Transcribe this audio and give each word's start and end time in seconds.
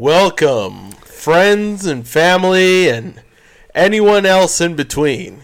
Welcome, 0.00 0.90
friends 1.06 1.86
and 1.86 2.06
family, 2.06 2.86
and 2.90 3.22
anyone 3.74 4.26
else 4.26 4.60
in 4.60 4.76
between, 4.76 5.40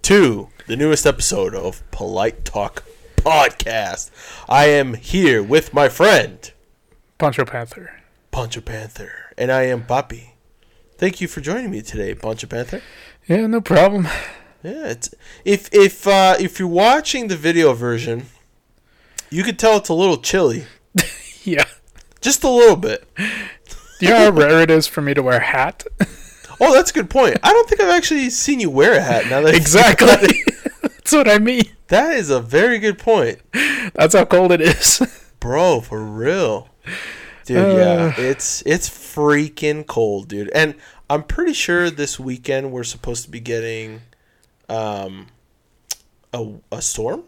to 0.00 0.48
the 0.66 0.74
newest 0.74 1.04
episode 1.04 1.54
of 1.54 1.82
Polite 1.90 2.46
Talk 2.46 2.82
Podcast. 3.18 4.10
I 4.48 4.68
am 4.70 4.94
here 4.94 5.42
with 5.42 5.74
my 5.74 5.90
friend, 5.90 6.50
Poncho 7.18 7.44
Panther. 7.44 8.00
Poncho 8.30 8.62
Panther, 8.62 9.34
and 9.36 9.52
I 9.52 9.64
am 9.64 9.82
Papi. 9.84 10.30
Thank 10.96 11.20
you 11.20 11.28
for 11.28 11.42
joining 11.42 11.70
me 11.70 11.82
today, 11.82 12.14
Poncho 12.14 12.46
Panther. 12.46 12.80
Yeah, 13.28 13.46
no 13.46 13.60
problem. 13.60 14.08
Yeah, 14.62 14.86
it's 14.86 15.14
if 15.44 15.68
if 15.74 16.06
uh, 16.08 16.36
if 16.40 16.58
you're 16.58 16.66
watching 16.68 17.28
the 17.28 17.36
video 17.36 17.74
version, 17.74 18.28
you 19.28 19.42
could 19.44 19.58
tell 19.58 19.76
it's 19.76 19.90
a 19.90 19.94
little 19.94 20.16
chilly, 20.16 20.64
Yeah. 21.44 21.66
just 22.22 22.42
a 22.44 22.48
little 22.48 22.76
bit. 22.76 23.06
Do 24.00 24.06
you 24.06 24.12
know 24.12 24.18
how 24.18 24.30
rare 24.30 24.60
it 24.60 24.70
is 24.70 24.86
for 24.86 25.00
me 25.00 25.14
to 25.14 25.22
wear 25.22 25.38
a 25.38 25.44
hat? 25.44 25.84
Oh, 26.60 26.72
that's 26.72 26.92
a 26.92 26.94
good 26.94 27.10
point. 27.10 27.36
I 27.42 27.52
don't 27.52 27.68
think 27.68 27.80
I've 27.80 27.90
actually 27.90 28.30
seen 28.30 28.60
you 28.60 28.70
wear 28.70 28.92
a 28.96 29.02
hat. 29.02 29.26
Now 29.28 29.40
that 29.40 29.56
exactly. 29.56 30.06
That's 30.82 31.10
what 31.10 31.28
I 31.28 31.38
mean. 31.40 31.64
that 31.88 32.14
is 32.14 32.30
a 32.30 32.40
very 32.40 32.78
good 32.78 32.96
point, 32.96 33.40
That's 33.92 34.14
how 34.14 34.24
cold 34.24 34.52
it 34.52 34.60
is. 34.60 35.02
bro. 35.40 35.80
For 35.80 36.00
real, 36.00 36.68
dude. 37.44 37.58
Uh. 37.58 37.76
yeah, 37.76 38.14
it's 38.16 38.62
it's 38.66 38.88
freaking 38.88 39.84
cold, 39.84 40.28
dude. 40.28 40.48
And 40.54 40.76
I'm 41.10 41.24
pretty 41.24 41.54
sure 41.54 41.90
this 41.90 42.20
weekend 42.20 42.70
we're 42.70 42.84
supposed 42.84 43.24
to 43.24 43.30
be 43.32 43.40
getting 43.40 44.02
um 44.68 45.26
a 46.32 46.46
a 46.70 46.80
storm 46.80 47.24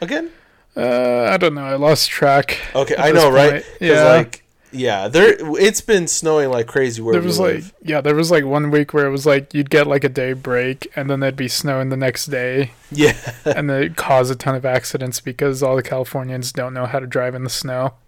again. 0.00 0.30
Uh, 0.76 1.24
I 1.24 1.36
don't 1.38 1.54
know. 1.56 1.64
I 1.64 1.74
lost 1.74 2.08
track. 2.08 2.56
Okay, 2.76 2.94
I 2.96 3.10
know, 3.10 3.32
right? 3.32 3.50
point. 3.50 3.64
'Cause, 3.64 3.76
Yeah. 3.80 4.04
like 4.04 4.44
yeah, 4.72 5.08
there 5.08 5.36
it's 5.58 5.80
been 5.80 6.06
snowing 6.06 6.50
like 6.50 6.66
crazy 6.66 7.02
where 7.02 7.12
there 7.12 7.20
we 7.20 7.26
was 7.26 7.38
like 7.38 7.54
live. 7.54 7.74
yeah, 7.82 8.00
there 8.00 8.14
was 8.14 8.30
like 8.30 8.44
one 8.44 8.70
week 8.70 8.94
where 8.94 9.06
it 9.06 9.10
was 9.10 9.26
like 9.26 9.52
you'd 9.52 9.70
get 9.70 9.86
like 9.86 10.04
a 10.04 10.08
day 10.08 10.32
break 10.32 10.90
and 10.96 11.10
then 11.10 11.20
there'd 11.20 11.36
be 11.36 11.48
snowing 11.48 11.88
the 11.88 11.96
next 11.96 12.26
day 12.26 12.72
yeah. 12.90 13.16
and 13.44 13.68
then 13.68 13.82
it 13.82 13.96
caused 13.96 14.30
a 14.30 14.34
ton 14.34 14.54
of 14.54 14.64
accidents 14.64 15.20
because 15.20 15.62
all 15.62 15.76
the 15.76 15.82
Californians 15.82 16.52
don't 16.52 16.74
know 16.74 16.86
how 16.86 16.98
to 17.00 17.06
drive 17.06 17.34
in 17.34 17.44
the 17.44 17.50
snow. 17.50 17.94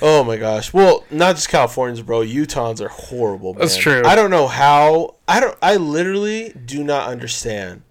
Oh 0.00 0.22
my 0.22 0.36
gosh. 0.36 0.72
Well, 0.72 1.04
not 1.10 1.34
just 1.34 1.48
Californians, 1.48 2.00
bro. 2.00 2.20
Utahns 2.20 2.80
are 2.80 2.88
horrible. 2.88 3.54
Man. 3.54 3.60
That's 3.60 3.76
true. 3.76 4.02
I 4.04 4.14
don't 4.14 4.30
know 4.30 4.46
how. 4.46 5.16
I 5.26 5.40
don't. 5.40 5.58
I 5.60 5.76
literally 5.76 6.50
do 6.50 6.84
not 6.84 7.08
understand 7.08 7.82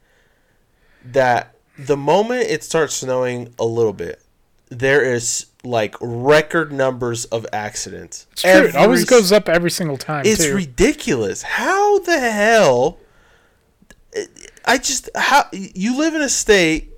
that 1.03 1.55
the 1.77 1.97
moment 1.97 2.43
it 2.43 2.63
starts 2.63 2.93
snowing 2.93 3.53
a 3.59 3.65
little 3.65 3.91
bit, 3.91 4.21
there 4.69 5.03
is 5.03 5.47
like 5.63 5.95
record 5.99 6.71
numbers 6.71 7.25
of 7.25 7.45
accidents. 7.51 8.27
It's 8.31 8.41
true. 8.43 8.51
it 8.51 8.75
always 8.75 9.05
goes 9.05 9.31
up 9.31 9.49
every 9.49 9.71
single 9.71 9.97
time 9.97 10.25
It's 10.25 10.45
too. 10.45 10.55
ridiculous. 10.55 11.41
How 11.41 11.99
the 11.99 12.19
hell? 12.19 12.99
I 14.65 14.77
just 14.77 15.09
how 15.15 15.43
you 15.51 15.97
live 15.97 16.15
in 16.15 16.21
a 16.21 16.29
state. 16.29 16.91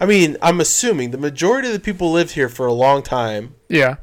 I 0.00 0.06
mean, 0.06 0.36
I'm 0.40 0.60
assuming 0.60 1.10
the 1.10 1.18
majority 1.18 1.68
of 1.68 1.74
the 1.74 1.80
people 1.80 2.10
lived 2.10 2.32
here 2.32 2.48
for 2.48 2.66
a 2.66 2.72
long 2.72 3.02
time. 3.02 3.54
yeah. 3.68 3.96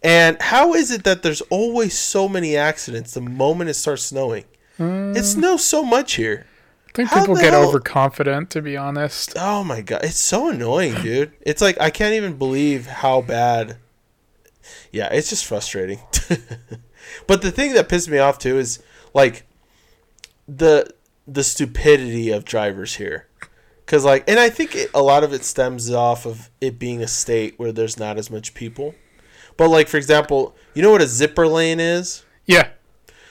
And 0.00 0.40
how 0.40 0.74
is 0.74 0.92
it 0.92 1.02
that 1.04 1.24
there's 1.24 1.40
always 1.42 1.98
so 1.98 2.28
many 2.28 2.56
accidents 2.56 3.14
the 3.14 3.20
moment 3.20 3.68
it 3.68 3.74
starts 3.74 4.04
snowing? 4.04 4.44
It 4.78 4.82
mm. 4.82 5.24
snows 5.24 5.64
so 5.64 5.82
much 5.82 6.14
here. 6.14 6.46
I 6.88 6.92
think 6.94 7.08
How 7.10 7.20
people 7.20 7.36
get 7.36 7.52
hell- 7.52 7.68
overconfident 7.68 8.50
to 8.50 8.62
be 8.62 8.76
honest. 8.76 9.34
Oh 9.36 9.62
my 9.62 9.80
god, 9.82 10.04
it's 10.04 10.18
so 10.18 10.48
annoying, 10.48 10.94
dude. 11.02 11.32
It's 11.42 11.62
like 11.62 11.80
I 11.80 11.90
can't 11.90 12.14
even 12.14 12.36
believe 12.36 12.86
how 12.86 13.20
bad. 13.20 13.76
Yeah, 14.92 15.08
it's 15.12 15.30
just 15.30 15.44
frustrating. 15.46 16.00
but 17.26 17.42
the 17.42 17.50
thing 17.50 17.74
that 17.74 17.88
pissed 17.88 18.08
me 18.08 18.18
off 18.18 18.38
too 18.38 18.58
is 18.58 18.80
like 19.14 19.46
the 20.46 20.92
the 21.26 21.44
stupidity 21.44 22.30
of 22.30 22.44
drivers 22.44 22.96
here. 22.96 23.26
Cuz 23.86 24.04
like 24.04 24.24
and 24.28 24.38
I 24.40 24.50
think 24.50 24.74
it, 24.74 24.90
a 24.94 25.02
lot 25.02 25.24
of 25.24 25.32
it 25.32 25.44
stems 25.44 25.90
off 25.90 26.26
of 26.26 26.50
it 26.60 26.78
being 26.78 27.02
a 27.02 27.08
state 27.08 27.54
where 27.58 27.72
there's 27.72 27.98
not 27.98 28.18
as 28.18 28.30
much 28.30 28.54
people. 28.54 28.94
But 29.56 29.68
like 29.68 29.88
for 29.88 29.96
example, 29.98 30.56
you 30.74 30.82
know 30.82 30.90
what 30.90 31.02
a 31.02 31.06
zipper 31.06 31.46
lane 31.46 31.80
is? 31.80 32.24
Yeah. 32.46 32.68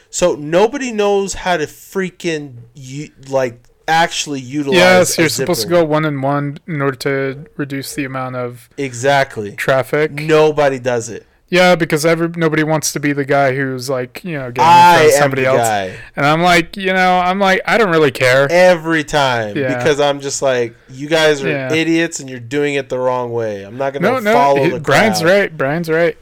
So 0.09 0.35
nobody 0.35 0.91
knows 0.91 1.33
how 1.35 1.57
to 1.57 1.65
freaking 1.65 2.53
u- 2.75 3.11
like 3.29 3.63
actually 3.87 4.39
utilize 4.41 4.77
Yes, 4.77 5.17
you're 5.17 5.29
supposed 5.29 5.61
to 5.61 5.67
go 5.69 5.83
one 5.83 6.03
and 6.05 6.21
one 6.21 6.57
in 6.67 6.81
order 6.81 6.97
to 6.97 7.45
reduce 7.55 7.93
the 7.95 8.03
amount 8.05 8.35
of 8.35 8.69
Exactly. 8.77 9.53
traffic. 9.53 10.11
Nobody 10.11 10.79
does 10.79 11.09
it. 11.09 11.25
Yeah, 11.49 11.75
because 11.75 12.05
every 12.05 12.27
nobody 12.35 12.63
wants 12.63 12.91
to 12.91 12.99
be 12.99 13.13
the 13.13 13.23
guy 13.23 13.55
who's 13.55 13.89
like, 13.89 14.21
you 14.25 14.33
know, 14.37 14.51
getting 14.51 14.69
in 14.69 14.95
front 14.97 15.05
of 15.07 15.11
somebody 15.13 15.45
else. 15.45 15.59
guy 15.59 15.95
And 16.17 16.25
I'm 16.25 16.41
like, 16.41 16.75
you 16.75 16.91
know, 16.91 17.19
I'm 17.19 17.39
like, 17.39 17.61
I 17.65 17.77
don't 17.77 17.89
really 17.89 18.11
care. 18.11 18.51
every 18.51 19.05
time 19.05 19.55
Yeah. 19.55 19.77
because 19.77 20.01
I'm 20.01 20.19
just 20.19 20.41
like, 20.41 20.75
you 20.89 21.07
guys 21.07 21.41
are 21.45 21.47
Yeah. 21.49 21.71
idiots 21.73 22.19
and 22.19 22.29
you're 22.29 22.41
doing 22.41 22.73
it 22.75 22.89
the 22.89 22.99
wrong 22.99 23.31
way. 23.31 23.63
I'm 23.63 23.77
not 23.77 23.93
gonna 23.93 24.09
No, 24.11 24.19
no, 24.19 24.33
follow 24.33 24.63
he- 24.65 24.69
the 24.71 24.79
Brian's 24.81 25.21
crowd. 25.21 25.31
right. 25.31 25.57
Brian's 25.57 25.89
right. 25.89 26.17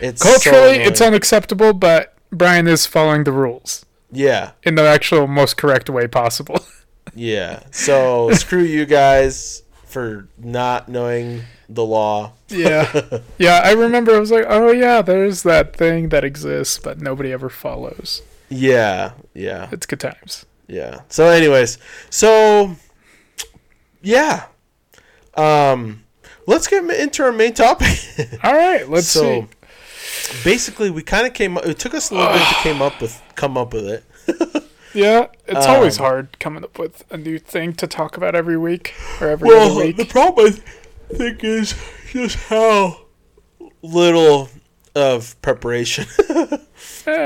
It's 0.00 0.22
Culturally, 0.22 0.74
annoying. 0.76 0.80
it's 0.82 1.00
unacceptable, 1.00 1.72
but 1.72 2.14
Brian 2.30 2.66
is 2.66 2.86
following 2.86 3.24
the 3.24 3.32
rules 3.32 3.86
yeah, 4.10 4.52
in 4.62 4.74
the 4.74 4.82
actual 4.82 5.26
most 5.26 5.56
correct 5.56 5.90
way 5.90 6.06
possible. 6.06 6.60
yeah. 7.14 7.62
So 7.70 8.30
screw 8.32 8.62
you 8.62 8.86
guys 8.86 9.62
for 9.84 10.28
not 10.38 10.88
knowing 10.88 11.42
the 11.68 11.84
law. 11.84 12.32
yeah. 12.48 13.20
Yeah, 13.38 13.60
I 13.62 13.72
remember 13.72 14.14
I 14.14 14.18
was 14.18 14.30
like, 14.32 14.46
oh, 14.48 14.72
yeah, 14.72 15.00
there's 15.00 15.44
that 15.44 15.76
thing 15.76 16.08
that 16.08 16.24
exists, 16.24 16.78
but 16.78 17.00
nobody 17.00 17.32
ever 17.32 17.48
follows. 17.48 18.22
Yeah, 18.48 19.12
yeah. 19.32 19.68
It's 19.70 19.86
good 19.86 20.00
times. 20.00 20.44
Yeah. 20.66 21.02
So, 21.08 21.28
anyways, 21.28 21.78
so 22.10 22.76
yeah, 24.02 24.46
um, 25.34 26.04
let's 26.46 26.66
get 26.66 26.84
into 26.90 27.22
our 27.22 27.32
main 27.32 27.54
topic. 27.54 27.98
All 28.42 28.54
right, 28.54 28.88
let's 28.88 29.08
so, 29.08 29.22
see. 29.22 29.46
Basically, 30.44 30.90
we 30.90 31.02
kind 31.02 31.26
of 31.26 31.34
came. 31.34 31.56
up 31.58 31.64
It 31.66 31.78
took 31.78 31.94
us 31.94 32.10
a 32.10 32.14
little 32.14 32.32
bit 32.32 32.46
to 32.48 32.54
came 32.62 32.82
up 32.82 33.00
with 33.00 33.20
come 33.34 33.56
up 33.56 33.72
with 33.72 33.86
it. 33.86 34.64
Yeah, 34.94 35.26
it's 35.46 35.66
always 35.66 35.98
Um, 35.98 36.04
hard 36.06 36.38
coming 36.40 36.64
up 36.64 36.78
with 36.78 37.04
a 37.10 37.18
new 37.18 37.38
thing 37.38 37.74
to 37.74 37.86
talk 37.86 38.16
about 38.16 38.34
every 38.34 38.56
week 38.56 38.94
or 39.20 39.28
every 39.28 39.46
Well, 39.46 39.76
week. 39.76 39.98
the 39.98 40.06
problem 40.06 40.54
I 41.12 41.14
think 41.14 41.44
is 41.44 41.74
just 42.10 42.36
how 42.48 43.02
little 43.82 44.48
of 44.94 45.40
preparation 45.42 46.06
it 46.18 46.60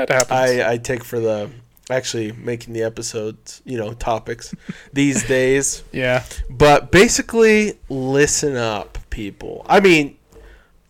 happens. 0.09 0.29
I 0.29 0.73
I 0.73 0.77
take 0.77 1.05
for 1.05 1.21
the 1.21 1.49
actually 1.89 2.33
making 2.33 2.73
the 2.73 2.83
episodes, 2.83 3.61
you 3.65 3.77
know, 3.77 3.93
topics 3.93 4.53
these 4.91 5.23
days. 5.27 5.83
yeah. 5.93 6.23
But 6.49 6.91
basically, 6.91 7.79
listen 7.89 8.57
up, 8.57 8.97
people. 9.09 9.65
I 9.69 9.79
mean, 9.79 10.17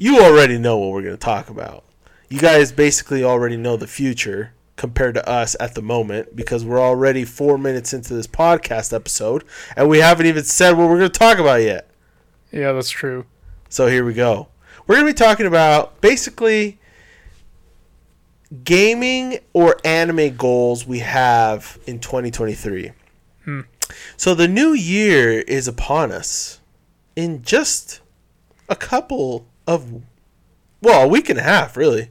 you 0.03 0.19
already 0.19 0.58
know 0.58 0.78
what 0.78 0.91
we're 0.91 1.02
going 1.02 1.16
to 1.16 1.18
talk 1.18 1.50
about. 1.50 1.86
You 2.28 2.38
guys 2.38 2.74
basically 2.74 3.24
already 3.24 3.56
know 3.56 3.78
the 3.78 3.88
future 3.88 4.52
compared 4.75 5.16
to 5.16 5.25
us 5.30 5.56
at 5.62 5.75
the 5.75 5.81
moment 5.81 6.36
because 6.36 6.66
we're 6.66 6.81
already 6.81 7.24
four 7.24 7.58
minutes 7.58 7.94
into 7.94 8.13
this 8.13 8.28
podcast 8.28 8.92
episode 8.92 9.46
and 9.78 9.88
we 9.88 10.00
haven't 10.00 10.25
even 10.25 10.44
said 10.44 10.72
what 10.72 10.90
we're 10.90 10.97
going 10.97 11.09
to 11.09 11.18
talk 11.18 11.38
about 11.38 11.62
yet. 11.62 11.90
Yeah, 12.52 12.74
that's 12.74 12.90
true. 12.90 13.25
So 13.69 13.88
here 13.88 14.03
we 14.03 14.13
go. 14.13 14.50
We're 14.86 14.96
going 14.96 15.08
to 15.08 15.13
be 15.13 15.25
talking 15.25 15.46
about 15.46 16.02
basically 16.02 16.81
gaming 18.66 19.40
or 19.53 19.78
anime 19.86 20.36
goals 20.36 20.86
we 20.86 21.00
have 21.00 21.80
in 21.88 22.00
2023. 22.00 22.92
Hmm. 23.46 23.62
So 24.18 24.36
the 24.36 24.50
new 24.50 24.74
year 24.74 25.40
is 25.40 25.69
upon 25.69 26.12
us 26.12 26.59
in 27.16 27.42
just 27.42 28.02
a 28.68 28.75
couple 28.75 29.47
of 29.68 30.01
well, 30.81 31.03
a 31.03 31.07
week 31.07 31.29
and 31.29 31.40
a 31.40 31.44
half, 31.44 31.78
really. 31.78 32.09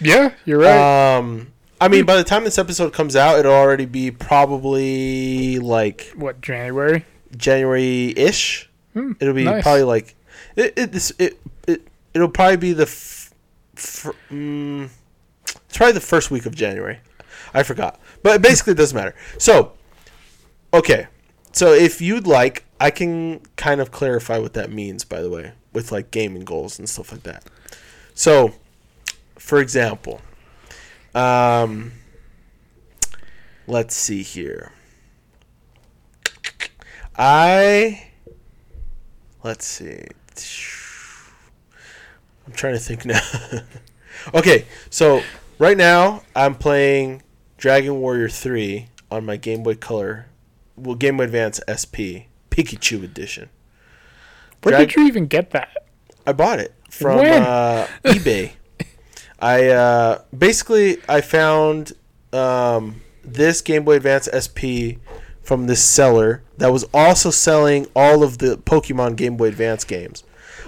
Yeah, 0.00 0.32
you're 0.44 0.58
right. 0.60 1.16
Um 1.16 1.52
I 1.80 1.88
mean, 1.88 2.04
by 2.04 2.16
the 2.16 2.24
time 2.24 2.44
this 2.44 2.58
episode 2.58 2.92
comes 2.92 3.16
out, 3.16 3.38
it'll 3.38 3.52
already 3.54 3.86
be 3.86 4.10
probably 4.10 5.58
like 5.58 6.12
what 6.14 6.40
January? 6.40 7.04
January 7.36 8.12
ish. 8.16 8.68
Hmm, 8.92 9.12
It'll 9.20 9.34
be 9.34 9.44
nice. 9.44 9.62
probably 9.62 9.84
like 9.84 10.14
it. 10.56 10.74
It, 10.76 10.92
this, 10.92 11.12
it 11.18 11.40
it 11.66 11.86
it'll 12.12 12.28
probably 12.28 12.56
be 12.56 12.72
the. 12.72 12.82
F- 12.82 13.32
f- 13.76 14.12
mm, 14.30 14.90
it's 15.44 15.76
probably 15.76 15.92
the 15.92 16.00
first 16.00 16.30
week 16.30 16.44
of 16.44 16.54
January. 16.54 16.98
I 17.54 17.62
forgot, 17.62 17.98
but 18.22 18.42
basically 18.42 18.72
it 18.72 18.76
doesn't 18.76 18.96
matter. 18.96 19.14
So, 19.38 19.72
okay, 20.74 21.06
so 21.52 21.72
if 21.72 22.00
you'd 22.00 22.26
like, 22.26 22.64
I 22.80 22.90
can 22.90 23.40
kind 23.56 23.80
of 23.80 23.90
clarify 23.90 24.38
what 24.38 24.52
that 24.54 24.70
means. 24.72 25.04
By 25.04 25.22
the 25.22 25.30
way, 25.30 25.52
with 25.72 25.92
like 25.92 26.10
gaming 26.10 26.44
goals 26.44 26.78
and 26.78 26.88
stuff 26.88 27.12
like 27.12 27.22
that. 27.22 27.44
So, 28.14 28.54
for 29.36 29.60
example, 29.60 30.20
um, 31.14 31.92
let's 33.66 33.96
see 33.96 34.22
here. 34.22 34.72
I 37.16 38.10
let's 39.42 39.66
see. 39.66 40.06
I'm 42.46 42.52
trying 42.52 42.74
to 42.74 42.80
think 42.80 43.04
now. 43.04 43.20
okay, 44.34 44.66
so 44.88 45.22
Right 45.60 45.76
now, 45.76 46.22
I'm 46.34 46.54
playing 46.54 47.22
Dragon 47.58 48.00
Warrior 48.00 48.30
3 48.30 48.86
on 49.10 49.26
my 49.26 49.36
Game 49.36 49.62
Boy 49.62 49.74
Color, 49.74 50.28
well, 50.74 50.94
Game 50.94 51.18
Boy 51.18 51.24
Advance 51.24 51.60
SP 51.68 52.32
Pikachu 52.50 53.04
edition. 53.04 53.50
Where 54.62 54.74
Drag- 54.76 54.88
did 54.88 54.96
you 54.96 55.06
even 55.06 55.26
get 55.26 55.50
that? 55.50 55.70
I 56.26 56.32
bought 56.32 56.58
it 56.58 56.74
from 56.90 57.18
uh, 57.20 57.86
eBay. 58.04 58.52
I 59.38 59.68
uh, 59.68 60.22
basically 60.36 60.98
I 61.08 61.20
found 61.22 61.92
um, 62.32 63.00
this 63.24 63.62
Game 63.62 63.84
Boy 63.84 63.96
Advance 63.96 64.28
SP 64.30 65.00
from 65.42 65.66
this 65.66 65.82
seller 65.82 66.42
that 66.58 66.70
was 66.72 66.84
also 66.92 67.30
selling 67.30 67.86
all 67.96 68.22
of 68.22 68.38
the 68.38 68.56
Pokemon 68.58 69.16
Game 69.16 69.36
Boy 69.36 69.46
Advance 69.48 69.84
games. 69.84 70.24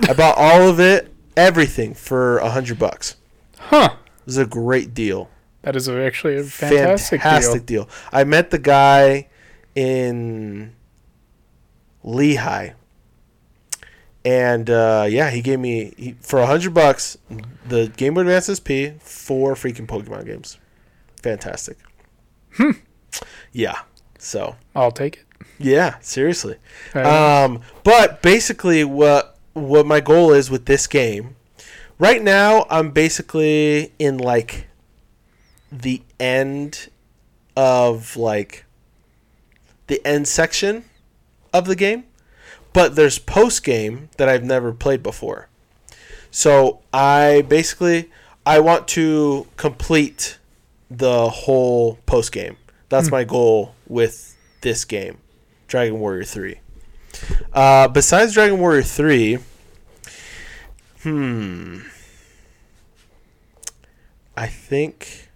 I 0.09 0.12
bought 0.15 0.37
all 0.38 0.69
of 0.69 0.81
it, 0.81 1.12
everything 1.37 1.93
for 1.95 2.38
a 2.38 2.50
hundred 2.50 2.79
bucks. 2.79 3.17
Huh. 3.59 3.91
It 3.93 4.27
was 4.27 4.38
a 4.38 4.47
great 4.47 4.95
deal. 4.95 5.29
That 5.62 5.77
is 5.77 5.88
actually 5.88 6.37
a 6.38 6.45
fantastic, 6.45 7.21
Fantastic 7.21 7.67
deal. 7.67 7.85
deal. 7.85 7.93
I 8.11 8.25
met 8.25 8.50
the 8.50 8.59
guy 8.59 9.29
in 9.75 10.75
Lehi. 12.05 12.73
And 14.25 14.71
uh, 14.71 15.07
yeah, 15.09 15.31
he 15.31 15.43
gave 15.43 15.59
me 15.59 15.95
he, 15.97 16.13
for 16.21 16.39
a 16.39 16.47
hundred 16.47 16.75
bucks 16.75 17.19
the 17.67 17.89
Game 17.97 18.15
Boy 18.15 18.21
Advance 18.21 18.47
SP, 18.47 19.01
four 19.01 19.55
freaking 19.55 19.87
Pokemon 19.87 20.27
games. 20.27 20.59
Fantastic. 21.23 21.79
Hmm. 22.55 22.73
Yeah. 23.53 23.81
So 24.19 24.57
I'll 24.75 24.93
take 24.93 25.17
it. 25.17 25.47
yeah, 25.59 25.99
seriously. 26.01 26.57
Um, 26.95 27.63
but 27.83 28.23
basically, 28.23 28.85
what 28.85 29.37
what 29.55 29.87
my 29.87 30.01
goal 30.01 30.33
is 30.33 30.51
with 30.51 30.67
this 30.67 30.87
game, 30.87 31.37
right 31.99 32.23
now, 32.23 32.67
I'm 32.71 32.91
basically 32.91 33.93
in 33.99 34.19
like 34.19 34.69
the 35.73 36.03
end 36.21 36.89
of 37.57 38.17
like 38.17 38.65
the 39.89 40.01
end 40.07 40.29
section 40.29 40.85
of 41.53 41.67
the 41.67 41.77
game, 41.77 42.05
but 42.73 42.97
there's 42.97 43.19
post 43.19 43.65
game 43.65 44.09
that 44.17 44.29
I've 44.29 44.45
never 44.45 44.73
played 44.73 45.03
before. 45.03 45.49
So 46.31 46.81
I 46.93 47.45
basically 47.49 48.11
I 48.47 48.61
want 48.61 48.89
to 48.89 49.47
complete 49.57 50.39
the 50.91 51.29
whole 51.29 51.99
post 52.07 52.33
game. 52.33 52.57
That's 52.89 53.11
my 53.11 53.25
goal 53.25 53.75
with 53.89 54.37
this 54.61 54.85
game, 54.85 55.19
Dragon 55.67 55.99
Warrior 55.99 56.25
Three. 56.25 56.59
Uh, 57.53 57.89
besides 57.89 58.35
Dragon 58.35 58.59
Warrior 58.59 58.83
3, 58.83 59.39
hmm. 61.03 61.81
I 64.37 64.47
think 64.47 65.29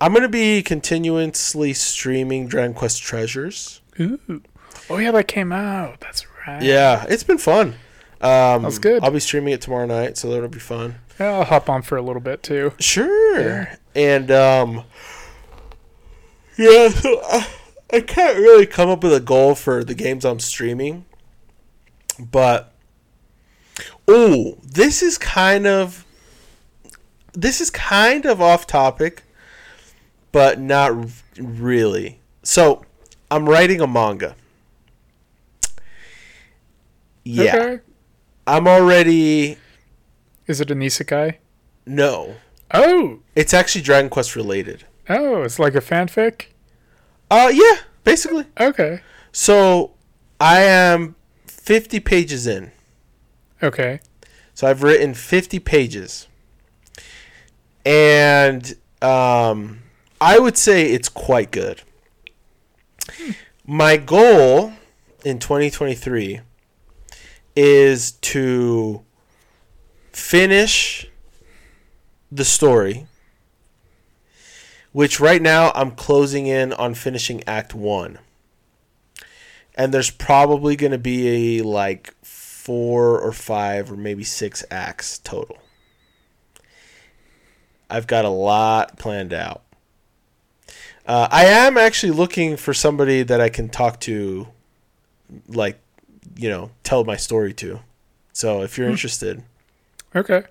I'm 0.00 0.12
going 0.12 0.22
to 0.22 0.28
be 0.28 0.62
continuously 0.62 1.74
streaming 1.74 2.46
Dragon 2.48 2.74
Quest 2.74 3.02
Treasures. 3.02 3.80
Ooh. 4.00 4.42
Oh 4.90 4.98
yeah, 4.98 5.10
that 5.12 5.28
came 5.28 5.52
out. 5.52 6.00
That's 6.00 6.26
right. 6.46 6.62
Yeah, 6.62 7.04
it's 7.08 7.22
been 7.24 7.38
fun. 7.38 7.74
Um, 8.20 8.62
That's 8.62 8.78
good. 8.78 9.02
I'll 9.04 9.10
be 9.10 9.20
streaming 9.20 9.52
it 9.52 9.60
tomorrow 9.60 9.86
night, 9.86 10.16
so 10.16 10.30
that'll 10.30 10.48
be 10.48 10.58
fun. 10.58 10.96
Yeah, 11.20 11.32
I'll 11.38 11.44
hop 11.44 11.68
on 11.68 11.82
for 11.82 11.96
a 11.96 12.02
little 12.02 12.22
bit 12.22 12.42
too. 12.42 12.72
Sure. 12.80 13.40
Yeah. 13.40 13.76
And 13.94 14.30
um 14.30 14.84
yeah, 16.56 16.88
so 16.88 17.20
I, 17.24 17.46
I 17.92 18.00
can't 18.00 18.38
really 18.38 18.66
come 18.66 18.88
up 18.88 19.02
with 19.02 19.12
a 19.12 19.20
goal 19.20 19.54
for 19.54 19.84
the 19.84 19.94
games 19.94 20.24
I'm 20.24 20.40
streaming. 20.40 21.04
But 22.18 22.72
oh, 24.06 24.58
this 24.62 25.02
is 25.02 25.18
kind 25.18 25.66
of 25.66 26.04
this 27.32 27.60
is 27.60 27.70
kind 27.70 28.24
of 28.24 28.40
off 28.40 28.66
topic, 28.66 29.24
but 30.32 30.60
not 30.60 30.92
r- 30.92 31.06
really. 31.36 32.20
So, 32.44 32.84
I'm 33.30 33.48
writing 33.48 33.80
a 33.80 33.86
manga. 33.86 34.36
Yeah. 37.24 37.56
Okay. 37.56 37.80
I'm 38.46 38.68
already 38.68 39.56
Is 40.46 40.60
it 40.60 40.70
an 40.70 40.80
isekai? 40.80 41.36
no. 41.86 42.36
Oh. 42.72 43.20
It's 43.36 43.54
actually 43.54 43.82
Dragon 43.82 44.10
Quest 44.10 44.34
related. 44.34 44.84
Oh, 45.08 45.42
it's 45.42 45.58
like 45.58 45.74
a 45.74 45.80
fanfic. 45.80 46.46
Uh, 47.30 47.50
yeah, 47.52 47.80
basically. 48.02 48.46
Okay. 48.58 49.00
So 49.32 49.92
I 50.40 50.62
am 50.62 51.14
50 51.46 52.00
pages 52.00 52.46
in. 52.46 52.72
Okay. 53.62 54.00
So 54.54 54.66
I've 54.66 54.82
written 54.82 55.14
50 55.14 55.58
pages. 55.60 56.26
And 57.84 58.74
um, 59.02 59.82
I 60.20 60.38
would 60.38 60.56
say 60.56 60.90
it's 60.90 61.08
quite 61.08 61.50
good. 61.50 61.82
My 63.66 63.96
goal 63.98 64.72
in 65.24 65.38
2023 65.38 66.40
is 67.56 68.12
to 68.12 69.02
finish 70.12 71.06
the 72.30 72.44
story, 72.44 73.06
which 74.92 75.20
right 75.20 75.42
now 75.42 75.72
I'm 75.74 75.92
closing 75.92 76.46
in 76.46 76.72
on 76.72 76.94
finishing 76.94 77.42
Act 77.46 77.74
1. 77.74 78.18
And 79.76 79.92
there's 79.92 80.10
probably 80.10 80.76
going 80.76 80.92
to 80.92 80.98
be 80.98 81.58
a 81.58 81.64
like 81.64 82.14
four 82.22 83.20
or 83.20 83.32
five 83.32 83.90
or 83.90 83.96
maybe 83.96 84.24
six 84.24 84.64
acts 84.70 85.18
total. 85.18 85.58
I've 87.90 88.06
got 88.06 88.24
a 88.24 88.30
lot 88.30 88.96
planned 88.96 89.32
out. 89.32 89.62
Uh, 91.06 91.28
I 91.30 91.44
am 91.44 91.76
actually 91.76 92.12
looking 92.12 92.56
for 92.56 92.72
somebody 92.72 93.22
that 93.22 93.40
I 93.40 93.50
can 93.50 93.68
talk 93.68 94.00
to, 94.00 94.48
like, 95.46 95.78
you 96.36 96.48
know, 96.48 96.70
tell 96.82 97.04
my 97.04 97.16
story 97.16 97.52
to. 97.54 97.80
So 98.32 98.62
if 98.62 98.76
you're 98.78 98.88
Hmm. 98.88 98.92
interested, 98.92 99.42
Okay. 100.14 100.42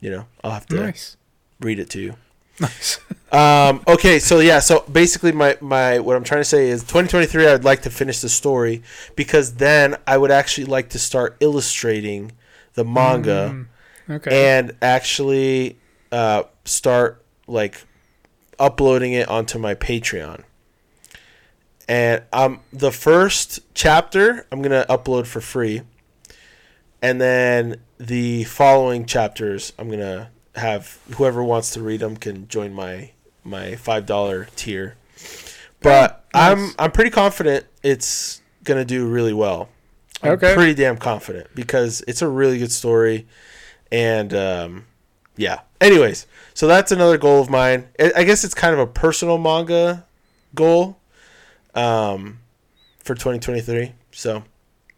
you 0.00 0.10
know, 0.10 0.26
I'll 0.44 0.52
have 0.52 0.66
to 0.68 0.76
Nice. 0.76 1.16
read 1.60 1.78
it 1.78 1.90
to 1.90 2.00
you. 2.00 2.16
Nice. 2.60 2.98
Um, 3.32 3.82
okay, 3.88 4.20
so 4.20 4.38
yeah, 4.38 4.60
so 4.60 4.84
basically, 4.90 5.32
my, 5.32 5.58
my 5.60 5.98
what 5.98 6.16
I'm 6.16 6.22
trying 6.22 6.40
to 6.40 6.44
say 6.44 6.68
is 6.70 6.82
2023. 6.84 7.48
I 7.48 7.52
would 7.54 7.64
like 7.64 7.82
to 7.82 7.90
finish 7.90 8.20
the 8.20 8.28
story 8.28 8.84
because 9.16 9.54
then 9.54 9.96
I 10.06 10.16
would 10.16 10.30
actually 10.30 10.66
like 10.66 10.90
to 10.90 10.98
start 11.00 11.36
illustrating 11.40 12.32
the 12.74 12.84
manga 12.84 13.66
Mm, 14.08 14.14
okay. 14.14 14.30
and 14.56 14.76
actually 14.80 15.76
uh, 16.12 16.44
start 16.64 17.20
like 17.48 17.84
uploading 18.60 19.12
it 19.12 19.28
onto 19.28 19.58
my 19.58 19.74
Patreon. 19.74 20.44
And 21.88 22.22
um, 22.32 22.60
the 22.72 22.90
first 22.90 23.60
chapter 23.74 24.46
I'm 24.50 24.60
gonna 24.62 24.84
upload 24.88 25.26
for 25.26 25.40
free, 25.40 25.82
and 27.00 27.20
then 27.20 27.76
the 27.98 28.44
following 28.44 29.06
chapters 29.06 29.72
I'm 29.78 29.88
gonna 29.88 30.30
have 30.56 30.98
whoever 31.16 31.42
wants 31.44 31.70
to 31.74 31.82
read 31.82 32.00
them 32.00 32.16
can 32.16 32.48
join 32.48 32.72
my 32.74 33.10
my 33.44 33.76
five 33.76 34.06
dollar 34.06 34.48
tier. 34.56 34.96
But 35.80 36.24
nice. 36.34 36.52
I'm 36.58 36.74
I'm 36.78 36.90
pretty 36.92 37.10
confident 37.10 37.66
it's 37.82 38.42
gonna 38.64 38.84
do 38.84 39.06
really 39.06 39.32
well. 39.34 39.68
I'm 40.22 40.32
Okay. 40.32 40.54
pretty 40.54 40.74
damn 40.74 40.96
confident 40.96 41.48
because 41.54 42.02
it's 42.08 42.22
a 42.22 42.28
really 42.28 42.58
good 42.58 42.72
story, 42.72 43.26
and 43.92 44.34
um, 44.34 44.86
yeah. 45.36 45.60
Anyways, 45.80 46.26
so 46.54 46.66
that's 46.66 46.90
another 46.90 47.18
goal 47.18 47.40
of 47.42 47.50
mine. 47.50 47.86
I 48.00 48.24
guess 48.24 48.42
it's 48.42 48.54
kind 48.54 48.72
of 48.72 48.80
a 48.80 48.86
personal 48.86 49.36
manga 49.38 50.04
goal 50.54 50.98
um, 51.76 52.40
for 53.04 53.14
2023. 53.14 53.92
So 54.12 54.42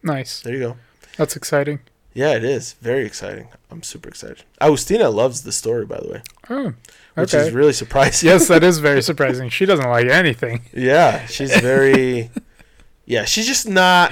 nice. 0.01 0.41
there 0.41 0.53
you 0.53 0.59
go. 0.59 0.77
That's 1.17 1.35
exciting. 1.35 1.79
Yeah, 2.13 2.33
it 2.35 2.43
is 2.43 2.73
very 2.73 3.05
exciting. 3.05 3.49
I'm 3.69 3.83
super 3.83 4.09
excited. 4.09 4.43
Agustina 4.59 5.13
loves 5.13 5.43
the 5.43 5.51
story, 5.51 5.85
by 5.85 5.99
the 5.99 6.09
way, 6.09 6.21
Oh. 6.49 6.73
which 7.13 7.33
Okay. 7.35 7.47
is 7.47 7.53
really 7.53 7.71
surprising. 7.73 8.27
yes, 8.29 8.47
that 8.47 8.63
is 8.63 8.79
very 8.79 9.01
surprising. 9.03 9.49
She 9.49 9.65
doesn't 9.65 9.87
like 9.89 10.07
anything. 10.07 10.61
Yeah, 10.73 11.25
she's 11.27 11.55
very. 11.59 12.31
yeah, 13.05 13.25
she's 13.25 13.45
just 13.45 13.67
not 13.69 14.11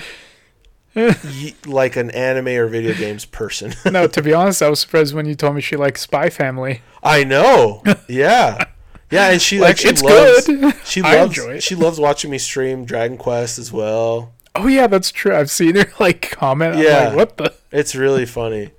like 1.65 1.95
an 1.95 2.11
anime 2.11 2.47
or 2.49 2.67
video 2.67 2.93
games 2.93 3.25
person. 3.25 3.73
No, 3.85 4.07
to 4.07 4.21
be 4.21 4.33
honest, 4.41 4.61
I 4.61 4.69
was 4.69 4.79
surprised 4.79 5.13
when 5.13 5.25
you 5.25 5.35
told 5.35 5.55
me 5.55 5.61
she 5.61 5.75
likes 5.75 6.01
Spy 6.01 6.29
Family. 6.29 6.81
I 7.03 7.23
know. 7.23 7.83
Yeah, 8.07 8.63
yeah, 9.09 9.31
and 9.31 9.41
she 9.41 9.59
Like, 9.59 9.83
it's 9.85 10.01
loves, 10.03 10.47
good. 10.47 10.73
She 10.85 11.01
I 11.03 11.15
loves 11.15 11.37
enjoy 11.37 11.53
it. 11.55 11.63
she 11.63 11.75
loves 11.75 11.99
watching 11.99 12.31
me 12.31 12.37
stream 12.37 12.85
Dragon 12.85 13.17
Quest 13.17 13.57
as 13.59 13.71
well. 13.71 14.33
Oh 14.55 14.67
yeah, 14.67 14.87
that's 14.87 15.11
true. 15.11 15.35
I've 15.35 15.51
seen 15.51 15.75
her 15.75 15.85
like 15.99 16.31
comment. 16.31 16.75
I'm 16.75 16.83
Yeah. 16.83 17.07
like, 17.09 17.15
what 17.15 17.37
the? 17.37 17.53
It's 17.71 17.95
really 17.95 18.25
funny. 18.25 18.71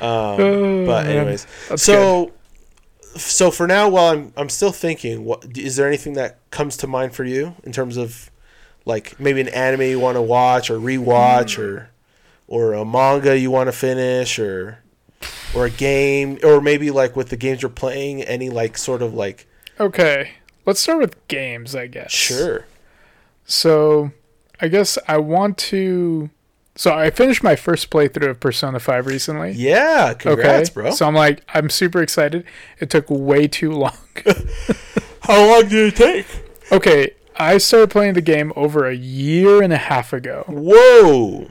Um, 0.00 0.40
Oh, 0.40 0.86
but 0.86 1.06
anyways, 1.06 1.46
so 1.76 2.32
so 3.16 3.50
for 3.50 3.66
now, 3.66 3.88
while 3.88 4.12
I'm 4.12 4.32
I'm 4.36 4.48
still 4.50 4.72
thinking, 4.72 5.24
what 5.24 5.56
is 5.56 5.76
there 5.76 5.86
anything 5.88 6.12
that 6.14 6.38
comes 6.50 6.76
to 6.78 6.86
mind 6.86 7.14
for 7.14 7.24
you 7.24 7.54
in 7.64 7.72
terms 7.72 7.96
of 7.96 8.30
like 8.84 9.18
maybe 9.18 9.40
an 9.40 9.48
anime 9.48 9.82
you 9.82 9.98
want 9.98 10.16
to 10.16 10.22
watch 10.22 10.68
or 10.70 10.78
rewatch 10.78 11.58
or 11.58 11.88
or 12.46 12.74
a 12.74 12.84
manga 12.84 13.36
you 13.38 13.50
want 13.50 13.68
to 13.68 13.72
finish 13.72 14.38
or 14.38 14.78
or 15.54 15.64
a 15.64 15.70
game, 15.70 16.38
or 16.44 16.60
maybe 16.60 16.90
like 16.90 17.16
with 17.16 17.30
the 17.30 17.36
games 17.36 17.62
you're 17.62 17.70
playing, 17.70 18.22
any 18.22 18.50
like 18.50 18.76
sort 18.76 19.00
of 19.00 19.14
like 19.14 19.48
Okay, 19.78 20.32
let's 20.64 20.80
start 20.80 20.98
with 21.00 21.28
games, 21.28 21.74
I 21.74 21.86
guess. 21.86 22.10
sure. 22.12 22.64
So, 23.44 24.10
I 24.60 24.68
guess 24.68 24.98
I 25.06 25.18
want 25.18 25.58
to. 25.58 26.30
So 26.78 26.92
I 26.92 27.10
finished 27.10 27.42
my 27.42 27.56
first 27.56 27.88
playthrough 27.90 28.28
of 28.30 28.40
Persona 28.40 28.78
5 28.78 29.06
recently. 29.06 29.52
Yeah, 29.52 30.12
congrats, 30.14 30.68
okay, 30.70 30.74
bro. 30.74 30.90
So 30.90 31.06
I'm 31.06 31.14
like, 31.14 31.42
I'm 31.54 31.70
super 31.70 32.02
excited. 32.02 32.44
It 32.80 32.90
took 32.90 33.06
way 33.08 33.46
too 33.48 33.72
long. 33.72 33.96
How 35.22 35.46
long 35.48 35.68
did 35.68 35.94
it 35.94 35.96
take? 35.96 36.26
okay, 36.72 37.12
I 37.36 37.58
started 37.58 37.90
playing 37.90 38.14
the 38.14 38.20
game 38.20 38.52
over 38.56 38.86
a 38.86 38.94
year 38.94 39.62
and 39.62 39.72
a 39.72 39.76
half 39.78 40.12
ago, 40.12 40.44
Whoa. 40.48 41.50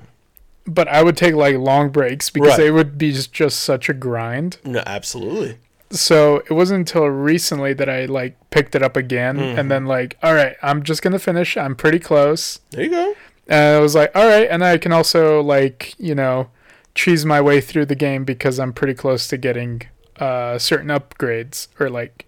but 0.68 0.88
I 0.88 1.02
would 1.02 1.18
take 1.18 1.34
like 1.36 1.56
long 1.58 1.90
breaks 1.90 2.30
because 2.30 2.50
Right. 2.50 2.58
they 2.58 2.72
would 2.72 2.98
be 2.98 3.12
just, 3.12 3.32
just 3.34 3.60
such 3.62 3.90
a 3.90 3.94
grind. 3.94 4.58
No, 4.64 4.84
absolutely. 4.86 5.58
So 5.92 6.38
it 6.50 6.52
wasn't 6.52 6.80
until 6.80 7.06
recently 7.06 7.74
that 7.74 7.90
I 7.90 8.06
like 8.06 8.36
picked 8.50 8.76
it 8.76 8.82
up 8.82 8.98
again 8.98 9.38
Mhm. 9.38 9.58
and 9.58 9.72
then 9.72 9.86
like, 9.86 10.18
all 10.24 10.34
right, 10.34 10.56
I'm 10.62 10.84
just 10.84 11.02
gonna 11.02 11.20
finish. 11.20 11.56
I'm 11.58 11.76
pretty 11.76 12.00
close. 12.00 12.60
There 12.72 12.84
you 12.84 12.90
go. 12.90 13.16
And 13.48 13.78
I 13.78 13.80
was 13.80 13.94
like, 13.96 14.12
all 14.16 14.28
right, 14.28 14.48
and 14.50 14.64
I 14.64 14.78
can 14.78 14.92
also 14.92 15.42
like, 15.42 15.94
you 16.00 16.16
know, 16.16 16.50
cheese 16.96 17.26
my 17.26 17.40
way 17.42 17.62
through 17.62 17.86
the 17.86 17.96
game 17.96 18.24
because 18.26 18.60
I'm 18.60 18.74
pretty 18.74 18.94
close 18.96 19.28
to 19.28 19.38
getting 19.38 19.84
uh, 20.20 20.58
certain 20.58 20.88
upgrades 20.88 21.68
or 21.80 21.90
like 21.90 22.26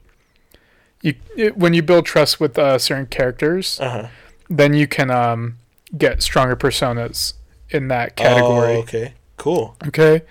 you 1.01 1.15
it, 1.35 1.57
when 1.57 1.73
you 1.73 1.81
build 1.81 2.05
trust 2.05 2.39
with 2.39 2.57
uh, 2.59 2.77
certain 2.77 3.05
characters, 3.07 3.79
Uh 3.79 3.89
huh. 3.89 4.07
then 4.49 4.73
you 4.73 4.87
can 4.87 5.09
um, 5.09 5.57
get 5.97 6.21
stronger 6.21 6.55
personas 6.55 7.33
in 7.69 7.87
that 7.87 8.15
category. 8.15 8.75
Oh, 8.75 8.79
okay. 8.79 9.13
Cool. 9.37 9.75
Okay, 9.87 10.21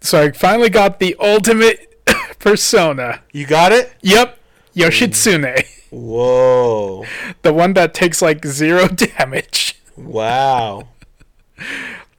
so 0.00 0.20
I 0.22 0.30
finally 0.32 0.68
got 0.70 0.98
the 1.00 1.16
ultimate 1.18 1.91
persona. 2.42 3.20
You 3.32 3.46
got 3.46 3.72
it. 3.72 3.94
Yep, 4.02 4.38
Yoshitsune, 4.74 5.64
Whoa. 5.90 7.06
the 7.42 7.52
one 7.52 7.72
that 7.74 7.94
takes 7.94 8.20
like 8.20 8.44
zero 8.44 8.88
damage. 8.88 9.80
Wow. 9.96 10.88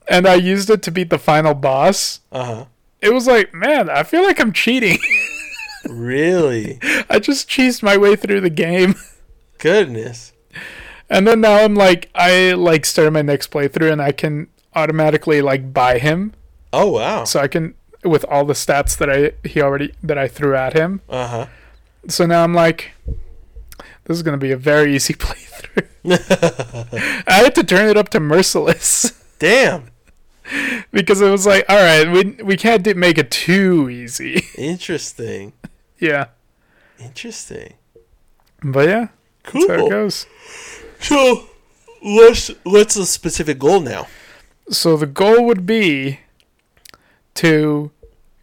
And 0.07 0.27
I 0.27 0.35
used 0.35 0.69
it 0.69 0.81
to 0.83 0.91
beat 0.91 1.09
the 1.09 1.19
final 1.19 1.53
boss. 1.53 2.21
Uh 2.31 2.45
huh. 2.45 2.65
it 3.01 3.13
was 3.13 3.27
like, 3.27 3.53
man, 3.53 3.89
I 3.89 4.03
feel 4.03 4.23
like 4.23 4.39
I'm 4.39 4.53
cheating. 4.53 4.97
Really? 5.89 6.79
I 7.09 7.19
just 7.19 7.49
cheesed 7.49 7.83
my 7.83 7.97
way 7.97 8.15
through 8.15 8.41
the 8.41 8.49
game. 8.49 8.95
Goodness. 9.57 10.31
And 11.09 11.27
then 11.27 11.41
now 11.41 11.57
I'm 11.57 11.75
like, 11.75 12.09
I 12.15 12.53
like 12.53 12.85
started 12.85 13.11
my 13.11 13.21
next 13.21 13.51
playthrough 13.51 13.91
and 13.91 14.01
I 14.01 14.11
can 14.13 14.47
automatically 14.75 15.41
like 15.41 15.73
buy 15.73 15.99
him. 15.99 16.33
Oh 16.71 16.91
wow. 16.91 17.25
So 17.25 17.39
I 17.39 17.47
can 17.47 17.75
with 18.03 18.25
all 18.25 18.45
the 18.45 18.53
stats 18.53 18.97
that 18.97 19.09
I 19.09 19.31
he 19.47 19.61
already 19.61 19.93
that 20.03 20.17
I 20.17 20.27
threw 20.27 20.55
at 20.55 20.73
him. 20.73 21.01
Uh 21.09 21.27
huh. 21.27 21.45
So 22.07 22.25
now 22.25 22.43
I'm 22.43 22.53
like, 22.53 22.91
this 24.05 24.17
is 24.17 24.23
gonna 24.23 24.37
be 24.37 24.51
a 24.51 24.57
very 24.57 24.95
easy 24.95 25.13
playthrough. 25.15 25.87
I 27.27 27.33
had 27.33 27.55
to 27.55 27.63
turn 27.63 27.89
it 27.89 27.97
up 27.97 28.09
to 28.09 28.19
merciless 28.19 29.11
Damn. 29.39 29.89
because 30.91 31.21
it 31.21 31.29
was 31.29 31.45
like, 31.45 31.65
all 31.69 31.77
right, 31.77 32.11
we 32.11 32.43
we 32.43 32.57
can't 32.57 32.83
do, 32.83 32.93
make 32.93 33.17
it 33.17 33.31
too 33.31 33.89
easy. 33.89 34.43
Interesting. 34.57 35.53
yeah, 35.99 36.27
Interesting. 36.99 37.73
but 38.61 38.87
yeah, 38.89 39.07
Cool. 39.43 39.67
that's 39.67 39.79
how 39.79 39.85
it 39.87 39.89
goes. 39.89 40.25
So, 40.99 41.45
what's 42.01 42.47
what's 42.63 42.95
the 42.95 43.05
specific 43.05 43.59
goal 43.59 43.79
now? 43.79 44.07
So 44.69 44.95
the 44.97 45.05
goal 45.07 45.45
would 45.45 45.65
be 45.65 46.19
to 47.35 47.91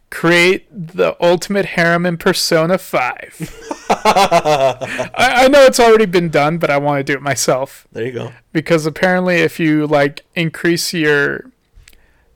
create 0.09 0.67
the 0.71 1.15
ultimate 1.23 1.65
harem 1.65 2.05
in 2.05 2.17
Persona 2.17 2.77
5. 2.77 3.87
I, 3.89 5.15
I 5.15 5.47
know 5.47 5.61
it's 5.63 5.79
already 5.79 6.05
been 6.05 6.29
done, 6.29 6.57
but 6.57 6.69
I 6.69 6.77
want 6.77 6.99
to 6.99 7.03
do 7.03 7.13
it 7.17 7.21
myself. 7.21 7.87
There 7.91 8.05
you 8.05 8.11
go. 8.11 8.31
Because 8.51 8.85
apparently 8.85 9.37
if 9.37 9.59
you 9.59 9.87
like 9.87 10.21
increase 10.35 10.93
your 10.93 11.45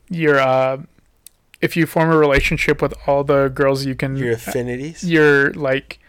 your 0.10 0.40
uh 0.40 0.78
if 1.62 1.76
you 1.76 1.86
form 1.86 2.12
a 2.12 2.18
relationship 2.18 2.82
with 2.82 2.94
all 3.08 3.24
the 3.24 3.48
girls 3.50 3.86
you 3.86 3.96
can 3.96 4.16
Your 4.16 4.34
affinities. 4.34 5.04
you're 5.04 5.52
like 5.54 6.00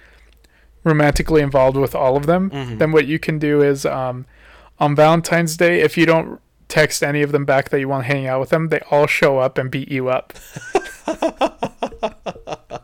romantically 0.85 1.41
involved 1.43 1.77
with 1.77 1.95
all 1.95 2.17
of 2.17 2.27
them, 2.27 2.51
Mhm. 2.51 2.79
then 2.79 2.93
what 2.93 3.07
you 3.07 3.19
can 3.19 3.39
do 3.39 3.63
is 3.63 3.85
um, 3.87 4.27
on 4.79 4.95
Valentine's 4.95 5.57
Day, 5.57 5.81
if 5.81 5.97
you 5.97 6.07
don't 6.07 6.41
text 6.69 7.03
any 7.03 7.23
of 7.23 7.33
them 7.33 7.45
back 7.45 7.71
that 7.71 7.81
you 7.81 7.89
want 7.89 8.05
to 8.07 8.13
hang 8.13 8.27
out 8.27 8.41
with 8.41 8.51
them, 8.51 8.69
they 8.69 8.81
all 8.91 9.07
show 9.07 9.39
up 9.39 9.59
and 9.59 9.71
beat 9.71 9.91
you 9.91 10.09
up. 10.09 10.33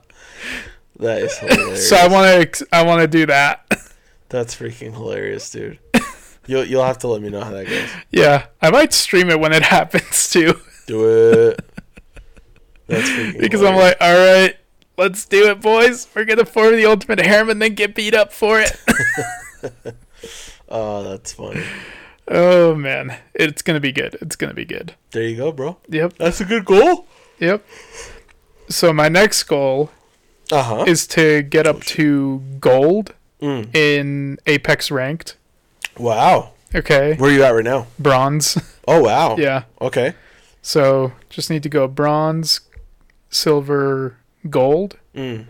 That 1.02 1.20
is 1.22 1.36
hilarious. 1.36 1.88
So 1.88 1.96
I 1.96 2.06
want 2.06 2.54
to 2.54 2.66
I 2.72 2.84
want 2.84 3.00
to 3.00 3.08
do 3.08 3.26
that. 3.26 3.66
That's 4.28 4.54
freaking 4.54 4.92
hilarious, 4.92 5.50
dude. 5.50 5.80
You'll 6.46 6.64
you'll 6.64 6.84
have 6.84 6.98
to 6.98 7.08
let 7.08 7.20
me 7.20 7.28
know 7.28 7.40
how 7.42 7.50
that 7.50 7.66
goes. 7.66 7.88
yeah, 8.12 8.46
I 8.60 8.70
might 8.70 8.92
stream 8.92 9.28
it 9.28 9.40
when 9.40 9.52
it 9.52 9.62
happens 9.76 10.30
too, 10.30 10.60
Do 10.86 11.50
it. 11.50 11.60
That's 12.86 13.08
freaking 13.10 13.40
because 13.40 13.62
I'm 13.64 13.74
like, 13.74 13.96
all 14.00 14.14
right, 14.14 14.56
let's 14.96 15.24
do 15.24 15.50
it, 15.50 15.60
boys. 15.60 16.06
We're 16.14 16.24
gonna 16.24 16.44
form 16.44 16.76
the 16.76 16.86
ultimate 16.86 17.20
harem 17.20 17.50
and 17.50 17.60
then 17.60 17.74
get 17.74 17.96
beat 17.96 18.14
up 18.14 18.32
for 18.32 18.60
it. 18.60 18.76
Oh, 20.68 21.02
that's 21.02 21.32
funny. 21.32 21.64
Oh 22.28 22.74
man, 22.74 23.16
it's 23.34 23.62
gonna 23.62 23.80
be 23.80 23.92
good. 23.92 24.16
It's 24.20 24.36
gonna 24.36 24.54
be 24.54 24.64
good. 24.64 24.94
There 25.10 25.22
you 25.22 25.36
go, 25.36 25.52
bro. 25.52 25.76
Yep, 25.88 26.14
That's 26.18 26.40
a 26.40 26.44
good 26.44 26.64
goal. 26.64 27.06
yep. 27.38 27.64
So 28.68 28.92
my 28.92 29.08
next 29.08 29.42
goal 29.44 29.90
Uh 30.50 30.62
huh. 30.62 30.84
is 30.86 31.06
to 31.08 31.42
get 31.42 31.66
up 31.66 31.82
to 31.96 32.42
gold 32.60 33.14
Mm. 33.40 33.74
in 33.74 34.38
Apex 34.46 34.90
ranked. 34.92 35.36
Wow. 35.98 36.52
Okay, 36.74 37.16
Where 37.16 37.28
are 37.28 37.32
you 37.34 37.42
at 37.42 37.50
right 37.50 37.64
now? 37.64 37.86
bronze. 37.98 38.56
Oh 38.88 39.02
wow. 39.02 39.36
yeah. 39.38 39.64
Okay. 39.80 40.14
So 40.62 41.12
just 41.28 41.50
need 41.50 41.62
to 41.64 41.68
go 41.68 41.88
bronze, 41.88 42.60
silver, 43.30 44.16
gold. 44.48 44.96
Mm. 45.14 45.46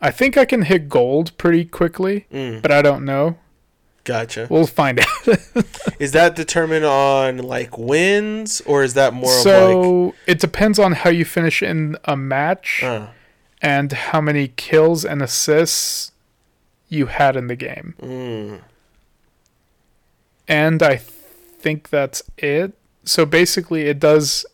I 0.00 0.10
think 0.10 0.36
I 0.36 0.44
can 0.44 0.62
hit 0.62 0.88
gold 0.88 1.36
pretty 1.38 1.64
quickly, 1.64 2.26
Mm. 2.32 2.60
but 2.62 2.70
I 2.70 2.82
don't 2.82 3.04
know. 3.04 3.36
Gotcha. 4.04 4.48
We'll 4.50 4.66
find 4.66 4.98
out. 4.98 5.28
Is 6.00 6.12
that 6.12 6.34
determined 6.34 6.84
on 6.84 7.38
like 7.38 7.78
wins, 7.78 8.60
or 8.62 8.82
is 8.82 8.94
that 8.94 9.14
more 9.14 9.30
so 9.30 10.14
it 10.26 10.40
depends 10.40 10.80
on 10.80 10.92
how 10.92 11.10
you 11.10 11.24
finish 11.24 11.62
in 11.62 11.96
a 12.04 12.16
match? 12.16 12.82
Uh, 12.82 13.06
and 13.62 13.92
how 13.92 14.20
many 14.20 14.48
kills 14.48 15.04
and 15.04 15.22
assists 15.22 16.10
you 16.88 17.06
had 17.06 17.36
in 17.36 17.46
the 17.46 17.56
game. 17.56 17.94
mm. 18.02 18.60
and 20.48 20.82
I 20.82 20.96
think 20.96 21.88
that's 21.88 22.22
it. 22.36 22.72
So 23.04 23.24
basically, 23.24 23.82
it 23.82 24.00
does. 24.00 24.44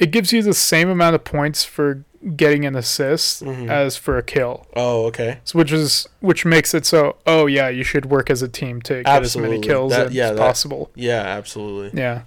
It 0.00 0.10
gives 0.10 0.32
you 0.32 0.42
the 0.42 0.52
same 0.52 0.88
amount 0.88 1.14
of 1.14 1.22
points 1.22 1.64
for 1.64 2.04
getting 2.36 2.64
an 2.64 2.74
assist 2.74 3.44
Mhm. 3.44 3.68
as 3.70 3.96
for 3.96 4.16
a 4.16 4.22
kill, 4.22 4.66
Oh, 4.74 5.04
okay. 5.06 5.38
so 5.44 5.58
which 5.58 5.70
is 5.72 6.08
which 6.20 6.44
makes 6.44 6.72
it 6.74 6.86
so. 6.86 7.16
Oh 7.26 7.46
yeah, 7.46 7.68
you 7.68 7.84
should 7.84 8.06
work 8.06 8.30
as 8.30 8.40
a 8.42 8.48
team 8.48 8.80
to 8.82 9.02
get 9.02 9.22
as 9.22 9.36
many 9.36 9.60
kills 9.60 9.92
That- 9.92 10.06
as 10.08 10.12
that- 10.14 10.36
possible. 10.36 10.90
Yeah, 10.94 11.20
absolutely. 11.20 11.98
Yeah. 12.00 12.22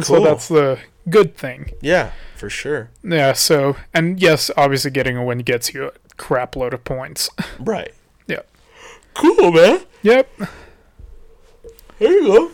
So 0.00 0.22
that's 0.22 0.48
the 0.48 0.78
good 1.08 1.36
thing. 1.36 1.70
Yeah, 1.80 2.10
for 2.36 2.48
sure. 2.50 2.90
Yeah. 3.04 3.32
So 3.34 3.76
and 3.94 4.20
yes, 4.20 4.50
obviously 4.56 4.90
getting 4.90 5.16
a 5.16 5.24
win 5.24 5.38
gets 5.38 5.72
you 5.74 5.86
a 5.86 5.92
crap 6.16 6.56
load 6.56 6.74
of 6.74 6.84
points. 6.84 7.30
Right. 7.60 7.92
Yeah. 8.26 8.40
Cool, 9.14 9.52
man. 9.52 9.80
yep. 10.02 10.28
There 11.98 12.10
you 12.12 12.26
go. 12.26 12.50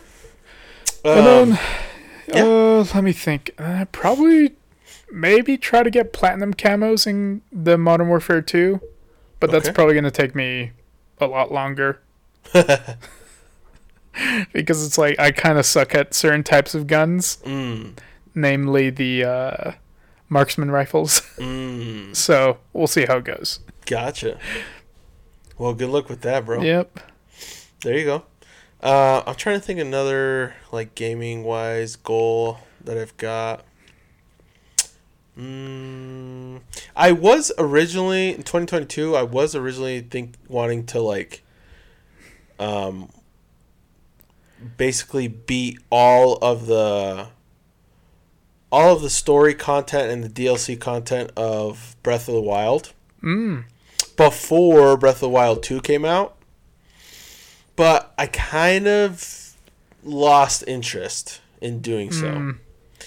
And 1.04 1.26
Um, 1.28 1.50
then, 1.50 1.59
yeah. 2.35 2.45
uh, 2.45 2.85
let 2.95 3.04
me 3.04 3.12
think. 3.12 3.52
Uh, 3.59 3.85
probably, 3.92 4.57
maybe 5.12 5.57
try 5.57 5.83
to 5.83 5.91
get 5.91 6.12
platinum 6.12 6.55
camos 6.55 7.07
in 7.07 7.43
the 7.53 7.77
Modern 7.79 8.09
Warfare 8.09 8.43
2, 8.43 8.81
but 9.41 9.50
that's 9.50 9.67
Okay. 9.69 9.75
probably 9.75 9.95
going 9.95 10.05
to 10.05 10.11
take 10.11 10.35
me 10.35 10.73
a 11.21 11.27
lot 11.27 11.50
longer 11.53 12.00
because 14.53 14.85
it's 14.87 14.99
like 14.99 15.19
I 15.19 15.31
kind 15.31 15.59
of 15.59 15.67
suck 15.67 15.95
at 15.95 16.15
certain 16.15 16.43
types 16.43 16.75
of 16.75 16.87
guns, 16.87 17.38
mm, 17.45 17.93
namely 18.35 18.91
the 18.91 19.25
uh, 19.25 19.73
marksman 20.29 20.71
rifles. 20.71 21.21
mm, 21.37 22.15
so 22.15 22.59
we'll 22.73 22.87
see 22.87 23.07
how 23.07 23.19
it 23.19 23.25
goes. 23.25 23.61
gotcha. 23.87 24.38
Well, 25.57 25.75
good 25.75 25.91
luck 25.91 26.09
with 26.09 26.21
that, 26.23 26.45
bro. 26.47 26.62
Yep. 26.62 27.00
There 27.83 27.99
you 27.99 28.05
go. 28.05 28.25
Uh, 28.81 29.23
I'm 29.27 29.35
trying 29.35 29.59
to 29.59 29.65
think 29.65 29.81
another 29.81 30.55
like 30.71 30.95
gaming 30.95 31.43
wise 31.43 31.97
goal 31.97 32.59
that 32.85 32.97
I've 32.97 33.17
got. 33.17 33.65
Mm, 35.38 36.61
I 36.97 37.12
was 37.12 37.52
originally 37.59 38.30
in 38.30 38.38
2022. 38.42 39.14
I 39.14 39.23
was 39.23 39.54
originally 39.54 40.00
think 40.00 40.35
wanting 40.49 40.85
to 40.87 41.00
like, 41.00 41.42
um, 42.59 43.11
basically 44.76 45.28
beat 45.28 45.78
all 45.90 46.35
of 46.42 46.66
the 46.66 47.28
all 48.71 48.97
of 48.97 49.00
the 49.02 49.09
story 49.11 49.54
content 49.54 50.11
and 50.12 50.23
the 50.25 50.28
DLC 50.28 50.78
content 50.78 51.30
of 51.37 51.97
Breath 52.02 52.28
of 52.28 52.35
the 52.35 52.42
Wild 52.42 52.92
Mm. 53.23 53.64
before 54.16 54.97
Breath 54.97 55.16
of 55.16 55.21
the 55.21 55.28
Wild 55.30 55.62
2 55.62 55.80
came 55.80 56.04
out. 56.04 56.37
But 57.76 58.12
I 58.18 58.26
kind 58.26 58.87
of 58.87 59.54
lost 60.04 60.64
interest 60.66 61.40
in 61.61 61.80
doing 61.80 62.12
so. 62.12 62.26
Mm. 62.26 62.59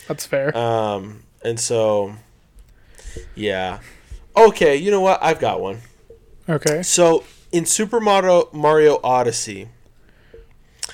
That's 0.08 0.26
fair. 0.26 0.58
Um, 0.58 1.24
and 1.44 1.60
so, 1.60 2.16
yeah. 3.36 3.80
Okay, 4.36 4.76
you 4.78 4.92
know 4.92 5.02
what? 5.02 5.22
I've 5.22 5.40
got 5.40 5.60
one. 5.62 5.80
okay. 6.48 6.82
So 6.84 7.24
in 7.52 7.66
Super 7.66 8.00
Mario 8.00 8.50
Mario 8.54 9.00
Odyssey, 9.04 9.68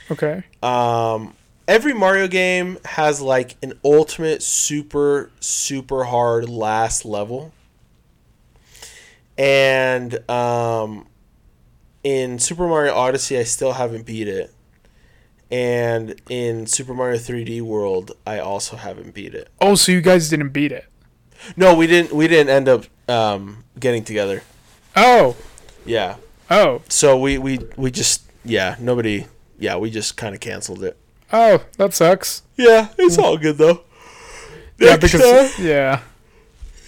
Okay. 0.10 0.44
um, 0.63 1.36
every 1.68 1.94
Mario 1.94 2.27
game 2.27 2.77
has 2.86 3.22
like 3.22 3.56
an 3.62 3.74
ultimate 3.84 4.42
super 4.42 5.30
super 5.39 6.06
hard 6.06 6.50
last 6.50 7.06
level. 7.06 7.54
And 9.38 10.18
um, 10.30 11.06
in 12.04 12.39
Super 12.39 12.68
Mario 12.68 12.94
Odyssey, 12.96 13.38
I 13.38 13.44
still 13.44 13.74
haven't 13.74 14.06
beat 14.06 14.27
it. 14.27 14.51
And 15.50 16.22
in 16.30 16.68
Super 16.68 16.94
Mario 16.94 17.18
3D 17.18 17.62
World, 17.62 18.12
I 18.25 18.39
also 18.39 18.75
haven't 18.75 19.13
beat 19.13 19.34
it. 19.34 19.50
Oh, 19.62 19.75
so 19.75 19.92
you 19.94 20.01
guys 20.01 20.30
didn't 20.30 20.50
beat 20.50 20.72
it? 20.74 20.86
No, 21.56 21.74
we 21.74 21.88
didn't. 21.88 22.12
We 22.13 22.27
didn't 22.27 22.50
end 22.50 22.68
up 22.68 22.86
um, 23.10 23.63
getting 23.80 24.04
together. 24.04 24.44
Oh. 24.96 25.36
Yeah. 25.86 26.18
Oh. 26.51 26.82
So 26.89 27.18
we 27.18 27.38
we 27.38 27.60
we 27.77 27.92
just 27.92 28.24
yeah 28.44 28.75
nobody 28.80 29.25
yeah 29.60 29.75
we 29.77 29.89
just 29.89 30.18
kind 30.18 30.34
of 30.36 30.42
canceled 30.42 30.84
it. 30.84 30.98
Oh, 31.32 31.63
that 31.77 31.94
sucks. 31.94 32.42
Yeah, 32.58 32.89
it's 32.98 33.18
all 33.18 33.38
good 33.38 33.58
though. 33.58 33.82
Yeah, 34.80 34.98
because 34.98 35.22
time- 35.22 35.66
yeah. 35.66 36.01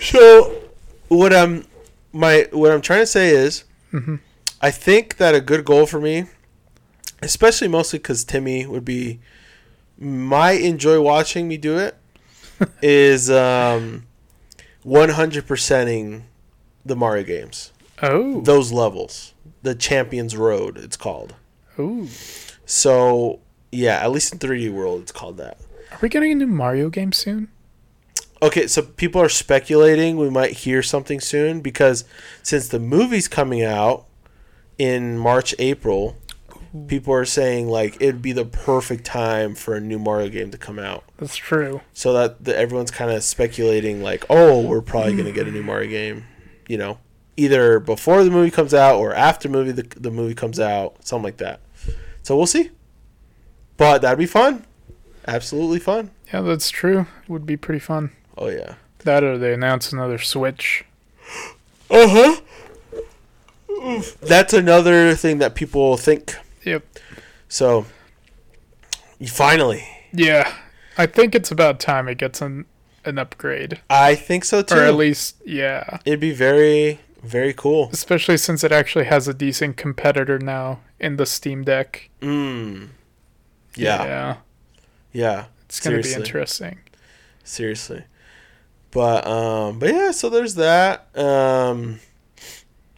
so 0.02 0.62
what 1.08 1.34
I'm 1.34 1.66
my 2.12 2.48
what 2.52 2.72
I'm 2.72 2.82
trying 2.82 3.02
to 3.02 3.06
say 3.08 3.30
is 3.30 3.64
Mhm. 3.94 4.20
I 4.62 4.72
think 4.72 5.18
that 5.18 5.34
a 5.36 5.42
good 5.42 5.64
goal 5.66 5.86
for 5.86 6.00
me, 6.02 6.26
especially 7.22 7.68
mostly 7.68 8.00
because 8.00 8.24
Timmy 8.24 8.66
would 8.66 8.86
be 8.86 9.20
might 9.98 10.62
enjoy 10.62 11.02
watching 11.02 11.48
me 11.48 11.58
do 11.58 11.78
it, 11.78 11.98
is 12.82 13.30
um, 13.30 14.06
100%ing 14.86 16.26
the 16.86 16.96
Mario 16.96 17.24
games. 17.24 17.72
Oh. 18.02 18.42
Those 18.42 18.72
levels, 18.72 19.34
the 19.62 19.76
Champions 19.76 20.36
Road, 20.36 20.78
it's 20.78 20.96
called. 20.98 21.36
Ooh. 21.78 22.08
So 22.66 23.40
yeah, 23.72 23.98
at 24.04 24.12
least 24.12 24.34
in 24.34 24.40
3D 24.40 24.72
World, 24.72 25.02
it's 25.02 25.12
called 25.12 25.38
that. 25.38 25.58
Are 25.92 26.00
we 26.02 26.10
getting 26.10 26.32
a 26.32 26.36
new 26.36 26.48
Mario 26.48 26.90
game 26.90 27.12
soon? 27.12 27.50
Okay, 28.42 28.68
so 28.68 28.82
people 28.82 29.22
are 29.22 29.30
speculating 29.30 30.16
we 30.16 30.30
might 30.30 30.52
hear 30.52 30.82
something 30.82 31.20
soon 31.20 31.60
because 31.60 32.06
since 32.42 32.70
the 32.70 32.80
movie's 32.80 33.28
coming 33.28 33.64
out 33.64 34.06
in 34.78 35.18
March, 35.18 35.54
April, 35.60 36.16
people 36.88 37.14
are 37.14 37.26
saying 37.26 37.68
like 37.68 37.96
it'd 38.00 38.22
be 38.22 38.32
the 38.32 38.46
perfect 38.46 39.06
time 39.06 39.56
for 39.56 39.76
a 39.76 39.80
new 39.80 40.00
Mario 40.00 40.30
game 40.30 40.52
to 40.52 40.58
come 40.58 40.80
out. 40.80 41.04
That's 41.18 41.36
true. 41.36 41.82
So 41.94 42.14
that 42.14 42.44
the, 42.44 42.58
everyone's 42.58 42.92
kind 42.92 43.12
of 43.12 43.24
speculating 43.24 44.02
like, 44.02 44.26
oh, 44.30 44.62
we're 44.62 44.82
probably 44.82 45.16
gonna 45.16 45.32
get 45.32 45.48
a 45.48 45.52
new 45.52 45.64
Mario 45.64 45.90
game, 45.90 46.26
you 46.68 46.78
know, 46.78 47.00
either 47.38 47.80
before 47.80 48.24
the 48.24 48.32
movie 48.32 48.52
comes 48.52 48.74
out 48.74 48.98
or 48.98 49.14
after 49.14 49.50
movie 49.50 49.72
the 49.72 49.84
the 50.00 50.12
movie 50.12 50.36
comes 50.36 50.60
out, 50.60 50.96
something 51.06 51.24
like 51.24 51.38
that. 51.38 51.62
So 52.24 52.38
we'll 52.38 52.48
see. 52.48 52.72
But 53.78 54.02
that'd 54.02 54.20
be 54.20 54.26
fun. 54.26 54.66
Absolutely 55.28 55.80
fun. 55.80 56.12
Yeah, 56.34 56.42
that's 56.42 56.70
true. 56.70 57.08
Would 57.28 57.46
be 57.46 57.58
pretty 57.58 57.80
fun. 57.80 58.12
Oh 58.38 58.50
yeah. 58.50 58.76
That 59.00 59.24
or 59.24 59.38
they 59.38 59.54
announce 59.54 59.92
another 59.94 60.18
Switch. 60.18 60.86
Uh 61.90 62.08
huh. 62.08 62.42
That's 64.22 64.54
another 64.54 65.16
thing 65.16 65.38
that 65.38 65.56
people 65.56 65.96
think. 65.98 66.36
Yep. 66.64 66.84
So, 67.48 67.86
you 69.18 69.28
finally, 69.28 69.86
Yeah. 70.14 70.54
I 70.98 71.06
think 71.06 71.34
it's 71.36 71.50
about 71.52 71.80
time 71.80 72.08
it 72.08 72.18
gets 72.18 72.42
an 72.42 72.66
an 73.06 73.18
upgrade. 73.18 73.80
I 73.90 74.16
think 74.16 74.44
so 74.44 74.62
too. 74.62 74.76
Or 74.76 74.82
at 74.84 74.96
least 74.96 75.38
yeah. 75.46 76.00
It'd 76.06 76.20
be 76.20 76.34
very, 76.34 77.00
very 77.24 77.54
cool. 77.54 77.90
Especially 77.94 78.36
since 78.38 78.64
it 78.64 78.72
actually 78.74 79.06
has 79.06 79.28
a 79.28 79.34
decent 79.34 79.78
competitor 79.78 80.38
now 80.38 80.82
in 81.00 81.16
the 81.16 81.26
Steam 81.26 81.64
Deck. 81.64 82.10
Mm. 82.22 82.90
Yeah, 83.76 84.04
yeah. 84.04 84.36
Yeah. 85.14 85.46
It's 85.66 85.80
gonna 85.80 86.04
Seriously. 86.04 86.16
be 86.16 86.26
interesting. 86.26 86.80
Seriously. 87.46 88.04
But 88.92 89.26
um, 89.26 89.80
but 89.80 89.90
yeah. 89.90 90.12
So 90.12 90.30
there's 90.30 90.56
that. 90.56 91.08
Um, 91.18 92.00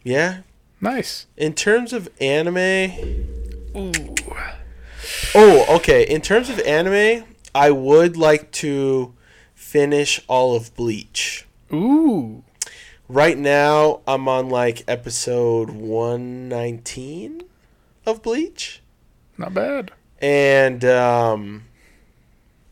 yeah. 0.02 0.38
Nice. 0.80 1.26
In 1.36 1.54
terms 1.54 1.92
of 1.92 2.08
anime, 2.20 3.41
Ooh. 3.76 4.14
oh, 5.34 5.76
okay. 5.76 6.02
In 6.04 6.20
terms 6.20 6.48
of 6.50 6.58
anime, 6.60 7.24
I 7.54 7.70
would 7.70 8.16
like 8.16 8.50
to 8.52 9.14
finish 9.54 10.20
all 10.28 10.54
of 10.54 10.74
Bleach. 10.74 11.46
Ooh. 11.72 12.44
Right 13.08 13.36
now, 13.36 14.00
I'm 14.06 14.28
on 14.28 14.48
like 14.48 14.84
episode 14.88 15.70
119 15.70 17.42
of 18.06 18.22
Bleach. 18.22 18.82
Not 19.38 19.54
bad. 19.54 19.92
And 20.20 20.84
um 20.84 21.64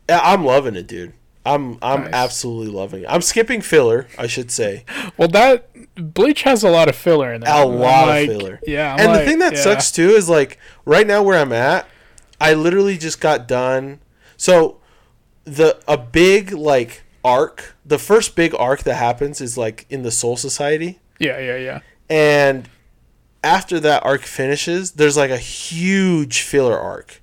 I'm 0.09 0.43
loving 0.45 0.75
it, 0.75 0.87
dude. 0.87 1.13
I'm 1.45 1.77
I'm 1.81 2.03
Nice. 2.03 2.13
absolutely 2.13 2.71
loving 2.73 3.03
it. 3.03 3.07
I'm 3.09 3.21
skipping 3.21 3.61
filler, 3.61 4.07
I 4.17 4.27
should 4.27 4.51
say. 4.51 4.85
Well 5.17 5.27
that 5.29 5.67
Bleach 5.95 6.43
has 6.43 6.63
a 6.63 6.69
lot 6.69 6.87
of 6.89 6.95
filler 6.95 7.33
in 7.33 7.43
it. 7.43 7.47
A 7.47 7.51
I'm 7.51 7.67
lot 7.75 8.09
of 8.09 8.25
filler. 8.27 8.59
Yeah. 8.65 8.93
I'm 8.93 8.99
and 9.09 9.15
the 9.15 9.25
thing 9.25 9.39
that 9.39 9.53
yeah. 9.53 9.61
sucks 9.61 9.91
too 9.91 10.09
is 10.09 10.29
like 10.29 10.57
right 10.85 11.05
now 11.05 11.21
where 11.23 11.39
I'm 11.39 11.51
at, 11.51 11.87
I 12.39 12.53
literally 12.53 12.97
just 12.97 13.19
got 13.19 13.47
done. 13.47 13.99
So 14.37 14.79
the 15.43 15.79
a 15.87 15.97
big 15.97 16.51
like 16.53 17.03
arc, 17.23 17.75
the 17.85 17.99
first 17.99 18.35
big 18.35 18.53
arc 18.57 18.83
that 18.83 18.95
happens 18.95 19.41
is 19.41 19.57
like 19.57 19.85
in 19.89 20.03
the 20.03 20.11
Soul 20.11 20.37
Society. 20.37 20.99
Yeah, 21.19 21.39
yeah, 21.39 21.57
yeah. 21.57 21.79
And 22.09 22.67
after 23.43 23.79
that 23.79 24.03
arc 24.05 24.21
finishes, 24.21 24.91
there's 24.91 25.17
like 25.17 25.31
a 25.31 25.37
huge 25.37 26.41
filler 26.41 26.77
arc. 26.79 27.20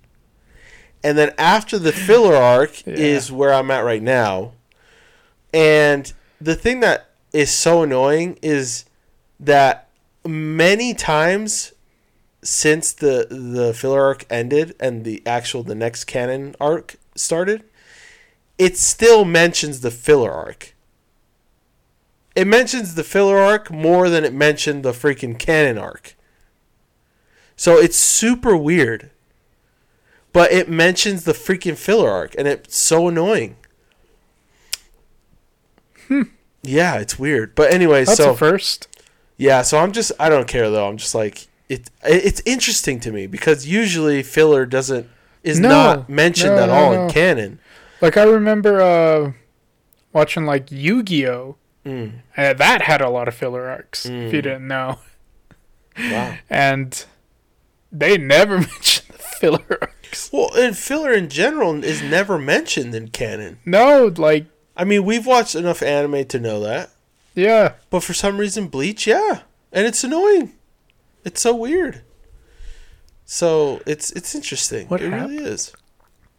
And 1.02 1.16
then 1.16 1.32
after 1.38 1.78
the 1.78 1.92
filler 1.92 2.34
arc 2.34 2.82
Yeah. 2.86 2.94
is 2.94 3.30
where 3.32 3.52
I'm 3.52 3.70
at 3.70 3.84
right 3.84 4.02
now. 4.02 4.52
And 5.52 6.12
the 6.40 6.54
thing 6.54 6.80
that 6.80 7.10
is 7.32 7.50
so 7.50 7.82
annoying 7.82 8.38
is 8.42 8.84
that 9.40 9.88
many 10.26 10.94
times 10.94 11.72
since 12.42 12.92
the 12.92 13.26
the 13.30 13.74
filler 13.74 14.02
arc 14.02 14.24
ended 14.30 14.74
and 14.78 15.04
the 15.04 15.22
actual 15.26 15.62
the 15.62 15.74
next 15.74 16.04
canon 16.04 16.54
arc 16.60 16.96
started, 17.14 17.64
it 18.58 18.76
still 18.76 19.24
mentions 19.24 19.80
the 19.80 19.90
filler 19.90 20.30
arc. 20.32 20.74
It 22.36 22.46
mentions 22.46 22.94
the 22.94 23.02
filler 23.04 23.38
arc 23.38 23.70
more 23.70 24.08
than 24.08 24.24
it 24.24 24.32
mentioned 24.32 24.84
the 24.84 24.92
freaking 24.92 25.38
canon 25.38 25.78
arc. 25.78 26.14
So 27.56 27.76
it's 27.78 27.96
super 27.96 28.56
weird. 28.56 29.10
But 30.38 30.52
it 30.52 30.68
mentions 30.68 31.24
the 31.24 31.32
freaking 31.32 31.76
filler 31.76 32.08
arc 32.08 32.36
and 32.38 32.46
it's 32.46 32.76
so 32.78 33.08
annoying. 33.08 33.56
Hmm. 36.06 36.22
Yeah, 36.62 36.96
it's 36.98 37.18
weird. 37.18 37.56
But 37.56 37.72
anyway, 37.72 38.04
That's 38.04 38.18
so 38.18 38.34
first. 38.34 38.86
yeah, 39.36 39.62
so 39.62 39.78
I'm 39.78 39.90
just 39.90 40.12
I 40.20 40.28
don't 40.28 40.46
care 40.46 40.70
though. 40.70 40.88
I'm 40.88 40.96
just 40.96 41.12
like 41.14 41.48
it. 41.68 41.90
It's 42.04 42.40
interesting 42.46 43.00
to 43.00 43.10
me 43.10 43.26
because 43.26 43.66
usually 43.66 44.22
filler 44.22 44.64
doesn't 44.64 45.08
is 45.42 45.58
No. 45.58 45.68
not 45.68 46.08
mentioned 46.08 46.54
No, 46.54 46.62
at 46.62 46.66
no, 46.68 46.72
all 46.74 46.92
in 46.92 47.10
canon. 47.10 47.58
Like 48.00 48.16
I 48.16 48.22
remember 48.22 48.80
uh 48.80 49.32
watching 50.12 50.46
like 50.46 50.70
Yu-Gi-Oh! 50.70 51.56
Mm. 51.84 52.12
Uh, 52.36 52.52
that 52.54 52.82
had 52.82 53.00
a 53.00 53.10
lot 53.10 53.26
of 53.26 53.34
filler 53.34 53.68
arcs, 53.68 54.06
if 54.06 54.12
you 54.32 54.38
Mm. 54.40 54.42
didn't 54.42 54.68
know. 54.68 54.98
Wow. 55.98 56.36
And 56.48 57.04
they 57.90 58.16
never 58.18 58.58
mentioned 58.60 59.08
the 59.08 59.18
filler 59.40 59.90
Well, 60.32 60.50
and 60.56 60.76
filler 60.76 61.12
in 61.12 61.28
general 61.28 61.82
is 61.84 62.02
never 62.02 62.38
mentioned 62.38 62.94
in 62.94 63.08
canon. 63.08 63.58
No, 63.64 64.12
like 64.16 64.46
I 64.76 64.84
mean, 64.84 65.04
we've 65.04 65.26
watched 65.26 65.54
enough 65.54 65.82
anime 65.82 66.24
to 66.26 66.38
know 66.38 66.60
that, 66.60 66.90
yeah. 67.34 67.74
but 67.90 68.02
for 68.04 68.14
some 68.14 68.38
reason, 68.38 68.68
Bleach, 68.68 69.06
yeah, 69.06 69.40
and 69.72 69.86
it's 69.86 70.04
annoying. 70.04 70.52
It's 71.24 71.40
so 71.40 71.54
weird. 71.54 72.02
So 73.24 73.82
it's 73.86 74.10
it's 74.12 74.34
interesting. 74.34 74.88
What 74.88 75.02
it 75.02 75.10
happened? 75.10 75.38
really 75.38 75.44
is. 75.50 75.72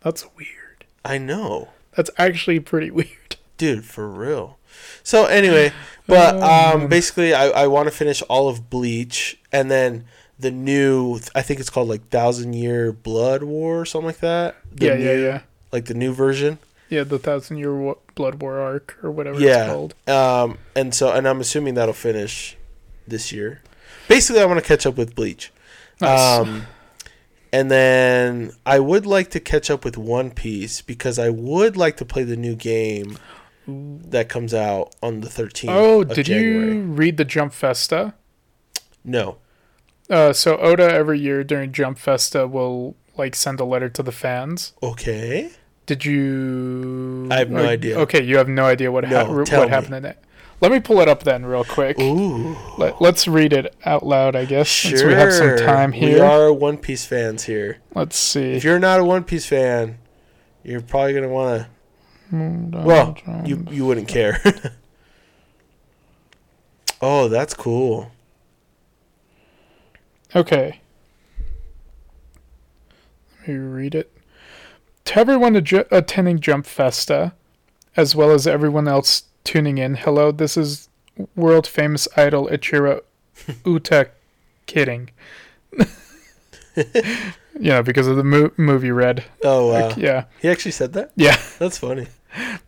That's 0.01 0.25
weird. 0.35 0.85
I 1.05 1.17
know. 1.17 1.69
That's 1.95 2.09
actually 2.17 2.59
pretty 2.59 2.91
weird. 2.99 3.35
dude 3.57 3.83
for 3.83 4.07
real 4.07 4.57
so 5.03 5.25
anyway 5.25 5.73
but 6.07 6.35
Oh, 6.35 6.71
um 6.83 6.87
basically 6.87 7.33
i, 7.33 7.47
I 7.49 7.67
want 7.67 7.87
to 7.87 7.91
finish 7.91 8.21
all 8.29 8.47
of 8.47 8.69
bleach 8.69 9.37
and 9.51 9.69
then 9.69 10.05
the 10.39 10.51
new 10.51 11.19
i 11.35 11.41
think 11.41 11.59
it's 11.59 11.69
called 11.69 11.89
like 11.89 12.07
thousand 12.09 12.53
year 12.53 12.91
blood 12.93 13.43
war 13.43 13.81
or 13.81 13.85
something 13.85 14.07
like 14.07 14.19
that 14.19 14.55
The 14.71 14.85
yeah, 14.87 14.93
yeah, 14.93 14.97
new- 15.15 15.23
yeah. 15.23 15.41
like 15.71 15.85
the 15.85 15.93
new 15.93 16.13
version 16.13 16.57
Yeah, 16.89 17.03
the 17.03 17.19
Thousand 17.19 17.57
Year 17.57 17.75
Wa- 17.75 17.95
Blood 18.15 18.41
War 18.41 18.59
arc 18.59 18.97
or 19.03 19.11
whatever 19.11 19.39
Yeah. 19.39 19.65
it's 19.65 19.69
called. 19.71 19.93
Um, 20.07 20.57
and 20.75 20.95
so, 20.95 21.11
and 21.11 21.27
I'm 21.27 21.39
assuming 21.39 21.75
that'll 21.75 21.93
finish 21.93 22.57
this 23.07 23.31
year. 23.31 23.61
Basically, 24.07 24.41
I 24.41 24.45
want 24.45 24.59
to 24.59 24.65
catch 24.65 24.87
up 24.87 24.97
with 24.97 25.13
Bleach. 25.13 25.51
Nice. 26.01 26.39
Um, 26.39 26.65
and 27.53 27.69
then 27.69 28.53
I 28.65 28.79
would 28.79 29.05
like 29.05 29.29
to 29.31 29.39
catch 29.39 29.69
up 29.69 29.85
with 29.85 29.97
One 29.99 30.31
Piece 30.31 30.81
because 30.81 31.19
I 31.19 31.29
would 31.29 31.77
like 31.77 31.95
to 31.97 32.05
play 32.05 32.23
the 32.23 32.35
new 32.35 32.55
game 32.55 33.19
that 33.67 34.27
comes 34.29 34.51
out 34.55 34.95
on 35.03 35.21
the 35.21 35.27
13th. 35.29 35.69
oh, 35.69 36.03
did 36.03 36.25
January. 36.25 36.73
you 36.75 36.81
read 36.81 37.17
the 37.17 37.25
Jump 37.25 37.53
Festa? 37.53 38.15
No. 39.03 39.37
Uh, 40.09 40.33
so 40.33 40.57
Oda 40.57 40.91
every 40.91 41.19
year 41.19 41.43
during 41.43 41.71
Jump 41.71 41.99
Festa 41.99 42.47
will 42.47 42.95
like 43.17 43.35
send 43.35 43.59
a 43.59 43.65
letter 43.65 43.89
to 43.89 44.03
the 44.03 44.11
fans. 44.11 44.73
Okay. 44.81 45.51
Did 45.85 46.05
you? 46.05 47.27
I 47.31 47.37
have 47.39 47.49
no 47.49 47.63
uh, 47.63 47.67
idea. 47.69 47.99
Okay, 47.99 48.23
you 48.23 48.37
have 48.37 48.47
no 48.47 48.65
idea 48.65 48.91
what 48.91 49.07
No, 49.09 49.25
ha- 49.25 49.43
tell 49.43 49.61
what 49.61 49.69
me. 49.69 49.73
happened 49.73 49.95
in 49.95 50.05
it. 50.05 50.17
Let 50.61 50.71
me 50.71 50.79
pull 50.81 50.99
it 50.99 51.07
up 51.07 51.23
then, 51.23 51.45
real 51.45 51.63
quick. 51.63 51.97
Ooh. 51.99 52.55
Let, 52.77 53.01
let's 53.01 53.27
read 53.29 53.53
it 53.53 53.73
out 53.85 54.05
loud, 54.05 54.35
I 54.35 54.43
guess, 54.45 54.67
Sure. 54.67 54.89
since 54.97 55.03
we 55.03 55.13
have 55.13 55.31
some 55.33 55.57
time 55.57 55.91
We 55.91 55.99
here. 55.99 56.23
are 56.23 56.51
One 56.51 56.77
Piece 56.77 57.05
fans 57.05 57.45
here. 57.45 57.77
Let's 57.95 58.17
see. 58.17 58.51
If 58.51 58.63
you're 58.65 58.77
not 58.77 58.99
a 58.99 59.05
One 59.05 59.23
Piece 59.23 59.45
fan, 59.45 59.97
you're 60.63 60.81
probably 60.81 61.13
gonna 61.13 61.29
want 61.29 61.65
to. 62.31 62.81
Well, 62.83 63.17
you 63.45 63.65
you 63.71 63.85
wouldn't 63.85 64.09
care. 64.09 64.41
oh, 67.01 67.29
that's 67.29 67.53
cool. 67.53 68.11
Okay. 70.35 70.81
Let 73.39 73.47
me 73.47 73.55
read 73.55 73.95
it. 73.95 74.11
To 75.05 75.19
everyone 75.19 75.55
adju- 75.55 75.87
attending 75.91 76.39
Jump 76.39 76.65
Festa, 76.65 77.33
as 77.97 78.15
well 78.15 78.31
as 78.31 78.45
everyone 78.45 78.87
else 78.87 79.23
tuning 79.43 79.77
in, 79.77 79.95
hello, 79.95 80.31
this 80.31 80.55
is 80.55 80.89
world 81.35 81.65
famous 81.67 82.07
idol 82.15 82.47
Ichiro 82.47 83.01
Uta 83.65 84.09
kidding. 84.67 85.09
you 86.75 86.93
know, 87.55 87.81
because 87.83 88.07
of 88.07 88.17
the 88.17 88.23
mo- 88.23 88.51
movie 88.57 88.91
Red. 88.91 89.23
Oh 89.43 89.67
wow. 89.71 89.87
Like, 89.87 89.97
yeah. 89.97 90.25
He 90.41 90.49
actually 90.49 90.71
said 90.71 90.93
that. 90.93 91.11
Yeah. 91.15 91.37
That's 91.57 91.79
funny. 91.79 92.07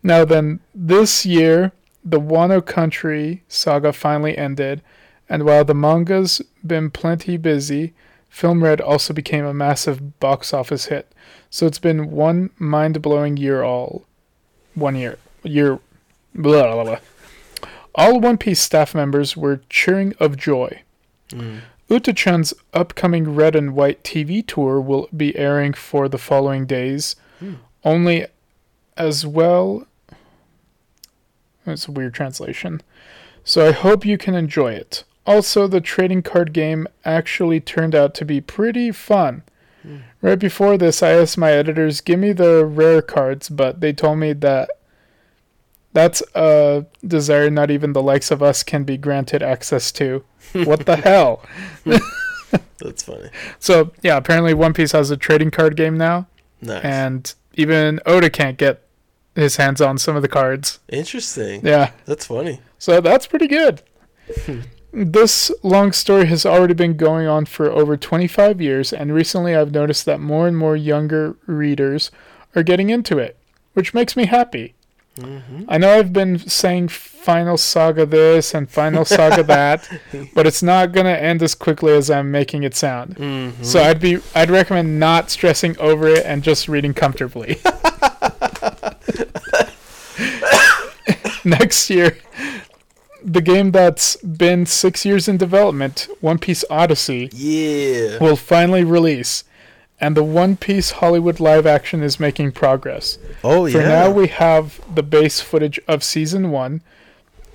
Now 0.02 0.24
then, 0.24 0.58
this 0.74 1.24
year, 1.24 1.72
the 2.04 2.20
Wano 2.20 2.64
Country 2.64 3.44
saga 3.46 3.92
finally 3.92 4.36
ended, 4.36 4.82
and 5.32 5.44
while 5.44 5.64
the 5.64 5.72
manga's 5.74 6.42
been 6.62 6.90
plenty 6.90 7.38
busy, 7.38 7.94
Film 8.28 8.62
Red 8.62 8.82
also 8.82 9.14
became 9.14 9.46
a 9.46 9.54
massive 9.54 10.20
box 10.20 10.52
office 10.52 10.86
hit. 10.86 11.10
So 11.48 11.66
it's 11.66 11.78
been 11.78 12.10
one 12.10 12.50
mind-blowing 12.58 13.38
year 13.38 13.62
all. 13.62 14.04
One 14.74 14.94
year. 14.94 15.16
Year. 15.42 15.78
Blah, 16.34 16.74
blah, 16.74 16.84
blah. 16.84 16.98
All 17.94 18.20
One 18.20 18.36
Piece 18.36 18.60
staff 18.60 18.94
members 18.94 19.34
were 19.34 19.62
cheering 19.70 20.12
of 20.20 20.36
joy. 20.36 20.82
Mm. 21.30 21.60
Uta-chan's 21.88 22.52
upcoming 22.74 23.34
Red 23.34 23.56
and 23.56 23.74
White 23.74 24.04
TV 24.04 24.46
tour 24.46 24.82
will 24.82 25.08
be 25.16 25.34
airing 25.38 25.72
for 25.72 26.10
the 26.10 26.18
following 26.18 26.66
days, 26.66 27.16
Hmm. 27.38 27.54
only 27.84 28.26
as 28.98 29.26
well. 29.26 29.86
That's 31.64 31.88
a 31.88 31.92
weird 31.92 32.12
translation. 32.12 32.82
So 33.44 33.66
I 33.66 33.72
hope 33.72 34.04
you 34.04 34.18
can 34.18 34.34
enjoy 34.34 34.72
it. 34.72 35.04
Also, 35.26 35.66
the 35.66 35.80
trading 35.80 36.22
card 36.22 36.52
game 36.52 36.86
actually 37.04 37.60
turned 37.60 37.94
out 37.94 38.14
to 38.16 38.24
be 38.24 38.40
pretty 38.40 38.90
fun. 38.90 39.42
Hmm. 39.82 39.98
Right 40.20 40.38
before 40.38 40.76
this, 40.76 41.02
I 41.02 41.10
asked 41.10 41.38
my 41.38 41.52
editors, 41.52 42.00
give 42.00 42.18
me 42.18 42.32
the 42.32 42.64
rare 42.64 43.02
cards, 43.02 43.48
but 43.48 43.80
they 43.80 43.92
told 43.92 44.18
me 44.18 44.32
that 44.34 44.70
that's 45.92 46.22
a 46.34 46.86
desire 47.06 47.50
not 47.50 47.70
even 47.70 47.92
the 47.92 48.02
likes 48.02 48.30
of 48.30 48.42
us 48.42 48.62
can 48.62 48.82
be 48.84 48.96
granted 48.96 49.42
access 49.42 49.92
to. 49.92 50.24
What 50.52 50.86
the 50.86 50.96
hell? 50.96 51.42
That's 52.78 53.02
funny. 53.04 53.30
So, 53.58 53.92
yeah, 54.02 54.16
apparently 54.18 54.52
One 54.54 54.74
Piece 54.74 54.92
has 54.92 55.10
a 55.10 55.16
trading 55.16 55.50
card 55.50 55.76
game 55.76 55.96
now, 55.96 56.26
Nice. 56.60 56.84
and 56.84 57.34
even 57.54 58.00
Oda 58.04 58.28
can't 58.28 58.58
get 58.58 58.82
his 59.34 59.56
hands 59.56 59.80
on 59.80 59.96
some 59.98 60.14
of 60.16 60.20
the 60.22 60.28
cards. 60.28 60.80
Interesting. 60.88 61.64
Yeah. 61.64 61.92
That's 62.04 62.26
funny. 62.26 62.60
So 62.78 63.00
that's 63.00 63.26
pretty 63.26 63.46
good. 63.48 63.82
this 64.92 65.50
long 65.62 65.92
story 65.92 66.26
has 66.26 66.44
already 66.44 66.74
been 66.74 66.96
going 66.96 67.26
on 67.26 67.46
for 67.46 67.70
over 67.70 67.96
25 67.96 68.60
years, 68.60 68.92
and 68.92 69.14
recently 69.14 69.54
I've 69.56 69.72
noticed 69.72 70.04
that 70.06 70.20
more 70.20 70.46
and 70.46 70.56
more 70.56 70.76
younger 70.76 71.36
readers 71.46 72.10
are 72.54 72.62
getting 72.62 72.90
into 72.90 73.18
it, 73.18 73.36
which 73.74 73.94
makes 73.94 74.16
me 74.16 74.26
happy. 74.26 74.74
hmm 75.18 75.64
I 75.68 75.78
know 75.78 75.98
I've 75.98 76.12
been 76.12 76.38
saying 76.38 76.88
Final 76.88 77.56
Saga 77.56 78.04
this 78.04 78.54
and 78.54 78.68
Final 78.70 79.04
Saga 79.04 79.42
that, 79.44 79.88
but 80.34 80.46
it's 80.46 80.62
not 80.62 80.92
going 80.92 81.06
to 81.06 81.22
end 81.22 81.42
as 81.42 81.54
quickly 81.54 81.92
as 81.94 82.10
I'm 82.10 82.30
making 82.30 82.62
it 82.64 82.74
sound. 82.74 83.16
hmm 83.16 83.50
So 83.62 83.82
I'd 83.82 84.00
be 84.00 84.18
I'd 84.34 84.50
recommend 84.50 84.98
not 85.00 85.30
stressing 85.30 85.78
over 85.78 86.08
it 86.08 86.24
and 86.26 86.42
just 86.42 86.68
reading 86.68 86.92
comfortably. 86.94 87.60
Next 91.44 91.90
year, 91.90 92.18
the 93.24 93.40
game 93.40 93.70
that's 93.70 94.16
been 94.16 94.66
six 94.66 95.04
years 95.04 95.28
in 95.28 95.36
development, 95.36 96.08
One 96.20 96.38
Piece 96.38 96.64
Odyssey, 96.70 97.30
yeah. 97.32 98.18
will 98.18 98.36
finally 98.36 98.84
release, 98.84 99.44
and 100.00 100.16
the 100.16 100.24
One 100.24 100.56
Piece 100.56 100.92
Hollywood 100.92 101.40
live 101.40 101.66
action 101.66 102.02
is 102.02 102.20
making 102.20 102.52
progress. 102.52 103.18
Oh 103.42 103.66
yeah. 103.66 103.72
For 103.72 103.78
now, 103.78 104.10
we 104.10 104.28
have 104.28 104.80
the 104.94 105.02
base 105.02 105.40
footage 105.40 105.80
of 105.86 106.02
season 106.02 106.50
one. 106.50 106.82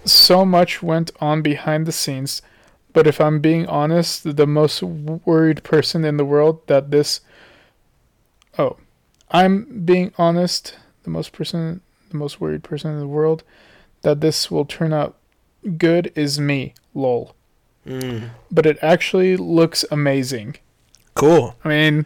So 0.05 0.45
much 0.45 0.81
went 0.81 1.11
on 1.19 1.41
behind 1.41 1.85
the 1.85 1.91
scenes, 1.91 2.41
but 2.93 3.07
if 3.07 3.19
I'm 3.19 3.39
being 3.39 3.67
honest, 3.67 4.35
the 4.37 4.47
most 4.47 4.81
worried 4.81 5.63
person 5.63 6.05
in 6.05 6.17
the 6.17 6.25
world 6.25 6.65
that 6.67 6.91
this. 6.91 7.21
Oh, 8.57 8.77
I'm 9.29 9.83
being 9.85 10.13
honest. 10.17 10.75
The 11.03 11.09
most 11.09 11.31
person, 11.31 11.81
the 12.09 12.17
most 12.17 12.41
worried 12.41 12.63
person 12.63 12.91
in 12.91 12.99
the 12.99 13.07
world 13.07 13.43
that 14.01 14.21
this 14.21 14.49
will 14.49 14.65
turn 14.65 14.93
out 14.93 15.17
good 15.77 16.11
is 16.15 16.39
me. 16.39 16.73
Lol. 16.93 17.35
Mm. 17.85 18.29
But 18.51 18.65
it 18.65 18.77
actually 18.81 19.37
looks 19.37 19.85
amazing. 19.91 20.57
Cool. 21.13 21.55
I 21.63 21.69
mean, 21.69 22.05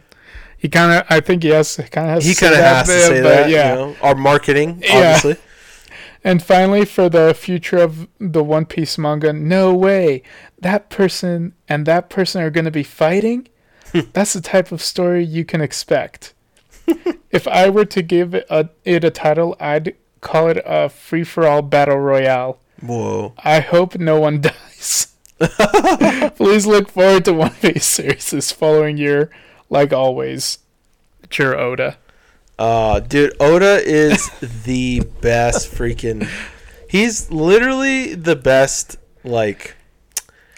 he 0.56 0.68
kind 0.68 0.92
of. 0.92 1.06
I 1.10 1.20
think 1.20 1.42
he 1.42 1.48
has 1.50 1.76
kind 1.90 2.16
of. 2.16 2.22
He 2.22 2.34
kind 2.34 2.54
of 2.54 2.60
has 2.60 2.86
to 2.86 3.00
say 3.00 3.22
but 3.22 3.28
that. 3.28 3.50
Yeah. 3.50 3.70
You 3.70 3.74
know, 3.74 3.96
our 4.02 4.14
marketing, 4.14 4.82
Yeah. 4.84 5.14
obviously. 5.16 5.36
And 6.24 6.40
finally, 6.40 6.84
for 6.84 7.08
the 7.08 7.34
future 7.34 7.78
of 7.78 8.06
the 8.20 8.44
One 8.44 8.64
Piece 8.64 8.96
manga, 8.96 9.32
no 9.32 9.74
way. 9.74 10.22
That 10.60 10.88
person 10.88 11.54
and 11.68 11.84
that 11.86 12.08
person 12.10 12.42
are 12.42 12.50
going 12.50 12.64
to 12.64 12.70
be 12.70 12.84
fighting? 12.84 13.48
That's 14.12 14.32
the 14.32 14.40
type 14.40 14.70
of 14.70 14.80
story 14.80 15.24
you 15.24 15.44
can 15.44 15.60
expect. 15.60 16.32
if 17.30 17.48
I 17.48 17.68
were 17.70 17.84
to 17.86 18.02
give 18.02 18.34
it 18.34 18.46
a, 18.48 18.68
it 18.84 19.02
a 19.02 19.10
title, 19.10 19.56
I'd 19.58 19.96
call 20.20 20.48
it 20.48 20.62
a 20.64 20.88
free 20.88 21.24
for 21.24 21.44
all 21.46 21.60
battle 21.62 21.98
royale. 21.98 22.60
Whoa. 22.82 23.34
I 23.38 23.60
hope 23.60 23.96
no 23.96 24.18
one 24.20 24.40
dies. 24.42 25.14
Please 26.36 26.66
look 26.66 26.88
forward 26.88 27.24
to 27.24 27.32
One 27.32 27.50
Piece 27.54 27.86
series 27.86 28.30
this 28.30 28.52
following 28.52 28.96
year, 28.96 29.30
like 29.70 29.92
always. 29.92 30.58
Cheer 31.30 31.54
Oda. 31.56 31.96
Uh, 32.58 33.00
dude, 33.00 33.34
Oda 33.40 33.80
is 33.82 34.28
the 34.64 35.00
best 35.20 35.72
freaking. 35.72 36.28
He's 36.88 37.30
literally 37.30 38.14
the 38.14 38.36
best. 38.36 38.96
Like 39.24 39.76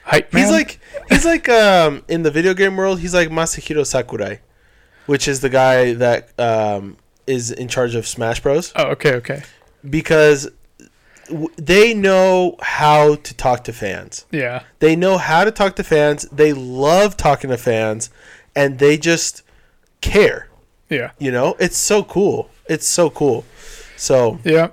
Hype 0.04 0.32
man. 0.32 0.42
he's 0.42 0.50
like 0.50 0.80
he's 1.10 1.24
like 1.26 1.48
um 1.50 2.02
in 2.08 2.22
the 2.22 2.30
video 2.30 2.54
game 2.54 2.76
world. 2.76 3.00
He's 3.00 3.12
like 3.14 3.28
Masahiro 3.28 3.87
Sakurai, 3.87 4.40
which 5.06 5.28
is 5.28 5.40
the 5.40 5.50
guy 5.50 5.92
that 5.94 6.38
um 6.40 6.96
is 7.26 7.50
in 7.50 7.68
charge 7.68 7.94
of 7.94 8.06
Smash 8.06 8.40
Bros. 8.40 8.72
Oh, 8.74 8.87
okay, 8.92 9.14
okay. 9.16 9.42
Because 9.88 10.50
they 11.56 11.94
know 11.94 12.56
how 12.60 13.14
to 13.16 13.34
talk 13.34 13.64
to 13.64 13.72
fans. 13.72 14.26
Yeah. 14.30 14.62
They 14.78 14.96
know 14.96 15.18
how 15.18 15.44
to 15.44 15.50
talk 15.50 15.76
to 15.76 15.84
fans. 15.84 16.28
They 16.30 16.52
love 16.52 17.16
talking 17.16 17.50
to 17.50 17.56
fans, 17.58 18.10
and 18.54 18.78
they 18.78 18.96
just 18.98 19.42
care. 20.00 20.48
Yeah. 20.90 21.12
You 21.18 21.30
know, 21.32 21.56
it's 21.58 21.76
so 21.76 22.02
cool. 22.04 22.50
It's 22.68 22.87
so 22.87 23.10
cool. 23.10 23.44
So 23.96 24.38
Yeah. 24.44 24.68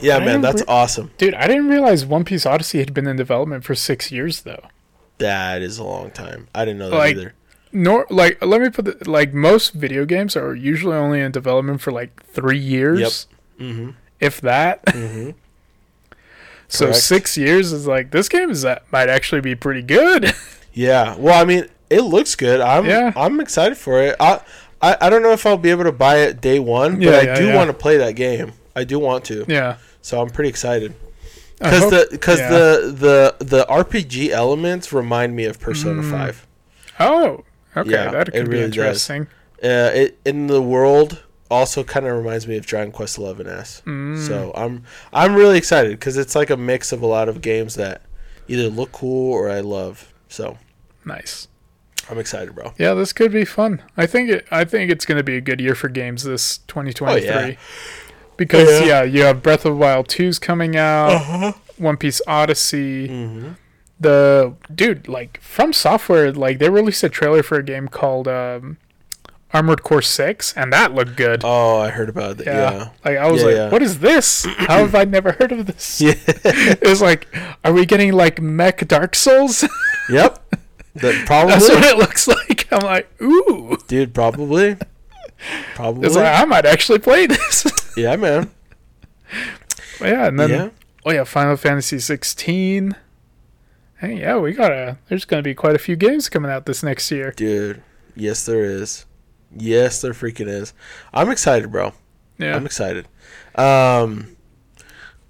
yeah, 0.00 0.16
I 0.16 0.24
man, 0.24 0.40
that's 0.40 0.62
re- 0.62 0.66
awesome. 0.68 1.10
Dude, 1.18 1.34
I 1.34 1.46
didn't 1.46 1.68
realize 1.68 2.04
One 2.06 2.24
Piece 2.24 2.44
Odyssey 2.46 2.78
had 2.78 2.92
been 2.94 3.06
in 3.06 3.16
development 3.16 3.64
for 3.64 3.74
six 3.74 4.10
years 4.10 4.42
though. 4.42 4.64
That 5.18 5.62
is 5.62 5.78
a 5.78 5.84
long 5.84 6.10
time. 6.10 6.48
I 6.54 6.64
didn't 6.64 6.78
know 6.78 6.90
that 6.90 6.96
Like- 6.96 7.16
either. 7.16 7.34
Nor 7.70 8.06
like 8.08 8.42
let 8.42 8.62
me 8.62 8.70
put 8.70 8.88
it 8.88 9.06
like 9.06 9.34
most 9.34 9.74
video 9.74 10.06
games 10.06 10.36
are 10.36 10.54
usually 10.54 10.96
only 10.96 11.20
in 11.20 11.32
development 11.32 11.82
for 11.82 11.92
like 11.92 12.24
three 12.24 12.58
years, 12.58 13.26
Mm-hmm. 13.60 13.90
if 14.20 14.40
that. 14.40 14.84
Mm-hmm. 14.86 15.30
So 16.68 16.86
Correct. 16.86 17.00
six 17.00 17.36
years 17.38 17.72
is 17.72 17.86
like 17.86 18.10
this 18.10 18.28
game 18.28 18.50
is 18.50 18.62
that 18.62 18.84
might 18.92 19.08
actually 19.08 19.40
be 19.40 19.54
pretty 19.54 19.82
good. 19.82 20.32
Yeah. 20.74 21.16
Well, 21.16 21.40
I 21.40 21.44
mean, 21.44 21.64
it 21.90 22.02
looks 22.02 22.36
good. 22.36 22.60
I'm 22.60 22.86
Yeah. 22.86 23.12
I'm 23.16 23.40
excited 23.40 23.76
for 23.76 24.00
it. 24.00 24.14
I 24.20 24.40
I, 24.80 24.96
I 25.00 25.10
don't 25.10 25.24
know 25.24 25.32
if 25.32 25.44
I'll 25.44 25.56
be 25.58 25.70
able 25.70 25.82
to 25.84 25.92
buy 25.92 26.18
it 26.18 26.40
day 26.40 26.60
one, 26.60 26.96
but 26.96 27.02
Yeah, 27.02 27.10
I 27.12 27.22
yeah, 27.22 27.34
do 27.34 27.52
want 27.54 27.68
to 27.68 27.74
play 27.74 27.96
that 27.96 28.12
game. 28.12 28.52
I 28.76 28.84
do 28.84 29.00
want 29.00 29.24
to, 29.24 29.44
Yeah. 29.48 29.78
so 30.02 30.20
I'm 30.22 30.30
pretty 30.30 30.50
excited 30.50 30.94
because 31.58 31.90
the 31.90 32.06
because 32.12 32.38
the 32.38 33.34
the 33.40 33.44
the 33.44 33.64
RPG 33.68 34.28
elements 34.28 34.92
remind 34.92 35.34
me 35.34 35.46
of 35.46 35.58
Persona 35.58 36.02
Mm. 36.02 36.10
Five. 36.12 36.46
Oh, 37.00 37.44
okay. 37.76 37.90
That 37.90 38.30
could 38.32 38.44
be 38.44 38.50
really 38.52 38.64
interesting. 38.66 39.26
Uh, 39.60 39.90
it 39.92 40.18
in 40.24 40.46
the 40.46 40.62
world 40.62 41.24
also 41.50 41.82
kind 41.84 42.06
of 42.06 42.16
reminds 42.16 42.46
me 42.46 42.56
of 42.56 42.66
Dragon 42.66 42.92
Quest 42.92 43.18
Eleven 43.18 43.46
S. 43.48 43.82
Mm. 43.86 44.18
So 44.26 44.52
I'm 44.54 44.84
I'm 45.12 45.34
really 45.34 45.58
excited 45.58 45.92
because 45.92 46.16
it's 46.16 46.34
like 46.34 46.50
a 46.50 46.56
mix 46.56 46.92
of 46.92 47.02
a 47.02 47.06
lot 47.06 47.28
of 47.28 47.40
games 47.40 47.74
that 47.76 48.02
either 48.48 48.68
look 48.68 48.92
cool 48.92 49.32
or 49.32 49.50
I 49.50 49.60
love. 49.60 50.12
So 50.28 50.58
nice. 51.04 51.48
I'm 52.10 52.18
excited, 52.18 52.54
bro. 52.54 52.72
Yeah, 52.78 52.94
this 52.94 53.12
could 53.12 53.32
be 53.32 53.44
fun. 53.44 53.82
I 53.96 54.06
think 54.06 54.30
it. 54.30 54.46
I 54.50 54.64
think 54.64 54.90
it's 54.90 55.04
going 55.04 55.18
to 55.18 55.24
be 55.24 55.36
a 55.36 55.40
good 55.42 55.60
year 55.60 55.74
for 55.74 55.88
games 55.90 56.24
this 56.24 56.58
2023. 56.68 57.06
Oh, 57.06 57.16
yeah. 57.46 57.54
Because 58.38 58.80
Yeah. 58.80 58.86
yeah. 58.86 59.02
you 59.02 59.22
have 59.24 59.42
Breath 59.42 59.64
of 59.66 59.72
the 59.72 59.76
Wild 59.76 60.08
2's 60.08 60.38
coming 60.38 60.74
out, 60.76 61.10
Uh-huh. 61.10 61.52
One 61.76 61.96
Piece 61.98 62.22
Odyssey. 62.26 63.08
hmm 63.08 63.48
The 64.00 64.54
dude, 64.74 65.06
like 65.08 65.40
FromSoftware, 65.42 66.34
like 66.34 66.58
they 66.58 66.70
released 66.70 67.02
a 67.04 67.08
trailer 67.10 67.42
for 67.42 67.58
a 67.58 67.62
game 67.62 67.88
called 67.88 68.26
um, 68.28 68.78
Armored 69.52 69.82
Core 69.82 70.02
6, 70.02 70.54
and 70.56 70.72
that 70.72 70.94
looked 70.94 71.16
good. 71.16 71.40
Oh, 71.42 71.78
I 71.78 71.88
heard 71.88 72.08
about 72.10 72.36
that. 72.38 72.46
yeah. 72.46 72.70
Yeah. 72.72 72.88
Like 73.04 73.16
I 73.18 73.30
was 73.30 73.40
Yeah, 73.40 73.46
like, 73.46 73.56
yeah. 73.56 73.70
what 73.70 73.82
is 73.82 73.98
this? 74.00 74.44
How 74.44 74.78
have 74.78 74.94
I 74.94 75.04
never 75.04 75.32
heard 75.32 75.52
of 75.52 75.66
this? 75.66 76.00
Yeah. 76.00 76.14
it 76.26 76.86
was 76.86 77.00
like, 77.00 77.26
are 77.64 77.72
we 77.72 77.86
getting 77.86 78.12
like 78.12 78.40
mech 78.42 78.86
Dark 78.86 79.14
Souls? 79.14 79.64
yep. 80.10 80.44
That 80.96 81.26
probably. 81.26 81.54
That's 81.54 81.68
what 81.68 81.84
it 81.84 81.96
looks 81.96 82.28
like. 82.28 82.66
I'm 82.72 82.82
like, 82.84 83.08
ooh. 83.22 83.78
dude. 83.86 84.12
Probably. 84.14 84.76
Probably. 85.74 86.06
It's 86.06 86.16
like 86.16 86.26
I 86.40 86.44
might 86.44 86.66
actually 86.66 86.98
play 86.98 87.26
this. 87.26 87.64
yeah, 87.96 88.16
man. 88.16 88.50
yeah, 90.00 90.26
and 90.26 90.38
then 90.38 90.50
yeah. 90.50 90.68
oh 91.06 91.12
yeah, 91.12 91.24
Final 91.24 91.56
Fantasy 91.56 92.00
16. 92.00 92.96
Hey, 94.00 94.20
yeah, 94.20 94.36
we 94.38 94.52
got 94.52 94.68
to 94.68 94.98
There's 95.08 95.24
gonna 95.24 95.42
be 95.42 95.54
quite 95.54 95.74
a 95.74 95.78
few 95.78 95.96
games 95.96 96.28
coming 96.28 96.50
out 96.50 96.66
this 96.66 96.82
next 96.82 97.10
year. 97.10 97.32
Dude. 97.32 97.82
Yes, 98.14 98.44
there 98.44 98.64
is. 98.64 99.06
Yes, 99.56 100.00
there 100.02 100.12
freaking 100.12 100.48
is. 100.48 100.74
I'm 101.12 101.30
excited, 101.30 101.70
bro. 101.72 101.92
Yeah, 102.38 102.54
I'm 102.56 102.66
excited. 102.66 103.08
Um, 103.54 104.36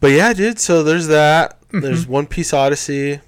but 0.00 0.08
yeah, 0.08 0.32
dude. 0.32 0.58
So 0.58 0.82
there's 0.82 1.06
that. 1.08 1.58
There's 1.70 2.02
Mm-hmm. 2.04 2.12
One 2.12 2.26
Piece 2.26 2.52
Odyssey. 2.52 3.20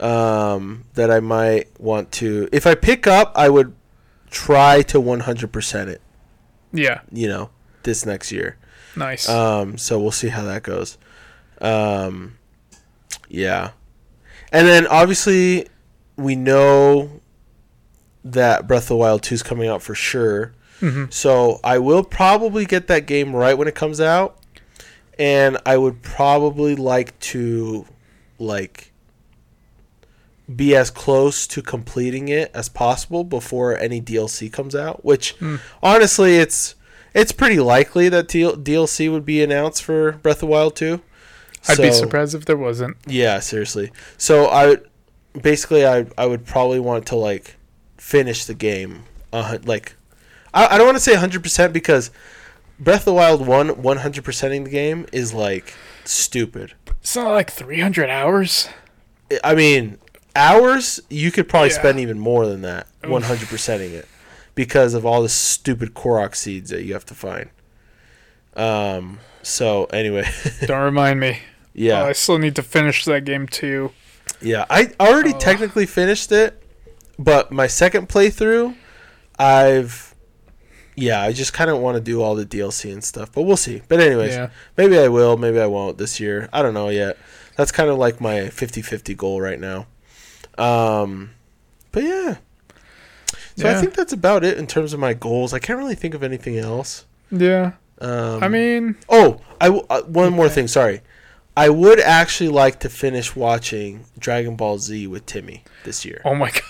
Um, 0.00 0.84
that 0.94 1.10
I 1.12 1.20
might 1.20 1.68
want 1.80 2.10
to. 2.12 2.48
If 2.50 2.66
I 2.66 2.74
pick 2.74 3.06
up, 3.06 3.32
I 3.36 3.48
would 3.48 3.72
try 4.30 4.82
to 4.82 5.00
100% 5.00 5.86
it. 5.86 6.00
yeah, 6.72 7.02
You 7.12 7.28
know, 7.28 7.50
this 7.84 8.04
next 8.04 8.32
year. 8.32 8.56
nice. 8.96 9.28
Um, 9.28 9.78
so 9.78 10.00
we'll 10.00 10.10
see 10.10 10.28
how 10.28 10.42
that 10.44 10.64
goes. 10.64 10.98
Um, 11.60 12.36
yeah, 13.28 13.72
and 14.52 14.66
then 14.66 14.88
obviously 14.88 15.68
we 16.16 16.34
know 16.34 17.20
that 18.24 18.66
Breath 18.66 18.84
of 18.84 18.88
the 18.88 18.96
Wild 18.96 19.22
two 19.22 19.34
is 19.34 19.42
coming 19.42 19.68
out 19.68 19.82
for 19.82 19.94
sure. 19.94 20.52
hmm 20.80 21.04
So 21.10 21.60
I 21.64 21.78
will 21.78 22.04
probably 22.04 22.64
get 22.66 22.86
that 22.88 23.06
game 23.06 23.34
right 23.34 23.56
when 23.56 23.68
it 23.68 23.74
comes 23.74 24.00
out, 24.00 24.38
and 25.18 25.58
I 25.66 25.76
would 25.76 26.02
probably 26.02 26.74
like 26.76 27.18
to 27.20 27.86
like 28.38 28.92
be 30.54 30.74
as 30.74 30.90
close 30.90 31.46
to 31.46 31.62
completing 31.62 32.28
it 32.28 32.50
as 32.52 32.68
possible 32.68 33.24
before 33.24 33.78
any 33.78 34.00
DLC 34.00 34.52
comes 34.52 34.74
out. 34.74 35.04
Which 35.04 35.32
Hmm. 35.38 35.56
honestly, 35.82 36.36
it's 36.38 36.74
it's 37.14 37.32
pretty 37.32 37.58
likely 37.60 38.08
that 38.08 38.26
DL- 38.28 38.56
DLC 38.62 39.10
would 39.10 39.24
be 39.24 39.42
announced 39.42 39.82
for 39.84 40.12
Breath 40.12 40.36
of 40.36 40.40
the 40.40 40.46
Wild 40.46 40.76
two. 40.76 41.00
I'd 41.68 41.78
be 41.78 41.92
surprised 41.92 42.34
if 42.34 42.44
there 42.44 42.56
wasn't. 42.56 42.96
yeah, 43.06 43.38
seriously. 43.38 43.92
So 44.18 44.46
I 44.48 44.78
basically 45.40 45.86
I 45.86 46.06
I 46.18 46.26
would 46.26 46.44
probably 46.44 46.80
want 46.80 47.06
to 47.06 47.16
like 47.16 47.56
finish 48.02 48.44
the 48.44 48.54
game. 48.54 49.04
Uh, 49.32 49.58
like 49.64 49.94
I, 50.52 50.66
I 50.74 50.76
don't 50.78 50.86
want 50.86 50.96
to 50.96 51.00
say 51.02 51.14
100% 51.14 51.72
because 51.72 52.10
Breath 52.80 53.00
of 53.02 53.04
the 53.06 53.12
Wild 53.14 53.46
1 53.46 53.68
100%ing 53.70 54.64
the 54.64 54.70
game 54.70 55.06
is 55.12 55.32
like 55.32 55.74
stupid. 56.04 56.74
It's 57.00 57.14
not 57.16 57.30
like 57.30 57.50
300 57.50 58.10
hours. 58.10 58.68
I- 59.44 59.54
mean, 59.54 59.98
hours 60.36 61.00
you 61.08 61.30
could 61.30 61.48
probably 61.48 61.70
Yeah. 61.70 61.78
spend 61.78 62.00
even 62.00 62.18
more 62.18 62.46
than 62.46 62.62
that 62.62 62.86
Oof. 63.04 63.10
100%ing 63.10 63.92
it 63.92 64.06
because 64.54 64.94
of 64.94 65.06
all 65.06 65.22
the 65.22 65.28
stupid 65.28 65.94
Korok 65.94 66.34
seeds 66.34 66.70
that 66.70 66.82
you 66.82 66.92
have 66.94 67.06
to 67.06 67.14
find. 67.14 67.50
Um 68.56 69.20
so 69.42 69.84
anyway, 69.86 70.28
Don't 70.66 70.82
remind 70.82 71.18
me. 71.20 71.38
yeah. 71.72 72.02
Oh, 72.02 72.06
I 72.08 72.12
still 72.12 72.38
need 72.38 72.54
to 72.56 72.62
finish 72.62 73.04
that 73.06 73.24
game 73.24 73.46
too. 73.46 73.92
Yeah, 74.40 74.66
I 74.68 74.92
already 75.00 75.32
Oh. 75.34 75.38
technically 75.38 75.86
finished 75.86 76.30
it, 76.32 76.61
but 77.18 77.50
my 77.52 77.66
second 77.66 78.08
playthrough, 78.08 78.74
I've 79.38 80.14
yeah, 80.94 81.22
I 81.22 81.32
just 81.32 81.52
kind 81.54 81.70
of 81.70 81.78
want 81.78 81.96
to 81.96 82.02
do 82.02 82.20
all 82.20 82.34
the 82.34 82.44
DLC 82.44 82.92
and 82.92 83.02
stuff, 83.02 83.32
but 83.32 83.42
we'll 83.42 83.56
see. 83.56 83.80
But 83.88 84.00
anyways, 84.00 84.34
Yeah. 84.34 84.50
maybe 84.76 84.98
I 84.98 85.08
will, 85.08 85.38
maybe 85.38 85.58
I 85.58 85.66
won't 85.66 85.96
this 85.96 86.20
year. 86.20 86.50
I 86.52 86.60
don't 86.60 86.74
know 86.74 86.90
yet. 86.90 87.16
That's 87.56 87.72
kind 87.72 87.88
of 87.88 87.96
like 87.96 88.20
my 88.20 88.40
50-50 88.50 89.16
goal 89.16 89.40
right 89.40 89.58
now. 89.60 89.86
Um 90.58 91.30
but 91.92 92.02
yeah. 92.04 92.36
So 93.56 93.68
I 93.70 93.74
think 93.74 93.94
that's 93.94 94.12
about 94.12 94.44
it 94.44 94.56
in 94.58 94.66
terms 94.66 94.92
of 94.92 95.00
my 95.00 95.12
goals. 95.14 95.52
I 95.54 95.58
can't 95.58 95.78
really 95.78 95.94
think 95.94 96.14
of 96.14 96.22
anything 96.22 96.58
else. 96.58 97.04
Yeah. 97.30 97.72
Um 98.00 98.42
I 98.42 98.48
mean, 98.48 98.96
Oh, 99.08 99.40
I 99.60 99.66
w- 99.66 99.86
uh, 99.88 100.02
one 100.02 100.32
more 100.32 100.48
thing. 100.48 100.68
Sorry, 100.68 101.00
I 101.56 101.68
would 101.68 102.00
actually 102.00 102.48
like 102.50 102.80
to 102.80 102.88
finish 102.88 103.36
watching 103.36 104.04
Dragon 104.18 104.56
Ball 104.56 104.78
Z 104.78 105.06
with 105.06 105.24
Timmy 105.26 105.64
this 105.84 106.04
year. 106.04 106.20
oh 106.24 106.34
my 106.34 106.50
gosh. 106.60 106.62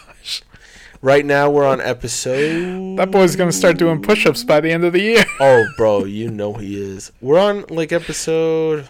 Right 1.05 1.27
now 1.27 1.51
we're 1.51 1.67
on 1.67 1.81
episode. 1.81 2.97
That 2.97 3.11
boy's 3.11 3.35
going 3.35 3.51
to 3.51 3.57
start 3.57 3.77
doing 3.77 4.01
push 4.01 4.25
ups 4.25 4.45
by 4.45 4.61
the 4.61 4.71
end 4.71 4.85
of 4.85 4.93
the 4.93 5.01
year. 5.01 5.25
Oh, 5.41 5.65
bro, 5.77 6.05
you 6.05 6.31
know 6.31 6.55
he 6.55 6.81
is. 6.81 7.11
We're 7.21 7.41
on 7.41 7.65
like 7.69 7.91
episode. 7.91 8.89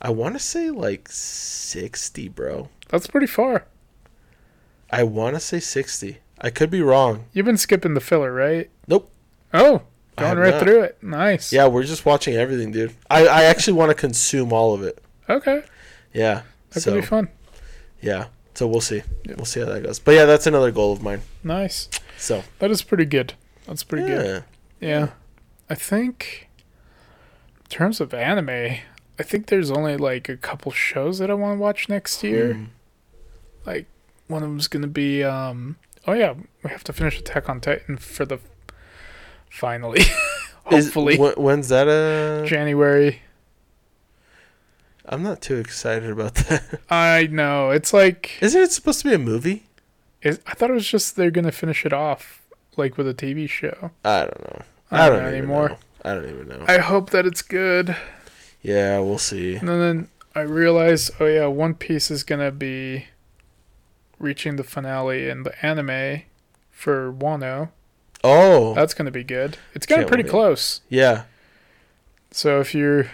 I 0.00 0.08
want 0.08 0.34
to 0.34 0.38
say 0.38 0.70
like 0.70 1.08
sixty, 1.10 2.28
bro. 2.28 2.70
That's 2.88 3.06
pretty 3.06 3.26
far. 3.26 3.66
I 4.90 5.02
want 5.02 5.36
to 5.36 5.40
say 5.40 5.60
sixty. 5.60 6.18
I 6.40 6.48
could 6.48 6.70
be 6.70 6.80
wrong. 6.80 7.26
You've 7.34 7.46
been 7.46 7.58
skipping 7.58 7.92
the 7.92 8.00
filler, 8.00 8.32
right? 8.32 8.70
Nope. 8.88 9.10
Oh, 9.52 9.82
going 10.16 10.38
right 10.38 10.54
not. 10.54 10.62
through 10.62 10.80
it. 10.82 11.02
Nice. 11.02 11.52
Yeah, 11.52 11.66
we're 11.66 11.84
just 11.84 12.06
watching 12.06 12.34
everything, 12.34 12.72
dude. 12.72 12.94
I, 13.10 13.26
I 13.26 13.42
actually 13.44 13.74
want 13.74 13.90
to 13.90 13.94
consume 13.94 14.50
all 14.52 14.72
of 14.74 14.82
it. 14.82 15.02
Okay. 15.28 15.62
Yeah. 16.14 16.42
That 16.70 16.80
so 16.80 16.92
could 16.92 17.00
be 17.02 17.06
fun. 17.06 17.28
yeah. 18.00 18.28
So 18.54 18.66
we'll 18.66 18.80
see. 18.80 19.02
We'll 19.26 19.44
see 19.46 19.60
how 19.60 19.66
that 19.66 19.82
goes. 19.82 19.98
But 19.98 20.12
yeah, 20.14 20.24
that's 20.26 20.46
another 20.46 20.70
goal 20.70 20.92
of 20.92 21.02
mine. 21.02 21.22
Nice. 21.42 21.88
So 22.18 22.44
That 22.58 22.70
is 22.70 22.82
pretty 22.82 23.06
good. 23.06 23.34
That's 23.66 23.82
pretty 23.84 24.06
good. 24.06 24.44
yeah. 24.80 24.88
Yeah. 24.88 25.08
I 25.70 25.74
think 25.74 26.48
in 27.64 27.68
terms 27.70 28.00
of 28.00 28.12
anime, 28.12 28.48
I 29.18 29.22
think 29.22 29.46
there's 29.46 29.70
only 29.70 29.96
like 29.96 30.28
a 30.28 30.36
couple 30.36 30.70
shows 30.72 31.18
that 31.18 31.30
I 31.30 31.34
want 31.34 31.56
to 31.56 31.60
watch 31.62 31.88
next 31.88 32.22
year. 32.22 32.54
Mm. 32.54 32.66
Like 33.64 33.86
one 34.28 34.42
of 34.42 34.48
them's 34.50 34.68
going 34.68 34.82
to 34.82 34.88
be 34.88 35.22
um 35.24 35.76
oh 36.06 36.12
yeah, 36.12 36.34
we 36.62 36.70
have 36.70 36.84
to 36.84 36.92
finish 36.92 37.18
Attack 37.18 37.48
on 37.48 37.60
Titan 37.60 37.96
for 37.96 38.24
the 38.26 38.38
finally. 39.50 40.00
Is- 40.70 40.86
Hopefully 40.86 41.16
wh- 41.16 41.38
when's 41.38 41.68
that? 41.70 41.88
Uh, 41.88 42.46
January. 42.46 43.22
I'm 45.06 45.22
not 45.22 45.40
too 45.40 45.56
excited 45.56 46.10
about 46.10 46.34
that. 46.36 46.80
I 46.90 47.28
know. 47.30 47.70
It's 47.70 47.92
like 47.92 48.38
Isn't 48.40 48.60
it 48.62 48.72
supposed 48.72 49.00
to 49.02 49.08
be 49.08 49.14
a 49.14 49.18
movie? 49.18 49.64
it, 50.22 50.40
I 50.46 50.54
thought 50.54 50.70
it 50.70 50.74
was 50.74 50.86
just 50.86 51.16
they're 51.16 51.30
going 51.32 51.44
to 51.44 51.52
finish 51.52 51.84
it 51.84 51.92
off 51.92 52.42
like 52.76 52.96
with 52.96 53.08
a 53.08 53.14
TV 53.14 53.48
show. 53.48 53.90
I 54.04 54.20
don't 54.20 54.40
know. 54.40 54.62
I 54.90 54.96
I 55.04 55.08
don't 55.08 55.16
don't, 55.18 55.22
know 55.32 55.36
anymore. 55.36 55.68
know. 55.70 55.78
I 56.04 56.14
don't 56.14 56.28
even 56.28 56.48
know. 56.48 56.64
I 56.68 56.78
hope 56.78 57.10
that 57.10 57.26
it's 57.26 57.42
good. 57.42 57.96
yeah, 58.62 58.98
we'll 59.00 59.18
see. 59.18 59.56
And 59.56 59.68
then 59.68 60.08
I 60.34 60.40
realized, 60.42 61.10
oh 61.20 61.26
yeah, 61.26 61.46
One 61.46 61.74
Piece 61.74 62.10
is 62.10 62.22
gonna 62.24 62.50
be 62.52 63.06
reaching 64.18 64.56
the 64.56 64.64
finale 64.64 65.28
in 65.28 65.42
the 65.42 65.66
anime 65.66 66.22
for 66.70 67.12
Wano. 67.12 67.70
Oh, 68.24 68.72
That's 68.74 68.94
gonna 68.94 69.10
be 69.10 69.24
good. 69.24 69.58
It's 69.74 69.84
getting 69.86 70.06
pretty 70.06 70.22
wait. 70.22 70.30
close. 70.30 70.80
yeah. 70.88 71.24
So 72.30 72.60
if 72.60 72.74
you're 72.74 73.10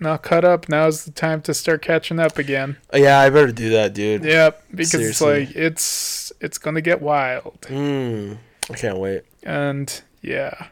not 0.00 0.22
cut 0.22 0.44
up, 0.44 0.68
now's 0.68 1.04
the 1.04 1.10
time 1.10 1.40
to 1.42 1.54
start 1.54 1.82
catching 1.82 2.18
up 2.18 2.38
again. 2.38 2.76
Yeah, 2.92 3.20
I 3.20 3.30
better 3.30 3.52
do 3.52 3.70
that, 3.70 3.94
dude. 3.94 4.24
Yep, 4.24 4.64
because 4.70 4.90
Seriously. 4.90 5.42
it's 5.42 5.48
like 5.48 5.56
it's 5.56 6.32
it's 6.40 6.58
gonna 6.58 6.80
get 6.80 7.00
wild. 7.00 7.60
Mm, 7.62 8.38
I 8.70 8.74
can't 8.74 8.98
wait. 8.98 9.22
And 9.42 10.02
yeah, 10.22 10.68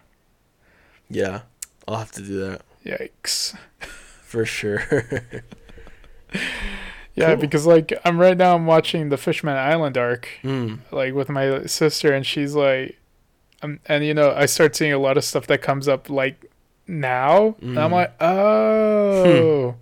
Yeah, 1.09 1.43
I'll 1.87 1.97
have 1.97 2.13
to 2.13 2.23
do 2.23 2.41
that 2.41 2.63
yikes. 2.85 3.57
for 3.79 4.45
sure. 4.45 4.83
Yeah, 7.17 7.27
Cool. 7.35 7.37
because 7.37 7.65
like 7.65 7.93
I'm 8.05 8.19
right 8.19 8.37
now 8.37 8.57
I'm 8.57 8.67
watching 8.67 9.09
the 9.09 9.17
Fishman 9.17 9.57
Island 9.57 9.97
arc 9.97 10.29
mm. 10.43 10.81
like 10.91 11.15
with 11.15 11.29
my 11.29 11.65
sister 11.67 12.13
and 12.13 12.27
she's 12.27 12.57
like 12.57 12.99
um, 13.63 13.81
and 13.87 14.05
you 14.05 14.13
know, 14.15 14.33
I 14.33 14.47
start 14.47 14.77
seeing 14.77 14.93
a 14.93 14.99
lot 14.99 15.17
of 15.17 15.25
stuff 15.25 15.47
that 15.47 15.63
comes 15.63 15.89
up 15.89 16.11
like 16.11 16.51
now. 16.87 17.57
And 17.61 17.79
I'm 17.79 17.91
Mm. 17.91 17.93
like, 17.93 18.15
oh, 18.21 19.75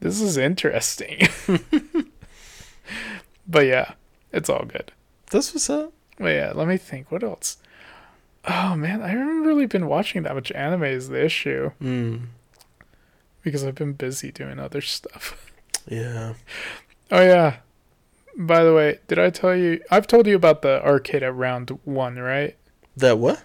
this 0.00 0.20
is 0.20 0.36
interesting. 0.36 1.28
but 3.46 3.66
yeah, 3.66 3.92
it's 4.32 4.48
all 4.48 4.64
good. 4.64 4.92
That's 5.30 5.52
was 5.52 5.68
up. 5.70 5.92
But 6.18 6.28
yeah, 6.34 6.52
let 6.54 6.68
me 6.68 6.76
think. 6.76 7.10
What 7.10 7.22
else? 7.22 7.58
Oh 8.46 8.74
man, 8.76 9.02
I 9.02 9.08
haven't 9.08 9.42
really 9.42 9.66
been 9.66 9.86
watching 9.86 10.22
that 10.22 10.34
much 10.34 10.50
anime. 10.52 10.84
Is 10.84 11.08
the 11.08 11.24
issue 11.24 11.70
Mm. 11.82 12.26
because 13.42 13.64
I've 13.64 13.74
been 13.74 13.92
busy 13.92 14.30
doing 14.32 14.58
other 14.58 14.80
stuff. 14.80 15.50
Yeah. 15.88 16.34
Oh 17.12 17.22
yeah. 17.22 17.56
By 18.36 18.62
the 18.62 18.72
way, 18.72 19.00
did 19.08 19.18
I 19.18 19.30
tell 19.30 19.56
you? 19.56 19.82
I've 19.90 20.06
told 20.06 20.28
you 20.28 20.36
about 20.36 20.62
the 20.62 20.80
arcade 20.86 21.24
at 21.24 21.34
round 21.34 21.76
one, 21.84 22.14
right? 22.20 22.56
That 22.96 23.18
what? 23.18 23.42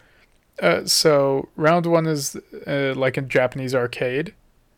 Uh, 0.62 0.86
so 0.86 1.50
round 1.56 1.86
one 1.86 2.08
is 2.08 2.36
uh, 2.65 2.94
like 2.96 3.18
a 3.18 3.22
Japanese 3.22 3.76
arcade. 3.76 4.34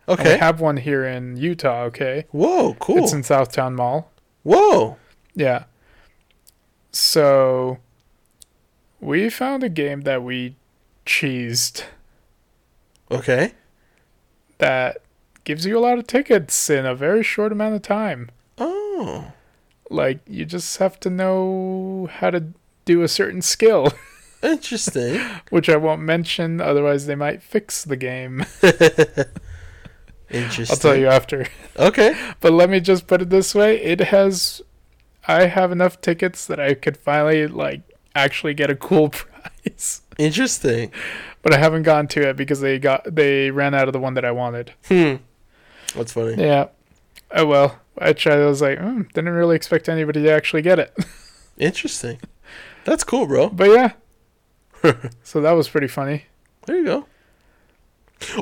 And 0.07 0.19
we 0.19 0.29
have 0.37 0.61
one 0.61 0.77
here 0.77 1.05
in 1.05 1.35
Utah. 1.37 1.83
Okay, 1.83 2.25
Whoa, 2.31 2.75
cool. 2.79 3.03
it's 3.03 3.11
in 3.13 3.21
Southtown 3.23 3.75
Mall. 3.75 4.09
Whoa. 4.43 4.97
Yeah. 5.35 5.65
So 6.91 7.77
we 8.99 9.29
found 9.29 9.63
a 9.63 9.69
game 9.69 10.01
that 10.01 10.23
we 10.23 10.55
cheesed 11.05 11.83
Okay. 13.11 13.53
that 14.57 14.97
gives 15.43 15.65
you 15.65 15.77
a 15.77 15.81
lot 15.81 15.97
of 15.99 16.07
tickets 16.07 16.69
in 16.69 16.85
a 16.85 16.95
very 16.95 17.23
short 17.23 17.51
amount 17.51 17.75
of 17.75 17.81
time. 17.81 18.29
Oh. 18.57 19.31
Like 19.89 20.19
you 20.27 20.45
just 20.45 20.77
have 20.77 20.99
to 21.01 21.09
know 21.09 22.09
how 22.11 22.29
to 22.31 22.45
do 22.85 23.01
a 23.03 23.07
certain 23.07 23.41
skill, 23.41 23.91
Interesting. 24.43 25.19
which 25.49 25.69
I 25.69 25.77
won't 25.77 26.01
mention 26.01 26.61
otherwise 26.61 27.05
they 27.05 27.15
might 27.15 27.41
fix 27.41 27.83
the 27.83 27.97
game. 27.97 28.45
Interesting. 30.29 30.65
I'll 30.69 30.77
tell 30.77 30.95
you 30.95 31.07
after. 31.07 31.47
Okay. 31.77 32.15
But 32.39 32.53
let 32.53 32.69
me 32.69 32.79
just 32.79 33.07
put 33.07 33.21
it 33.21 33.29
this 33.29 33.55
way, 33.55 33.81
it 33.81 33.99
has 33.99 34.61
I 35.27 35.47
have 35.47 35.71
enough 35.71 35.99
tickets 36.01 36.45
that 36.47 36.59
I 36.59 36.73
could 36.73 36.97
finally 36.97 37.47
like 37.47 37.81
actually 38.15 38.53
get 38.53 38.69
a 38.69 38.75
cool 38.75 39.09
prize. 39.09 40.01
Interesting. 40.17 40.91
But 41.41 41.53
I 41.53 41.57
haven't 41.57 41.83
gone 41.83 42.07
to 42.09 42.29
it 42.29 42.35
because 42.35 42.61
they 42.61 42.79
got 42.79 43.15
they 43.15 43.51
ran 43.51 43.73
out 43.73 43.87
of 43.87 43.93
the 43.93 43.99
one 43.99 44.13
that 44.15 44.25
I 44.25 44.31
wanted. 44.31 44.73
Hmm. 44.87 45.15
That's 45.95 46.13
funny. 46.13 46.41
Yeah. 46.41 46.67
Oh 47.31 47.45
well. 47.45 47.79
I 47.99 48.13
tried. 48.13 48.39
I 48.39 48.45
was 48.45 48.61
like, 48.61 48.77
mm, 48.77 49.11
didn't 49.13 49.33
really 49.33 49.55
expect 49.55 49.89
anybody 49.89 50.21
to 50.23 50.31
actually 50.31 50.61
get 50.61 50.77
it. 50.77 50.95
Interesting. 51.57 52.19
That's 52.85 53.03
cool, 53.03 53.25
bro. 53.25 53.49
But 53.49 53.69
yeah. 53.71 53.91
so 55.23 55.41
that 55.41 55.51
was 55.51 55.67
pretty 55.69 55.87
funny. 55.87 56.25
There 56.65 56.77
you 56.77 56.85
go. 56.85 57.05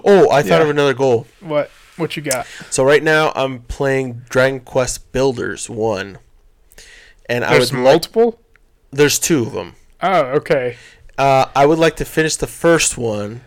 Oh, 0.03 0.29
I 0.31 0.41
thought 0.41 0.57
Yeah. 0.59 0.63
of 0.63 0.69
another 0.69 0.93
goal. 0.93 1.27
What 1.41 1.69
what 1.97 2.15
you 2.17 2.21
got? 2.23 2.45
So 2.69 2.83
right 2.83 3.03
now 3.03 3.31
I'm 3.35 3.61
playing 3.63 4.23
Dragon 4.29 4.59
Quest 4.61 5.11
Builders 5.11 5.69
one, 5.69 6.17
and 7.29 7.43
I 7.43 7.51
There's 7.53 7.71
would 7.71 7.77
like. 7.79 7.83
multiple. 7.83 8.39
There's 8.91 9.19
two 9.19 9.43
of 9.43 9.51
them. 9.53 9.75
Oh, 10.01 10.21
okay. 10.37 10.77
Uh, 11.17 11.45
I 11.55 11.65
would 11.65 11.79
like 11.79 11.95
to 11.97 12.05
finish 12.05 12.35
the 12.35 12.47
first 12.47 12.97
one, 12.97 13.41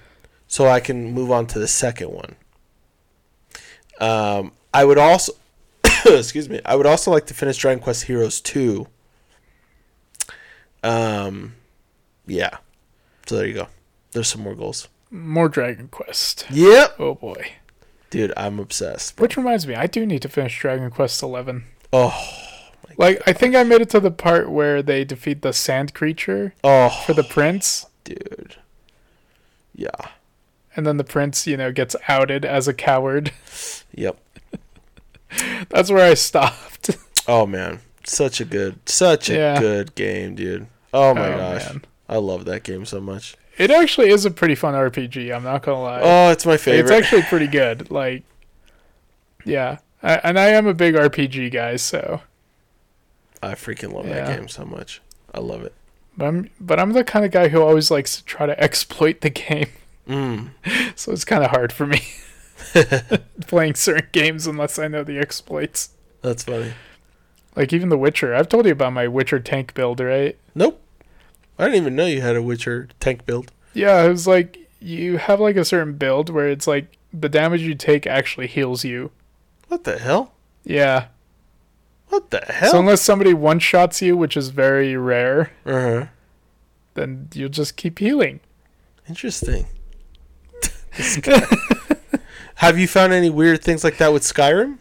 so 0.47 0.67
I 0.67 0.81
can 0.81 1.13
move 1.13 1.31
on 1.31 1.47
to 1.49 1.59
the 1.59 1.69
second 1.69 2.11
one. 2.11 2.37
Um, 4.01 4.53
I 4.73 4.85
would 4.85 4.99
also, 4.99 5.33
excuse 6.07 6.49
me, 6.49 6.61
I 6.65 6.77
would 6.77 6.87
also 6.87 7.11
like 7.11 7.27
to 7.27 7.35
finish 7.35 7.57
Dragon 7.59 7.83
Quest 7.83 8.05
Heroes 8.05 8.41
two. 8.41 8.87
Um, 10.83 11.55
yeah. 12.27 12.59
So 13.29 13.37
there 13.37 13.47
you 13.47 13.55
go. 13.55 13.69
There's 14.13 14.29
some 14.29 14.43
more 14.43 14.55
goals. 14.55 14.89
More 15.11 15.49
Dragon 15.49 15.89
Quest. 15.89 16.47
Yep, 16.51 16.97
Oh 16.99 17.15
boy. 17.15 17.53
dude, 18.11 18.33
I'm 18.37 18.59
obsessed. 18.59 19.21
Which 19.21 19.37
reminds 19.37 19.67
me, 19.67 19.75
I 19.75 19.87
do 19.87 20.05
need 20.07 20.23
to 20.23 20.29
finish 20.29 20.59
Dragon 20.61 20.91
Quest 20.91 21.23
Eleven. 21.23 21.65
Oh, 21.93 22.15
Like 22.97 23.21
I 23.27 23.33
think 23.33 23.55
I 23.55 23.63
made 23.63 23.81
it 23.81 23.91
to 23.91 24.01
the 24.01 24.11
part 24.11 24.51
where 24.51 24.83
they 24.83 25.05
defeat 25.05 25.43
the 25.43 25.53
sand 25.53 25.95
creature 25.95 26.55
oh, 26.65 26.89
for 27.07 27.13
the 27.15 27.23
prince, 27.23 27.87
dude. 28.05 28.57
Yeah. 29.75 29.91
and 30.77 30.87
then 30.87 30.97
the 30.97 31.05
prince, 31.05 31.47
you 31.47 31.57
know, 31.57 31.71
gets 31.73 31.95
outed 32.09 32.45
as 32.45 32.67
a 32.69 32.75
coward. 32.75 33.33
Yep. 33.95 34.19
That's 35.71 35.91
where 35.91 36.11
I 36.11 36.15
stopped. 36.15 36.91
Oh 37.31 37.47
man, 37.47 37.81
such 38.05 38.41
a 38.41 38.45
good, 38.47 38.89
such 38.89 39.29
a 39.29 39.35
Yeah. 39.35 39.61
good 39.61 39.95
game, 39.95 40.35
dude. 40.35 40.67
Oh 40.95 41.13
my 41.15 41.33
Oh, 41.33 41.37
gosh, 41.37 41.67
man. 41.67 41.85
I 42.09 42.17
love 42.17 42.45
that 42.47 42.63
game 42.63 42.85
so 42.87 43.01
much. 43.01 43.37
It 43.59 43.71
actually 43.71 44.09
is 44.11 44.25
a 44.25 44.31
pretty 44.31 44.55
fun 44.55 44.75
RPG. 44.75 45.35
I'm 45.35 45.43
not 45.45 45.63
gonna 45.63 45.83
lie. 45.83 46.01
Oh, 46.03 46.31
it's 46.31 46.47
my 46.47 46.57
favorite. 46.57 46.83
It's 46.83 46.91
actually 47.07 47.23
pretty 47.23 47.49
good. 47.49 47.91
Like, 47.91 48.23
yeah, 49.45 49.79
I, 50.03 50.15
and 50.17 50.39
I 50.39 50.47
am 50.49 50.67
a 50.67 50.75
big 50.75 50.95
RPG 50.95 51.53
guy, 51.53 51.77
so 51.77 52.23
I 53.43 53.53
freaking 53.55 53.93
love 53.93 54.07
Yeah. 54.07 54.25
that 54.27 54.37
game 54.39 54.49
so 54.49 54.65
much. 54.65 55.01
I 55.35 55.41
love 55.41 55.63
it. 55.65 55.75
but 56.17 56.27
I'm 56.27 56.51
but 56.61 56.79
I'm 56.81 56.93
the 56.93 57.05
kind 57.05 57.25
of 57.25 57.31
guy 57.31 57.49
who 57.49 57.61
always 57.63 57.91
likes 57.91 58.17
to 58.17 58.25
try 58.25 58.47
to 58.47 58.59
exploit 58.63 59.21
the 59.23 59.31
game, 59.31 59.69
Mm. 60.09 60.51
so 60.97 61.13
it's 61.13 61.25
kind 61.25 61.45
of 61.45 61.51
hard 61.51 61.73
for 61.73 61.87
me 61.87 62.01
playing 63.47 63.75
certain 63.75 64.09
games 64.13 64.47
unless 64.47 64.79
I 64.79 64.89
know 64.89 65.05
the 65.05 65.19
exploits. 65.19 65.91
That's 66.23 66.45
funny. 66.45 66.73
Like 67.57 67.73
even 67.73 67.89
The 67.89 67.99
Witcher. 67.99 68.35
I've 68.35 68.49
told 68.49 68.67
you 68.67 68.73
about 68.73 68.93
my 68.93 69.09
Witcher 69.09 69.41
tank 69.41 69.75
build, 69.75 70.01
right? 70.01 70.37
Nope. 70.55 70.81
I 71.59 71.65
didn't 71.65 71.83
even 71.83 71.97
know 71.97 72.07
you 72.07 72.21
had 72.21 72.37
a 72.37 72.43
Witcher 72.43 72.89
tank 73.01 73.27
build. 73.27 73.53
Yeah, 73.75 74.05
it 74.05 74.09
was 74.09 74.27
like 74.27 74.59
you 74.81 75.17
have 75.17 75.41
like 75.41 75.57
a 75.57 75.65
certain 75.65 75.95
build 75.95 76.31
where 76.31 76.49
it's 76.49 76.67
like 76.67 76.97
the 77.13 77.29
damage 77.29 77.63
you 77.63 77.75
take 77.75 78.07
actually 78.07 78.47
heals 78.47 78.85
you. 78.85 79.11
What 79.69 79.85
the 79.85 79.99
hell? 79.99 80.33
Yeah. 80.65 81.07
What 82.09 82.31
the 82.31 82.41
hell? 82.41 82.73
So 82.73 82.81
unless 82.81 83.03
somebody 83.03 83.35
one 83.35 83.59
shots 83.59 84.01
you, 84.01 84.17
which 84.17 84.37
is 84.37 84.49
very 84.49 84.97
rare, 84.97 85.53
uh-huh. 85.67 86.07
then 86.95 87.29
you'll 87.35 87.51
just 87.51 87.77
keep 87.77 87.99
healing. 87.99 88.41
Interesting. 89.09 89.67
Have 92.57 92.79
you 92.79 92.89
found 92.89 93.13
any 93.13 93.31
weird 93.31 93.63
things 93.63 93.85
like 93.85 93.99
that 93.99 94.13
with 94.13 94.23
Skyrim? 94.23 94.79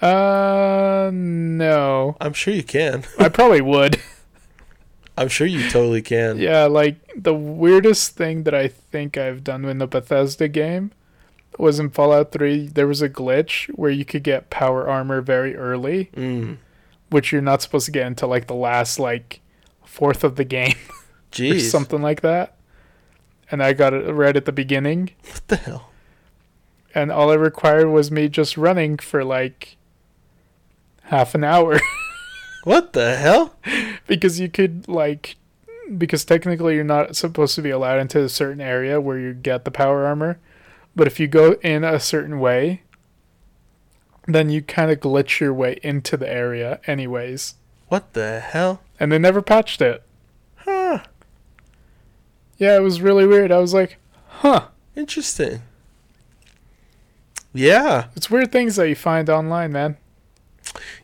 Uh, 0.00 1.10
no. 1.12 2.16
I'm 2.20 2.32
sure 2.32 2.52
you 2.52 2.64
can. 2.64 3.04
I 3.18 3.28
probably 3.28 3.60
would. 3.60 4.00
I'm 5.22 5.28
sure 5.28 5.46
you 5.46 5.68
totally 5.70 6.02
can. 6.02 6.38
Yeah, 6.38 6.64
like 6.66 6.96
the 7.16 7.34
weirdest 7.34 8.16
thing 8.16 8.42
that 8.44 8.54
I 8.54 8.68
think 8.68 9.16
I've 9.16 9.42
done 9.44 9.64
in 9.64 9.78
the 9.78 9.86
Bethesda 9.86 10.48
game 10.48 10.92
was 11.58 11.78
in 11.80 11.90
Fallout 11.90 12.32
3. 12.32 12.68
There 12.68 12.86
was 12.86 13.00
a 13.02 13.08
glitch 13.08 13.66
where 13.74 13.90
you 13.90 14.04
could 14.04 14.22
get 14.22 14.50
power 14.50 14.88
armor 14.88 15.20
very 15.20 15.54
early, 15.56 16.10
Mm. 16.16 16.58
which 17.10 17.32
you're 17.32 17.42
not 17.42 17.62
supposed 17.62 17.86
to 17.86 17.92
get 17.92 18.06
until 18.06 18.28
like 18.28 18.46
the 18.46 18.54
last 18.54 18.98
like 18.98 19.40
fourth 19.84 20.24
of 20.24 20.36
the 20.36 20.44
game 20.44 20.76
or 21.40 21.58
something 21.58 22.02
like 22.02 22.20
that. 22.22 22.54
And 23.50 23.62
I 23.62 23.72
got 23.74 23.92
it 23.94 24.10
right 24.12 24.36
at 24.36 24.44
the 24.46 24.52
beginning, 24.52 25.10
What 25.24 25.48
the 25.48 25.56
hell? 25.56 25.88
and 26.94 27.10
all 27.12 27.30
it 27.30 27.36
required 27.36 27.88
was 27.88 28.10
me 28.10 28.28
just 28.28 28.56
running 28.58 28.96
for 28.98 29.24
like 29.24 29.76
half 31.04 31.34
an 31.34 31.44
hour. 31.44 31.80
What 32.64 32.92
the 32.92 33.16
hell? 33.16 33.56
Because 34.06 34.38
you 34.40 34.48
could 34.48 34.86
like 34.88 35.36
because 35.98 36.24
technically 36.24 36.74
you're 36.74 36.84
not 36.84 37.16
supposed 37.16 37.54
to 37.54 37.62
be 37.62 37.70
allowed 37.70 37.98
into 37.98 38.22
a 38.22 38.28
certain 38.28 38.60
area 38.60 39.00
where 39.00 39.18
you 39.18 39.34
get 39.34 39.64
the 39.64 39.70
power 39.70 40.04
armor 40.06 40.38
but 40.96 41.06
if 41.06 41.18
you 41.20 41.26
go 41.26 41.52
in 41.62 41.84
a 41.84 41.98
certain 42.00 42.38
way 42.40 42.82
then 44.28 44.48
you 44.48 44.62
kind 44.62 44.90
of 44.90 45.00
glitch 45.00 45.40
your 45.40 45.52
way 45.52 45.78
into 45.82 46.16
the 46.16 46.28
area 46.30 46.80
anyways 46.86 47.54
What 47.88 48.12
the 48.12 48.40
hell? 48.40 48.80
and 49.00 49.10
they 49.10 49.18
never 49.18 49.42
patched 49.42 49.82
it 49.82 50.02
Huh. 50.56 51.00
yeah 52.58 52.76
it 52.76 52.82
was 52.82 53.00
really 53.02 53.26
weird 53.26 53.50
i 53.52 53.58
was 53.58 53.74
like 53.74 53.98
huh 54.28 54.66
Interesting. 54.94 55.62
Yeah. 57.54 58.06
it's 58.14 58.30
weird 58.30 58.52
things 58.52 58.76
that 58.76 58.88
you 58.88 58.94
find 58.94 59.28
online 59.28 59.72
man 59.72 59.96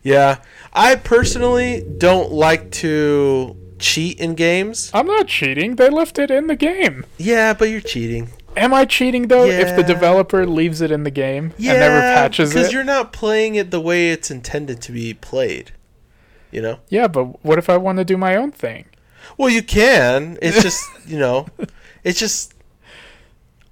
Yeah. 0.03 0.37
I 0.73 0.95
personally 0.95 1.83
don't 1.97 2.31
like 2.31 2.71
to 2.83 3.55
cheat 3.79 4.19
in 4.19 4.35
games. 4.35 4.91
i'm 4.93 5.07
not 5.07 5.25
cheating 5.27 5.77
they 5.77 5.89
left 5.89 6.19
it 6.19 6.29
in 6.29 6.47
the 6.47 6.55
game 6.55 7.05
Yeah, 7.17 7.53
but 7.53 7.69
you're 7.69 7.79
cheating. 7.79 8.29
am 8.57 8.73
i 8.73 8.83
cheating 8.83 9.29
though 9.29 9.45
if 9.45 9.73
the 9.77 9.83
developer 9.83 10.45
leaves 10.45 10.81
it 10.81 10.91
in 10.91 11.03
the 11.03 11.11
game 11.11 11.53
Yeah, 11.57 11.71
and 11.71 11.79
never 11.79 12.01
patches 12.01 12.51
it, 12.51 12.55
because 12.55 12.73
you're 12.73 12.83
not 12.83 13.13
playing 13.13 13.55
it 13.55 13.71
the 13.71 13.79
way 13.79 14.11
it's 14.11 14.29
intended 14.29 14.81
to 14.81 14.91
be 14.91 15.13
played. 15.13 15.71
You 16.51 16.61
know. 16.61 16.79
yeah 16.89 17.07
but 17.07 17.43
what 17.45 17.57
if 17.57 17.69
i 17.69 17.77
want 17.77 17.99
to 17.99 18.03
do 18.05 18.17
my 18.17 18.35
own 18.35 18.51
thing 18.51 18.83
Well, 19.37 19.49
you 19.49 19.61
can. 19.63 20.37
It's 20.41 20.61
just 20.67 20.83
you 21.07 21.17
know, 21.17 21.47
it's 22.03 22.19
just 22.19 22.53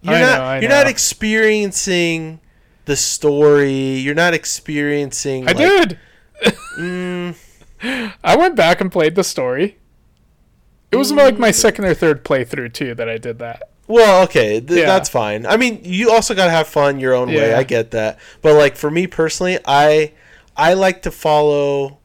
you're 0.02 0.16
I 0.16 0.22
not 0.22 0.38
know, 0.40 0.60
you're 0.62 0.70
not 0.70 0.88
experiencing 0.88 2.40
the 2.88 2.96
story. 2.96 3.98
You're 3.98 4.16
not 4.16 4.34
experiencing. 4.34 5.44
i 5.48 5.52
like, 5.52 5.58
did 5.58 6.00
Mm, 6.78 7.36
I 8.24 8.36
went 8.36 8.56
back 8.56 8.82
and 8.82 8.92
played 8.92 9.16
the 9.16 9.24
story. 9.24 9.78
It 10.92 10.96
was 10.96 11.12
like 11.12 11.38
my 11.38 11.52
second 11.52 11.86
or 11.86 11.94
third 11.94 12.24
playthrough 12.24 12.74
too 12.74 12.96
that 12.96 13.10
I 13.10 13.18
did 13.18 13.40
that. 13.40 13.70
Well, 13.88 14.24
okay, 14.24 14.60
th- 14.60 14.80
Yeah. 14.82 14.86
that's 14.86 15.10
fine. 15.10 15.46
I 15.46 15.58
mean, 15.58 15.82
you 15.84 16.12
also 16.12 16.34
gotta 16.34 16.52
have 16.52 16.68
fun 16.68 17.00
your 17.00 17.14
own 17.14 17.28
way. 17.30 17.50
Yeah. 17.52 17.58
I 17.60 17.64
get 17.64 17.92
that, 17.92 18.20
but 18.42 18.56
like 18.56 18.76
for 18.76 18.90
me 18.90 19.06
personally, 19.08 19.60
I 19.66 20.14
I 20.56 20.74
like 20.74 21.02
to 21.04 21.12
follow 21.12 22.00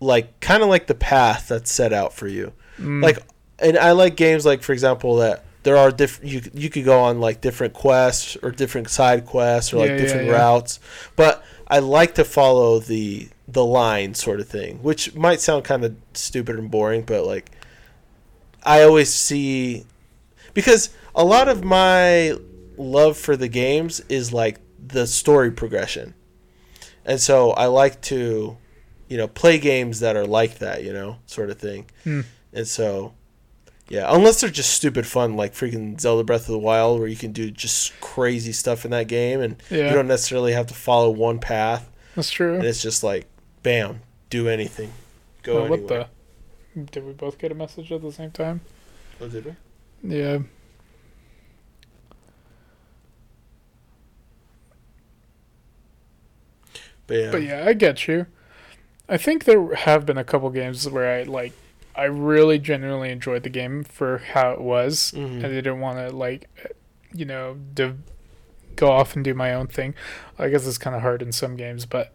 like 0.00 0.40
kind 0.40 0.62
of 0.62 0.68
like 0.68 0.86
the 0.88 0.94
path 0.94 1.48
that's 1.48 1.70
set 1.72 1.92
out 1.92 2.12
for 2.12 2.26
you. 2.28 2.52
Mm. 2.78 3.02
Like, 3.02 3.18
and 3.58 3.78
I 3.78 3.92
like 3.92 4.16
games 4.16 4.44
like, 4.44 4.62
for 4.62 4.72
example, 4.72 5.16
that 5.16 5.44
there 5.62 5.76
are 5.76 5.90
different. 5.90 6.30
You 6.30 6.42
you 6.54 6.70
could 6.70 6.84
go 6.84 7.00
on 7.00 7.20
like 7.20 7.40
different 7.40 7.74
quests 7.74 8.36
or 8.42 8.50
different 8.50 8.90
side 8.90 9.26
quests 9.26 9.72
or 9.72 9.78
like 9.78 9.88
Yeah, 9.88 9.96
yeah, 9.96 10.02
different 10.02 10.26
yeah. 10.26 10.32
routes, 10.32 10.80
but 11.16 11.44
I 11.68 11.78
like 11.78 12.14
to 12.16 12.24
follow 12.24 12.78
the 12.78 13.28
the 13.48 13.64
line 13.64 14.14
sort 14.14 14.40
of 14.40 14.48
thing, 14.48 14.78
which 14.82 15.14
might 15.14 15.40
sound 15.40 15.64
kind 15.64 15.84
of 15.84 15.96
stupid 16.14 16.56
and 16.58 16.70
boring, 16.70 17.02
but 17.02 17.24
like 17.26 17.50
I 18.62 18.82
always 18.82 19.12
see 19.12 19.84
because 20.54 20.90
a 21.14 21.24
lot 21.24 21.48
of 21.48 21.64
my 21.64 22.34
love 22.76 23.16
for 23.16 23.36
the 23.36 23.48
games 23.48 24.00
is 24.08 24.32
like 24.32 24.60
the 24.84 25.06
story 25.06 25.50
progression. 25.50 26.14
And 27.04 27.20
so 27.20 27.50
I 27.52 27.66
like 27.66 28.00
to, 28.02 28.56
you 29.08 29.16
know, 29.16 29.26
play 29.28 29.58
games 29.58 30.00
that 30.00 30.16
are 30.16 30.26
like 30.26 30.58
that, 30.58 30.84
you 30.84 30.92
know, 30.92 31.18
sort 31.26 31.50
of 31.50 31.58
thing. 31.58 31.86
Hmm. 32.04 32.20
And 32.52 32.66
so, 32.66 33.14
yeah, 33.88 34.06
unless 34.14 34.40
they're 34.40 34.50
just 34.50 34.72
stupid 34.74 35.06
fun, 35.06 35.36
like 35.36 35.52
freaking 35.54 36.00
Zelda 36.00 36.24
Breath 36.24 36.42
of 36.42 36.52
the 36.52 36.58
Wild, 36.58 36.98
where 36.98 37.08
you 37.08 37.16
can 37.16 37.32
do 37.32 37.50
just 37.50 37.98
crazy 38.00 38.52
stuff 38.52 38.84
in 38.84 38.90
that 38.92 39.08
game 39.08 39.40
and 39.40 39.56
Yeah. 39.70 39.88
you 39.88 39.94
don't 39.94 40.06
necessarily 40.08 40.52
have 40.52 40.66
to 40.68 40.74
follow 40.74 41.10
one 41.10 41.38
path. 41.38 41.90
That's 42.14 42.30
true. 42.30 42.54
And 42.56 42.64
it's 42.64 42.80
just 42.82 43.02
like, 43.02 43.26
bam, 43.62 44.00
do 44.30 44.48
anything. 44.48 44.92
Go 45.42 45.58
Oh, 45.58 45.64
anywhere. 45.64 45.78
what 45.80 45.88
the? 46.74 46.84
Did 46.92 47.04
we 47.04 47.12
both 47.12 47.38
get 47.38 47.52
a 47.52 47.54
message 47.54 47.92
at 47.92 48.00
the 48.00 48.12
same 48.12 48.30
time? 48.30 48.60
Oh, 49.20 49.28
did 49.28 49.44
we? 49.44 49.54
Yeah. 50.16 50.38
But 57.06 57.14
yeah. 57.16 57.30
But 57.30 57.42
yeah, 57.42 57.64
I 57.66 57.72
get 57.72 58.06
you. 58.08 58.26
I 59.08 59.16
think 59.16 59.44
there 59.44 59.74
have 59.74 60.06
been 60.06 60.16
a 60.18 60.24
couple 60.24 60.48
games 60.50 60.88
where 60.88 61.20
I 61.20 61.24
like 61.24 61.52
I 61.94 62.04
really 62.04 62.58
genuinely 62.58 63.10
enjoyed 63.10 63.42
the 63.42 63.50
game 63.50 63.84
for 63.84 64.18
how 64.18 64.52
it 64.52 64.60
was. 64.60 65.12
Mhm. 65.14 65.24
and 65.36 65.46
I 65.46 65.48
didn't 65.50 65.80
want 65.80 65.98
to 65.98 66.14
like 66.16 66.48
you 67.14 67.24
know, 67.26 67.58
div- 67.74 67.98
go 68.76 68.90
off 68.90 69.14
and 69.14 69.22
do 69.22 69.34
my 69.34 69.52
own 69.52 69.66
thing. 69.66 69.94
I 70.38 70.48
guess 70.48 70.66
it's 70.66 70.78
kind 70.78 70.96
of 70.96 71.02
hard 71.02 71.20
in 71.20 71.30
some 71.32 71.56
games, 71.56 71.84
but 71.84 72.14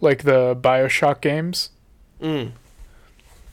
like 0.00 0.22
the 0.24 0.56
BioShock 0.56 1.20
games, 1.20 1.70
Mm, 2.20 2.52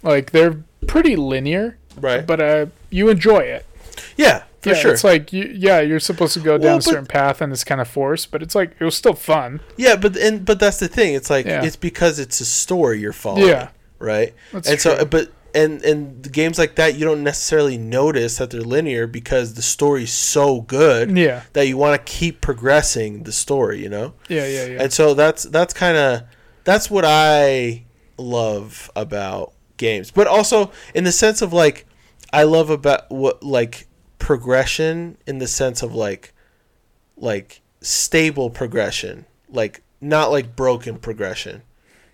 like 0.04 0.32
they're 0.32 0.64
pretty 0.88 1.16
linear, 1.16 1.78
right. 2.00 2.26
but 2.26 2.40
uh 2.40 2.66
you 2.90 3.10
enjoy 3.10 3.40
it. 3.40 3.66
yeah, 4.16 4.44
for 4.62 4.70
yeah, 4.70 4.76
sure. 4.76 4.94
It's 4.94 5.04
like 5.04 5.34
you, 5.34 5.52
yeah, 5.56 5.82
you're 5.82 6.00
supposed 6.00 6.34
to 6.36 6.40
go 6.40 6.58
down 6.58 6.64
Well, 6.66 6.78
a 6.78 6.82
certain 6.82 7.06
path 7.06 7.42
and 7.42 7.52
it's 7.52 7.64
kind 7.64 7.82
of 7.82 7.88
forced, 7.88 8.32
but 8.32 8.42
it's 8.42 8.56
like 8.56 8.76
it 8.80 8.84
was 8.86 8.96
still 8.96 9.14
fun. 9.14 9.60
Yeah, 9.78 9.96
but 9.96 10.16
and 10.18 10.46
but 10.46 10.60
that's 10.60 10.78
the 10.78 10.88
thing. 10.88 11.14
It's 11.14 11.30
like 11.30 11.46
Yeah. 11.46 11.64
it's 11.64 11.76
because 11.76 12.20
it's 12.20 12.40
a 12.40 12.46
story 12.46 13.00
you're 13.00 13.12
following. 13.14 13.48
Yeah. 13.48 13.70
Right. 14.00 14.34
That's 14.52 14.70
and 14.70 14.80
true. 14.80 14.98
so, 14.98 15.06
but 15.06 15.32
and 15.54 15.84
and 15.84 16.32
games 16.32 16.58
like 16.58 16.76
that, 16.76 16.96
you 16.96 17.06
don't 17.06 17.24
necessarily 17.24 17.78
notice 17.78 18.38
that 18.38 18.50
they're 18.50 18.62
linear 18.62 19.08
because 19.08 19.54
the 19.54 19.62
story's 19.62 20.14
so 20.14 20.62
good 20.62 21.16
yeah, 21.18 21.44
that 21.54 21.68
you 21.68 21.78
want 21.78 22.00
to 22.00 22.12
keep 22.12 22.42
progressing 22.42 23.24
the 23.24 23.32
story. 23.32 23.82
You 23.82 23.90
know. 23.90 24.14
yeah, 24.28 24.48
yeah, 24.48 24.66
yeah. 24.66 24.84
And 24.84 24.94
so 24.94 25.14
that's 25.14 25.44
that's 25.44 25.74
kind 25.74 25.98
of 25.98 26.24
that's 26.64 26.90
what 26.90 27.06
I 27.06 27.86
love 28.18 28.92
about 28.96 29.54
games, 29.78 30.12
but 30.12 30.28
also 30.28 30.72
in 30.94 31.04
the 31.04 31.12
sense 31.12 31.42
of 31.42 31.54
like 31.54 31.86
I 32.32 32.44
love 32.44 32.70
about 32.70 33.10
what 33.10 33.44
like 33.44 33.88
progression 34.20 35.18
in 35.26 35.40
the 35.40 35.48
sense 35.48 35.82
of 35.82 35.94
like 35.96 36.34
like 37.18 37.62
stable 37.82 38.50
progression, 38.50 39.26
like 39.50 39.82
not 40.02 40.32
like 40.32 40.56
broken 40.56 40.98
progression, 40.98 41.64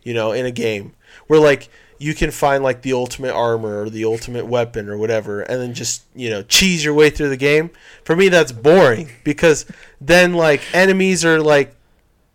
you 0.04 0.14
know, 0.14 0.32
in 0.32 0.46
a 0.46 0.52
game 0.52 0.95
where 1.28 1.40
like 1.40 1.70
you 1.98 2.14
can 2.14 2.32
find 2.32 2.64
like 2.64 2.82
the 2.82 2.94
ultimate 2.94 3.34
armor 3.34 3.84
or 3.84 3.90
the 3.90 4.06
ultimate 4.06 4.46
weapon 4.46 4.90
or 4.90 4.98
whatever 4.98 5.42
and 5.42 5.62
then 5.62 5.74
just, 5.74 6.04
you 6.14 6.30
know, 6.30 6.44
cheese 6.44 6.84
your 6.84 6.94
way 6.94 7.10
through 7.10 7.30
the 7.30 7.38
game. 7.38 7.70
For 8.04 8.16
me 8.16 8.30
that's 8.30 8.52
boring 8.52 9.10
because 9.24 9.66
then 10.02 10.34
like 10.34 10.62
enemies 10.74 11.24
are 11.24 11.42
like 11.42 11.76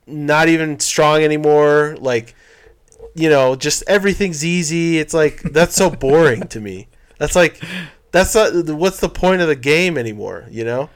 not 0.07 0.49
even 0.49 0.81
strong 0.81 1.23
anymore, 1.23 1.97
like 2.01 2.35
you 3.15 3.29
know, 3.29 3.57
just 3.57 3.83
everything's 3.87 4.45
easy. 4.45 4.99
It's 4.99 5.15
like 5.15 5.43
that's 5.43 5.75
so 5.75 5.91
boring 5.91 6.47
to 6.49 6.61
me. 6.61 6.89
That's 7.19 7.37
like 7.37 7.63
that's 8.13 8.35
not 8.35 8.71
what's 8.71 9.01
the 9.01 9.09
point 9.09 9.43
of 9.43 9.49
the 9.49 9.57
game 9.57 9.99
anymore, 9.99 10.47
you 10.51 10.65
know? 10.65 10.91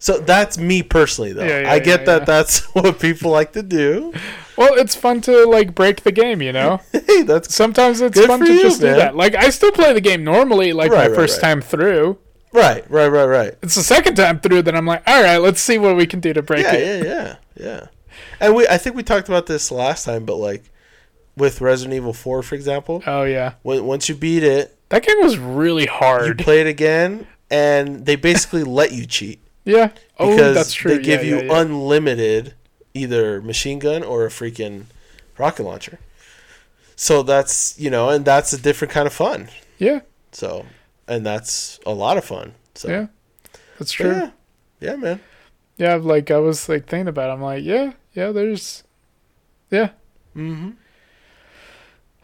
So 0.00 0.18
that's 0.18 0.58
me 0.58 0.82
personally 0.82 1.32
though. 1.32 1.44
Yeah, 1.44 1.60
yeah, 1.62 1.72
I 1.72 1.78
get 1.80 2.00
yeah, 2.00 2.06
that 2.06 2.26
that's 2.26 2.64
what 2.74 3.00
people 3.00 3.30
like 3.32 3.52
to 3.52 3.62
do. 3.62 4.12
well, 4.56 4.74
it's 4.74 4.94
fun 4.94 5.20
to 5.22 5.44
like 5.46 5.74
break 5.74 6.02
the 6.02 6.12
game, 6.12 6.40
you 6.40 6.52
know. 6.52 6.80
hey, 6.92 7.22
that's 7.22 7.54
Sometimes 7.54 8.00
it's 8.00 8.20
fun 8.24 8.40
to 8.40 8.52
you, 8.52 8.62
just 8.62 8.80
man. 8.82 8.94
do 8.94 9.00
that. 9.00 9.16
Like 9.16 9.34
I 9.34 9.50
still 9.50 9.72
play 9.72 9.92
the 9.92 10.00
game 10.00 10.22
normally, 10.24 10.72
like 10.72 10.90
Right, 10.92 10.98
my 10.98 11.06
right, 11.08 11.14
first 11.16 11.42
right. 11.42 11.48
time 11.48 11.60
through. 11.62 12.18
right, 12.52 12.88
right, 12.90 13.08
right, 13.08 13.24
right. 13.26 13.54
It's 13.62 13.74
the 13.74 13.82
second 13.82 14.14
time 14.14 14.38
through 14.40 14.62
that 14.62 14.74
I'm 14.76 14.86
like, 14.86 15.02
all 15.06 15.22
right, 15.22 15.38
let's 15.38 15.60
see 15.60 15.78
what 15.78 15.96
we 15.96 16.06
can 16.06 16.20
do 16.20 16.32
to 16.32 16.42
break 16.42 16.62
Yeah, 16.64 16.74
it. 16.74 17.04
yeah, 17.06 17.12
yeah, 17.12 17.36
yeah. 17.66 17.86
And 18.40 18.54
we 18.54 18.68
I 18.68 18.78
think 18.78 18.94
we 18.94 19.02
talked 19.02 19.28
about 19.28 19.46
this 19.46 19.70
last 19.72 20.04
time, 20.04 20.24
but 20.24 20.36
like 20.36 20.70
with 21.36 21.60
Resident 21.60 21.94
Evil 21.94 22.12
4 22.12 22.42
for 22.44 22.54
example, 22.54 23.02
Oh 23.06 23.24
yeah, 23.24 23.54
when 23.62 23.84
once 23.84 24.08
you 24.08 24.14
beat 24.14 24.44
it, 24.44 24.76
that 24.90 25.02
game 25.04 25.20
was 25.20 25.38
really 25.38 25.86
hard. 25.86 26.26
you 26.38 26.44
play 26.44 26.60
it 26.60 26.66
again 26.68 27.26
and 27.50 28.06
they 28.06 28.14
basically 28.16 28.62
let 28.80 28.92
you 28.92 29.04
cheat. 29.04 29.40
Yeah. 29.68 29.90
Oh, 30.18 30.30
because 30.30 30.54
that's 30.54 30.72
true. 30.72 30.96
they 30.96 31.02
give 31.02 31.22
yeah, 31.22 31.30
you 31.30 31.36
yeah, 31.36 31.42
yeah. 31.52 31.60
unlimited 31.60 32.54
either 32.94 33.40
machine 33.42 33.78
gun 33.78 34.02
or 34.02 34.24
a 34.24 34.28
freaking 34.28 34.84
rocket 35.36 35.62
launcher. 35.62 35.98
So 36.96 37.22
that's 37.22 37.78
you 37.78 37.90
know, 37.90 38.08
and 38.08 38.24
that's 38.24 38.52
a 38.52 38.58
different 38.60 38.92
kind 38.92 39.06
of 39.06 39.12
fun. 39.12 39.48
yeah, 39.78 40.00
So 40.32 40.66
and 41.06 41.24
that's 41.24 41.78
a 41.86 41.92
lot 41.92 42.16
of 42.16 42.24
fun. 42.24 42.54
So 42.74 42.88
yeah. 42.88 43.06
That's 43.78 43.92
true. 43.92 44.10
yeah, 44.10 44.30
yeah, 44.80 44.96
man. 44.96 45.20
Yeah, 45.76 45.94
like 45.94 46.30
I 46.30 46.38
was 46.38 46.68
like 46.68 46.86
thinking 46.86 47.08
about. 47.08 47.30
It. 47.30 47.32
I'm 47.34 47.42
like, 47.42 47.62
yeah, 47.62 47.92
yeah. 48.12 48.32
There's, 48.32 48.82
yeah. 49.70 49.90
Mm-hmm. 50.34 50.70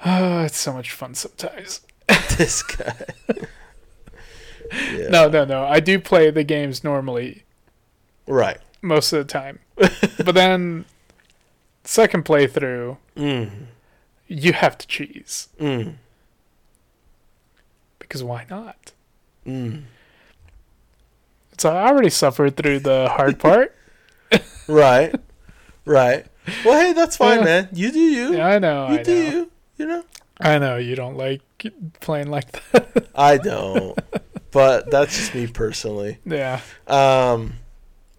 Oh, 0.04 0.40
it's 0.44 0.58
so 0.58 0.72
much 0.72 0.90
fun 0.90 1.14
sometimes. 1.14 1.82
this 2.36 2.62
guy. 2.62 2.94
yeah. 4.92 5.08
No, 5.08 5.28
no, 5.28 5.44
no. 5.44 5.64
I 5.64 5.80
do 5.80 5.98
play 5.98 6.30
the 6.30 6.44
games 6.44 6.82
normally 6.84 7.44
Right. 8.26 8.58
most 8.82 9.12
of 9.12 9.18
the 9.26 9.32
time, 9.32 9.58
but 9.76 10.34
then 10.34 10.84
second 11.84 12.24
playthrough, 12.24 12.96
Mm. 13.16 13.50
you 14.26 14.52
have 14.52 14.76
to 14.78 14.86
cheese 14.86 15.48
Mm. 15.60 15.94
because 17.98 18.22
why 18.22 18.46
not? 18.50 18.92
Mm. 19.46 19.82
So 21.58 21.70
I 21.74 21.88
already 21.88 22.10
suffered 22.10 22.56
through 22.56 22.80
the 22.80 23.08
hard 23.10 23.38
part. 23.38 23.74
Right. 24.66 25.14
right. 25.84 26.24
Well, 26.64 26.80
hey, 26.80 26.94
that's 26.94 27.16
fine, 27.18 27.40
Yeah. 27.40 27.44
man. 27.44 27.68
You 27.72 27.92
do 27.92 27.98
you. 28.00 28.34
Yeah, 28.36 28.46
I 28.46 28.58
know. 28.58 28.88
you 28.88 28.98
I 28.98 29.02
do 29.02 29.14
know. 29.24 29.30
you. 29.30 29.50
You 29.76 29.86
know. 29.86 30.04
I 30.40 30.58
know 30.58 30.76
you 30.78 30.96
don't 30.96 31.16
like 31.16 31.42
playing 32.00 32.28
like 32.30 32.50
that. 32.72 33.08
I 33.14 33.36
don't. 33.36 33.96
but 34.54 34.90
that's 34.90 35.14
just 35.16 35.34
me 35.34 35.46
personally. 35.46 36.18
yeah, 36.24 36.60
Um, 36.86 37.54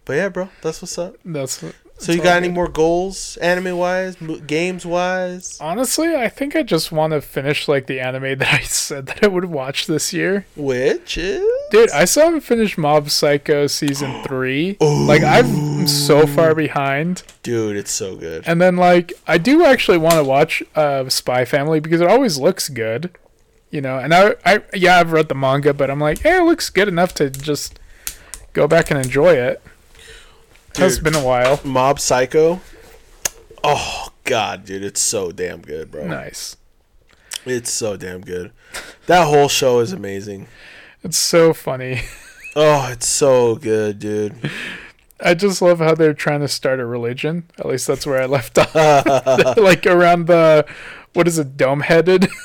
but 0.06 0.14
yeah, 0.14 0.30
bro, 0.30 0.50
that's 0.62 0.82
what's 0.84 0.98
up. 1.00 1.16
that's. 1.26 1.64
So 1.98 2.12
you 2.12 2.22
got 2.22 2.36
any 2.36 2.50
good. 2.50 2.56
more 2.56 2.68
goals, 2.68 3.38
anime 3.38 3.78
wise, 3.78 4.18
games 4.46 4.86
wise? 4.86 5.58
Honestly, 5.62 6.14
I 6.14 6.28
think 6.28 6.54
I 6.54 6.62
just 6.62 6.92
want 6.92 7.14
to 7.14 7.22
finish 7.22 7.70
like 7.70 7.88
the 7.88 8.02
anime 8.02 8.38
that 8.40 8.54
I 8.54 8.60
said 8.64 9.06
that 9.06 9.24
I 9.24 9.28
would 9.28 9.46
watch 9.46 9.88
this 9.88 10.12
year. 10.12 10.46
Which 10.58 11.18
is 11.18 11.42
Dude, 11.72 11.90
I 11.92 12.04
still 12.04 12.26
haven't 12.26 12.42
finished 12.42 12.78
Mob 12.78 13.10
Psycho 13.10 13.68
season 13.68 14.24
three. 14.28 14.76
Like 14.82 15.24
I'm 15.24 15.88
so 15.88 16.28
far 16.28 16.54
behind. 16.54 17.24
dude, 17.44 17.78
it's 17.78 17.92
so 17.92 18.18
good. 18.18 18.44
And 18.46 18.62
then 18.62 18.76
like 18.76 19.14
I 19.26 19.38
do 19.38 19.64
actually 19.64 19.98
want 19.98 20.16
to 20.16 20.24
watch 20.26 20.62
uh 20.76 21.08
Spy 21.08 21.46
Family 21.46 21.80
because 21.80 22.02
it 22.02 22.08
always 22.10 22.38
looks 22.38 22.68
good. 22.68 23.10
You 23.72 23.82
know, 23.82 23.98
and 23.98 24.14
I 24.14 24.36
I 24.46 24.62
yeah, 24.74 25.00
I've 25.00 25.12
read 25.12 25.28
the 25.28 25.36
manga, 25.36 25.74
but 25.74 25.90
I'm 25.90 26.00
like, 26.00 26.20
hey, 26.20 26.38
it 26.38 26.44
looks 26.44 26.70
good 26.70 26.88
enough 26.88 27.14
to 27.16 27.30
just 27.30 27.80
go 28.54 28.68
back 28.68 28.90
and 28.92 29.00
enjoy 29.04 29.34
it. 29.34 29.62
It's 30.78 31.00
been 31.00 31.16
a 31.16 31.24
while. 31.24 31.60
Mob 31.64 32.00
Psycho. 32.00 32.62
Oh 33.64 34.10
god, 34.24 34.66
dude, 34.66 34.84
it's 34.84 35.02
so 35.02 35.32
damn 35.32 35.62
good, 35.62 35.92
bro. 35.92 36.08
Nice. 36.08 36.58
It's 37.46 37.72
so 37.72 37.96
damn 37.96 38.22
good. 38.22 38.52
That 39.08 39.26
whole 39.26 39.48
show 39.48 39.80
is 39.80 39.94
amazing. 39.94 40.48
It's 41.04 41.18
so 41.18 41.54
funny. 41.54 42.02
Oh, 42.58 42.88
it's 42.90 43.06
so 43.06 43.56
good, 43.56 44.00
dude. 44.00 44.50
I 45.20 45.34
just 45.34 45.62
love 45.62 45.80
how 45.80 45.94
they're 45.94 46.14
trying 46.14 46.40
to 46.40 46.48
start 46.48 46.80
a 46.80 46.86
religion. 46.86 47.44
At 47.60 47.66
least 47.66 47.86
that's 47.86 48.06
where 48.06 48.22
I 48.22 48.28
left 48.28 48.58
off. 48.58 48.74
like 49.58 49.86
around 49.86 50.28
the 50.28 50.66
what 51.12 51.28
is 51.28 51.38
it, 51.38 51.58
dome 51.58 51.82
headed? 51.82 52.30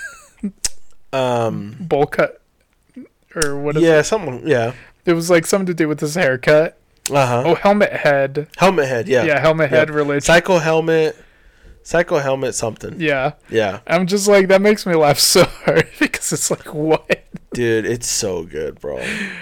Um, 1.12 1.76
bowl 1.80 2.06
cut 2.06 2.40
or 3.34 3.58
what 3.60 3.76
is 3.76 3.82
yeah, 3.82 4.02
something. 4.02 4.46
Yeah. 4.46 4.68
it? 4.70 4.74
It 5.06 5.12
was 5.14 5.30
like 5.30 5.46
something 5.46 5.66
to 5.66 5.74
do 5.74 5.88
with 5.88 6.00
his 6.00 6.14
haircut. 6.14 6.78
Uh 7.10 7.26
huh. 7.26 7.42
Oh, 7.46 7.54
helmet 7.56 7.92
head. 7.92 8.48
Helmet 8.56 8.86
head. 8.88 9.08
Yeah. 9.08 9.24
Yeah, 9.24 9.40
helmet 9.40 9.70
Yeah. 9.70 9.78
head 9.78 9.90
religion. 9.90 10.20
Psycho 10.20 10.58
helmet. 10.58 11.16
Psycho 11.82 12.18
helmet. 12.18 12.54
Something. 12.54 13.00
Yeah. 13.00 13.32
Yeah. 13.48 13.80
I'm 13.86 14.06
just 14.06 14.28
like 14.28 14.48
that 14.48 14.60
makes 14.62 14.86
me 14.86 14.94
laugh 14.94 15.18
so 15.34 15.44
hard 15.44 15.88
because 15.98 16.32
it's 16.32 16.50
like 16.50 16.72
what? 16.74 17.24
Dude, 17.52 17.84
it's 17.86 18.06
so 18.08 18.44
good, 18.44 18.80
bro. 18.80 18.98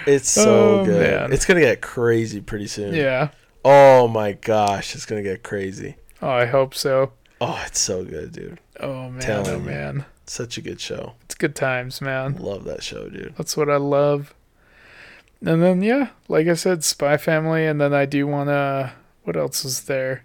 It's 0.07 0.29
so 0.29 0.79
Oh, 0.79 0.85
good. 0.85 1.01
man. 1.01 1.33
It's 1.33 1.45
gonna 1.45 1.59
get 1.59 1.81
crazy 1.81 2.41
pretty 2.41 2.65
soon. 2.67 2.95
Yeah. 2.95 3.29
Oh 3.63 4.07
my 4.07 4.31
gosh, 4.31 4.95
it's 4.95 5.05
gonna 5.05 5.21
get 5.21 5.43
crazy. 5.43 5.97
Oh, 6.21 6.29
I 6.29 6.45
hope 6.45 6.73
so. 6.73 7.11
Oh, 7.41 7.61
it's 7.67 7.79
so 7.79 8.03
good, 8.03 8.31
dude. 8.31 8.59
Oh 8.79 9.09
man, 9.09 9.21
Telling 9.21 9.49
oh 9.49 9.57
you. 9.57 10.05
Such 10.29 10.59
a 10.59 10.61
good 10.61 10.79
show. 10.79 11.13
It's 11.23 11.33
good 11.33 11.55
times, 11.55 12.01
man. 12.01 12.35
Love 12.37 12.63
that 12.65 12.83
show, 12.83 13.09
dude. 13.09 13.33
That's 13.35 13.57
what 13.57 13.67
I 13.69 13.77
love. 13.77 14.35
And 15.43 15.63
then 15.63 15.81
yeah, 15.81 16.09
like 16.27 16.47
I 16.47 16.53
said, 16.53 16.83
Spy 16.83 17.17
Family, 17.17 17.65
and 17.65 17.81
then 17.81 17.93
I 17.93 18.05
do 18.05 18.27
wanna. 18.27 18.93
What 19.23 19.35
else 19.35 19.65
is 19.65 19.83
there? 19.85 20.23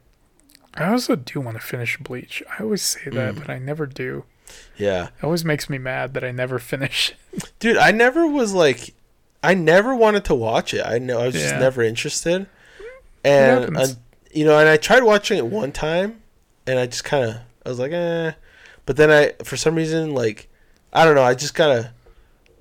I 0.75 0.91
also 0.91 1.17
do 1.17 1.41
want 1.41 1.57
to 1.57 1.63
finish 1.63 1.97
Bleach. 1.99 2.43
I 2.59 2.63
always 2.65 2.83
say 2.83 3.09
that, 3.11 3.35
Mm. 3.35 3.39
but 3.39 3.49
I 3.51 3.59
never 3.59 3.87
do. 3.87 4.25
Yeah. 4.77 5.05
It 5.05 5.25
always 5.25 5.45
makes 5.45 5.71
me 5.71 5.79
mad 5.79 6.13
that 6.15 6.25
I 6.25 6.33
never 6.33 6.59
finish. 6.73 7.13
Dude, 7.59 7.77
I 7.79 7.91
never 7.91 8.27
was 8.27 8.53
like 8.53 8.93
I 9.43 9.55
never 9.55 9.95
wanted 9.95 10.25
to 10.27 10.35
watch 10.35 10.75
it. 10.75 10.85
I 10.85 10.99
know 10.99 11.21
I 11.21 11.27
was 11.27 11.35
just 11.35 11.55
never 11.55 11.83
interested. 11.83 12.47
And 13.25 13.75
uh, 13.77 13.87
you 14.33 14.45
know, 14.45 14.59
and 14.59 14.69
I 14.69 14.77
tried 14.77 15.03
watching 15.05 15.39
it 15.39 15.47
one 15.47 15.73
time 15.73 16.21
and 16.67 16.79
I 16.79 16.87
just 16.87 17.05
kind 17.05 17.25
of 17.25 17.37
I 17.65 17.69
was 17.71 17.79
like, 17.79 17.93
"Eh." 17.93 18.33
But 18.87 18.97
then 18.97 19.11
I 19.11 19.33
for 19.45 19.57
some 19.57 19.75
reason 19.75 20.15
like 20.15 20.49
I 20.93 21.05
don't 21.05 21.15
know, 21.15 21.23
I 21.23 21.35
just 21.35 21.55
got 21.55 21.69
to 21.69 21.91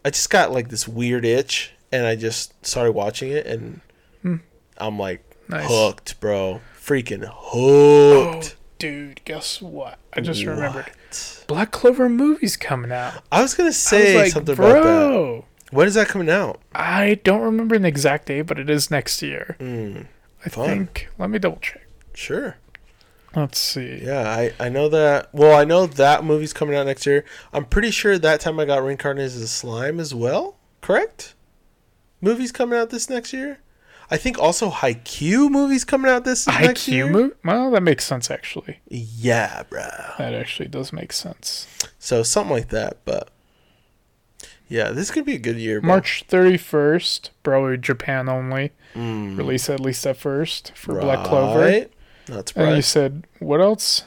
I 0.05 0.09
just 0.09 0.29
got 0.29 0.51
like 0.51 0.69
this 0.69 0.87
weird 0.87 1.25
itch 1.25 1.71
and 1.91 2.05
I 2.05 2.15
just 2.15 2.65
started 2.65 2.91
watching 2.93 3.31
it 3.31 3.45
and 3.45 3.81
Hmm. 4.21 4.37
I'm 4.77 4.97
like 4.97 5.23
Nice. 5.49 5.65
hooked, 5.69 6.19
bro. 6.19 6.61
Freaking 6.79 7.29
Oh, 7.53 8.33
hooked. 8.33 8.55
dude, 8.79 9.21
guess 9.25 9.61
what? 9.61 9.99
I 10.13 10.21
just 10.21 10.43
remembered. 10.43 10.89
Black 11.47 11.71
Clover 11.71 12.09
movie's 12.09 12.57
coming 12.57 12.91
out. 12.91 13.21
I 13.31 13.41
was 13.41 13.53
going 13.53 13.65
to 13.65 13.67
I 13.67 13.69
was 13.69 13.77
say 13.77 14.17
like, 14.17 14.31
something 14.31 14.53
about 14.53 14.73
that. 14.73 14.81
bro. 14.81 15.45
When 15.71 15.87
is 15.87 15.93
that 15.95 16.07
coming 16.07 16.29
out? 16.29 16.59
I 16.73 17.19
don't 17.23 17.41
remember 17.41 17.75
an 17.75 17.83
exact 17.85 18.27
date, 18.27 18.43
but 18.43 18.59
it 18.59 18.69
is 18.69 18.89
next 18.91 19.21
year. 19.21 19.55
Mm, 19.59 20.05
I 20.45 20.49
Fun. 20.49 20.67
think. 20.69 21.09
Let 21.17 21.29
me 21.29 21.39
double 21.39 21.57
check. 21.61 21.85
sure. 22.13 22.57
Let's 23.35 23.57
see. 23.59 24.01
Yeah, 24.03 24.29
I, 24.29 24.53
I 24.59 24.69
know 24.69 24.89
that. 24.89 25.29
Well, 25.33 25.57
I 25.57 25.63
know 25.63 25.85
that 25.87 26.23
movie's 26.23 26.53
coming 26.53 26.75
out 26.75 26.85
next 26.85 27.05
year. 27.05 27.25
I'm 27.51 27.65
pretty 27.65 27.89
sure 27.91 28.17
that 28.17 28.39
time 28.41 28.59
I 28.59 28.65
got 28.65 28.83
reincarnated 28.83 29.25
as 29.31 29.41
a 29.41 29.47
slime 29.47 29.99
as 29.99 30.13
well. 30.13 30.57
Correct? 30.81 31.33
Movie's 32.21 32.51
coming 32.51 32.77
out 32.77 32.89
this 32.89 33.09
next 33.09 33.33
year. 33.33 33.59
I 34.11 34.17
think 34.17 34.37
also 34.37 34.69
Haikyuu 34.69 35.49
movie's 35.49 35.83
coming 35.83 36.11
out 36.11 36.25
this 36.25 36.45
next 36.47 36.87
year. 36.87 37.07
Movie? 37.07 37.33
Well, 37.43 37.71
that 37.71 37.81
makes 37.81 38.05
sense 38.05 38.29
actually. 38.29 38.79
Yeah, 38.87 39.63
bro. 39.63 39.87
That 40.19 40.33
actually 40.35 40.67
does 40.67 40.93
make 40.93 41.11
sense. 41.11 41.67
So 41.97 42.21
something 42.21 42.53
like 42.55 42.69
that, 42.69 42.97
but 43.05 43.29
yeah, 44.67 44.89
this 44.91 45.09
could 45.09 45.25
be 45.25 45.35
a 45.35 45.39
good 45.39 45.57
year. 45.57 45.81
bro. 45.81 45.87
March 45.87 46.25
31st, 46.29 47.29
probably 47.41 47.77
Japan 47.77 48.29
only. 48.29 48.71
Mm, 48.93 49.37
Release 49.37 49.69
at 49.69 49.79
least 49.79 50.05
at 50.05 50.17
first 50.17 50.73
for 50.75 50.99
Black 50.99 51.25
Clover. 51.25 51.87
Right. 52.27 52.35
That's 52.35 52.51
And 52.53 52.75
you 52.75 52.81
said, 52.81 53.27
what 53.39 53.61
else? 53.61 54.03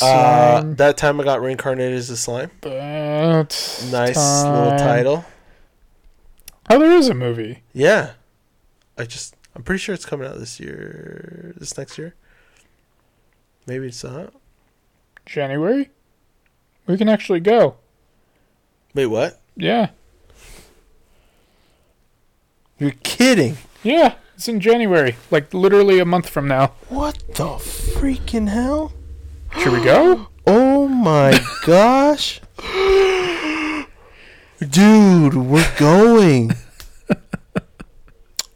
Uh, 0.00 0.62
that 0.76 0.96
time 0.96 1.20
I 1.20 1.24
got 1.24 1.42
reincarnated 1.42 1.98
as 1.98 2.08
a 2.10 2.16
slime. 2.16 2.50
that 2.60 3.80
Nice 3.90 4.44
little 4.44 4.78
title. 4.78 5.24
Oh, 6.70 6.78
there 6.78 6.92
is 6.92 7.08
a 7.08 7.14
movie. 7.14 7.62
Yeah. 7.72 8.12
I 8.96 9.04
just 9.04 9.34
I'm 9.54 9.62
pretty 9.62 9.80
sure 9.80 9.94
it's 9.94 10.06
coming 10.06 10.26
out 10.26 10.38
this 10.38 10.58
year 10.60 11.54
this 11.56 11.76
next 11.76 11.98
year. 11.98 12.14
Maybe 13.66 13.86
it's 13.86 14.04
not. 14.04 14.32
January? 15.26 15.90
We 16.86 16.96
can 16.96 17.08
actually 17.08 17.40
go. 17.40 17.76
Wait, 18.94 19.06
what? 19.06 19.40
Yeah. 19.56 19.90
You're 22.78 22.94
kidding. 23.02 23.56
Yeah, 23.82 24.14
it's 24.44 24.48
in 24.50 24.60
January. 24.60 25.16
Like 25.30 25.54
literally 25.54 25.98
a 26.00 26.04
month 26.04 26.28
from 26.28 26.46
now. 26.46 26.72
What 26.90 27.16
the 27.28 27.56
freaking 27.56 28.50
hell? 28.50 28.92
Should 29.58 29.72
we 29.72 29.82
go? 29.82 30.28
Oh 30.46 30.86
my 30.86 31.40
gosh. 31.64 32.42
Dude, 34.70 35.32
we're 35.34 35.74
going. 35.78 36.52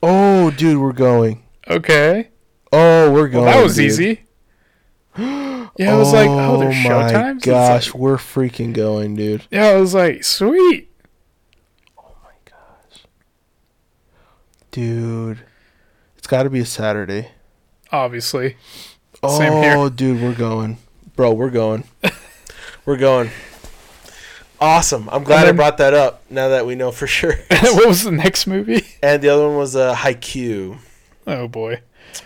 Oh, 0.00 0.50
dude, 0.52 0.78
we're 0.78 0.92
going. 0.92 1.42
Okay. 1.66 2.28
Oh, 2.72 3.10
we're 3.10 3.26
going. 3.26 3.46
Well, 3.46 3.56
that 3.56 3.64
was 3.64 3.74
dude. 3.76 3.86
easy. 3.86 4.20
Yeah, 5.78 5.94
I 5.94 5.96
was 5.96 6.12
like, 6.12 6.28
oh, 6.28 6.58
there's 6.60 6.74
oh 6.86 6.88
my 6.88 7.12
showtimes. 7.12 7.42
Gosh, 7.42 7.86
like- 7.86 7.94
we're 8.00 8.16
freaking 8.16 8.72
going, 8.74 9.16
dude. 9.16 9.44
yeah, 9.50 9.68
I 9.68 9.76
was 9.76 9.94
like, 9.94 10.24
sweet. 10.24 10.92
Oh 11.96 12.14
my 12.22 12.30
gosh. 12.44 13.04
Dude. 14.72 15.38
Got 16.28 16.44
to 16.44 16.50
be 16.50 16.60
a 16.60 16.66
Saturday. 16.66 17.30
Obviously. 17.90 18.56
Oh, 19.22 19.36
Same 19.38 19.62
here. 19.62 19.90
dude, 19.90 20.22
we're 20.22 20.34
going. 20.34 20.78
Bro, 21.16 21.32
we're 21.32 21.50
going. 21.50 21.84
we're 22.86 22.96
going. 22.98 23.30
Awesome. 24.60 25.08
I'm 25.10 25.24
glad 25.24 25.48
And 25.48 25.48
I 25.48 25.52
brought 25.56 25.78
that 25.78 25.94
up 25.94 26.22
now 26.30 26.48
that 26.48 26.66
we 26.66 26.74
know 26.74 26.92
for 26.92 27.06
sure. 27.18 27.34
what 27.50 27.88
was 27.88 28.04
the 28.04 28.12
next 28.12 28.46
movie? 28.46 28.86
and 29.02 29.22
the 29.22 29.28
other 29.30 29.48
one 29.48 29.56
was 29.56 29.74
uh, 29.74 29.94
Haikyuu. 29.94 30.78
Oh 31.26 31.48
boy. 31.48 31.80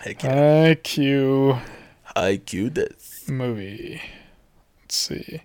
Haikyuu. 0.05 1.55
IQ 1.57 1.63
Haikyuu 2.17 2.75
this. 2.75 3.29
movie. 3.29 4.03
Let's 4.83 4.97
see. 4.97 5.43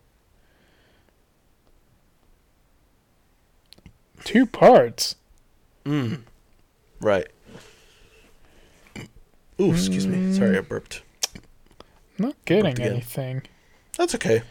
Two 4.24 4.46
parts. 4.46 5.16
Mm. 5.86 6.22
Right. 7.00 7.28
Ooh, 9.60 9.72
excuse 9.72 10.06
me. 10.08 10.34
Sorry, 10.34 10.58
I 10.58 10.62
burped. 10.62 11.02
Not 12.20 12.36
getting 12.46 12.66
again. 12.68 12.94
anything. 12.94 13.42
That's 13.98 14.16
okay. 14.16 14.42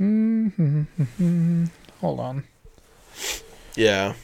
Mm-hmm. 0.00 1.64
Hold 2.00 2.20
on. 2.20 2.44
Yeah. 3.74 4.14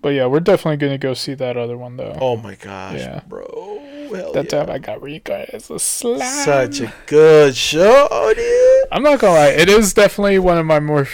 But 0.00 0.10
yeah, 0.10 0.26
we're 0.26 0.40
definitely 0.40 0.76
gonna 0.76 0.98
go 0.98 1.14
see 1.14 1.34
that 1.34 1.56
other 1.56 1.76
one 1.76 1.96
though. 1.96 2.16
Oh 2.20 2.36
my 2.36 2.54
gosh, 2.54 2.98
Yeah. 3.00 3.20
bro. 3.26 3.80
Hell 4.14 4.32
that 4.32 4.44
yeah. 4.52 4.64
time 4.64 4.70
I 4.70 4.78
got 4.78 5.02
reincarnated 5.02 5.54
as 5.54 5.70
a 5.70 5.78
slime. 5.78 6.20
Such 6.44 6.80
a 6.80 6.92
good 7.06 7.54
show, 7.56 8.32
dude. 8.34 8.84
I'm 8.92 9.02
not 9.02 9.18
gonna 9.18 9.34
lie, 9.34 9.48
it 9.48 9.68
is 9.68 9.92
definitely 9.94 10.38
one 10.38 10.56
of 10.56 10.64
my 10.66 10.80
more, 10.80 11.06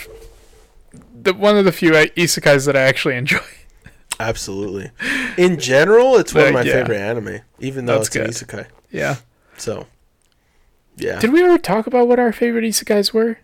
the 1.23 1.33
one 1.35 1.57
of 1.57 1.65
the 1.65 1.73
few 1.73 1.93
isekais 1.93 2.67
that 2.67 2.77
I 2.77 2.83
actually 2.83 3.17
enjoy. 3.17 3.39
Absolutely. 4.21 4.91
In 5.37 5.59
general, 5.59 6.17
it's 6.17 6.35
one 6.35 6.47
of 6.47 6.53
my 6.55 6.63
yeah. 6.63 6.73
favorite 6.73 6.99
anime, 6.99 7.41
even 7.59 7.87
though 7.87 7.99
That's 7.99 8.15
it's 8.15 8.43
good. 8.43 8.59
an 8.59 8.65
isekai. 8.65 8.67
Yeah. 8.91 9.17
So, 9.57 9.87
yeah. 10.97 11.19
Did 11.19 11.33
we 11.33 11.43
ever 11.45 11.59
talk 11.59 11.87
about 11.87 12.09
what 12.09 12.19
our 12.19 12.33
favorite 12.33 12.65
isekais 12.65 13.13
were? 13.13 13.39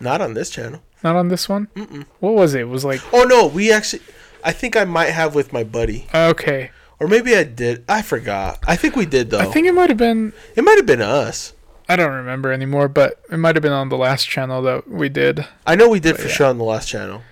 Not 0.00 0.20
on 0.20 0.34
this 0.34 0.50
channel. 0.50 0.82
Not 1.02 1.16
on 1.16 1.28
this 1.28 1.48
one. 1.48 1.68
Mm-mm. 1.76 2.06
What 2.20 2.34
was 2.34 2.54
it? 2.54 2.62
It 2.62 2.68
was 2.68 2.84
like 2.84 3.00
Oh 3.12 3.24
no, 3.24 3.46
we 3.46 3.72
actually. 3.72 4.02
I 4.44 4.52
think 4.52 4.76
I 4.76 4.84
might 4.84 5.10
have 5.10 5.34
with 5.34 5.52
my 5.52 5.64
buddy, 5.64 6.06
okay. 6.14 6.70
or 7.00 7.08
maybe 7.08 7.34
I 7.34 7.42
did. 7.42 7.84
I 7.88 8.02
forgot. 8.02 8.60
I 8.66 8.76
think 8.76 8.94
we 8.94 9.04
did 9.04 9.30
though. 9.30 9.40
I 9.40 9.46
think 9.46 9.66
it 9.66 9.72
might 9.72 9.90
have 9.90 9.98
been. 9.98 10.32
it 10.54 10.62
might 10.62 10.76
have 10.76 10.86
been 10.86 11.02
us. 11.02 11.54
I 11.88 11.96
don't 11.96 12.12
remember 12.12 12.52
anymore, 12.52 12.88
but 12.88 13.20
it 13.30 13.38
might 13.38 13.56
have 13.56 13.62
been 13.62 13.72
on 13.72 13.88
the 13.88 13.96
last 13.96 14.28
channel 14.28 14.60
that 14.62 14.88
we 14.88 15.08
did. 15.08 15.46
I 15.66 15.74
know 15.74 15.88
we 15.88 16.00
did 16.00 16.14
But 16.14 16.20
for 16.20 16.28
yeah. 16.28 16.34
sure 16.34 16.46
on 16.46 16.58
the 16.58 16.64
last 16.64 16.86
channel. 16.86 17.22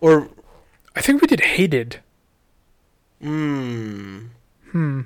Or, 0.00 0.28
I 0.96 1.00
think 1.00 1.20
we 1.20 1.26
did 1.26 1.40
hated. 1.40 2.00
hmm, 3.20 4.26
Hmm. 4.70 5.00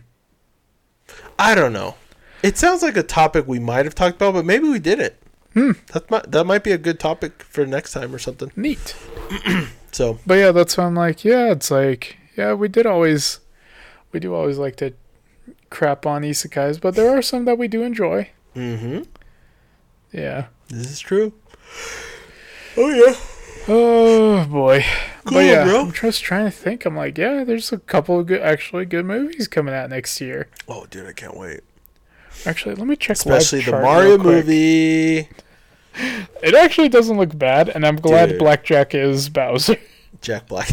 I 1.38 1.54
don't 1.54 1.72
know. 1.72 1.94
It 2.42 2.56
sounds 2.58 2.82
like 2.82 2.96
a 2.96 3.02
topic 3.02 3.46
we 3.46 3.58
might 3.58 3.84
have 3.84 3.94
talked 3.94 4.16
about, 4.16 4.34
but 4.34 4.44
maybe 4.44 4.68
we 4.68 4.78
didn't. 4.78 5.14
Hmm. 5.54 5.72
That 5.92 6.10
might 6.10 6.30
that 6.30 6.44
might 6.44 6.62
be 6.64 6.72
a 6.72 6.78
good 6.78 7.00
topic 7.00 7.42
for 7.42 7.66
next 7.66 7.92
time 7.92 8.14
or 8.14 8.18
something. 8.18 8.52
Neat. 8.56 8.94
So 9.90 10.18
But 10.26 10.34
yeah, 10.34 10.52
that's 10.52 10.76
why 10.76 10.84
I'm 10.84 10.94
like, 10.94 11.24
yeah, 11.24 11.50
it's 11.50 11.70
like, 11.70 12.18
yeah, 12.36 12.52
we 12.52 12.68
did 12.68 12.84
always, 12.84 13.40
we 14.12 14.20
do 14.20 14.34
always 14.34 14.58
like 14.58 14.76
to 14.76 14.92
crap 15.70 16.04
on 16.04 16.22
isekais, 16.22 16.78
but 16.78 16.94
there 16.94 17.08
are 17.16 17.22
some 17.22 17.46
that 17.46 17.56
we 17.56 17.68
do 17.68 17.82
enjoy. 17.82 18.28
hmm 18.52 19.00
Yeah. 20.12 20.46
this 20.68 20.90
is 20.90 21.00
true. 21.00 21.32
Oh 22.76 22.90
yeah. 22.90 23.14
Oh 23.70 24.46
boy. 24.46 24.82
Cool, 25.24 25.34
but 25.38 25.44
yeah, 25.44 25.64
bro. 25.64 25.82
I'm 25.82 25.92
just 25.92 26.22
trying 26.22 26.46
to 26.46 26.50
think. 26.50 26.86
I'm 26.86 26.96
like, 26.96 27.18
yeah, 27.18 27.44
there's 27.44 27.70
a 27.72 27.78
couple 27.78 28.18
of 28.18 28.26
good, 28.26 28.40
actually 28.40 28.86
good 28.86 29.04
movies 29.04 29.46
coming 29.46 29.74
out 29.74 29.90
next 29.90 30.20
year. 30.20 30.48
Oh 30.66 30.86
dude, 30.86 31.06
I 31.06 31.12
can't 31.12 31.36
wait. 31.36 31.60
Actually, 32.46 32.76
let 32.76 32.86
me 32.86 32.96
check. 32.96 33.16
Especially 33.16 33.60
the 33.60 33.72
Mario 33.72 34.16
movie. 34.18 35.28
It 36.42 36.54
actually 36.54 36.88
doesn't 36.88 37.16
look 37.18 37.36
bad, 37.36 37.68
and 37.68 37.84
I'm 37.84 37.96
glad 37.96 38.30
Dude. 38.30 38.38
Blackjack 38.38 38.94
is 38.94 39.28
Bowser. 39.28 39.76
Jack 40.22 40.46
Black. 40.48 40.68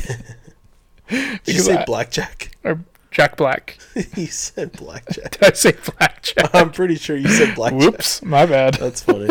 Did 1.10 1.40
you 1.46 1.60
say 1.60 1.78
I- 1.78 1.86
blackjack? 1.86 2.52
or 2.64 2.80
Jack 3.12 3.36
Black. 3.38 3.78
you 4.16 4.28
said 4.28 4.72
blackjack. 4.74 5.32
Did 5.32 5.44
I 5.44 5.52
say 5.54 5.72
Blackjack? 5.74 6.50
I'm 6.54 6.72
pretty 6.72 6.96
sure 6.96 7.16
you 7.16 7.28
said 7.30 7.56
blackjack. 7.56 7.82
Whoops, 7.82 8.22
my 8.24 8.46
bad. 8.46 8.76
That's 8.76 9.02
funny. 9.02 9.30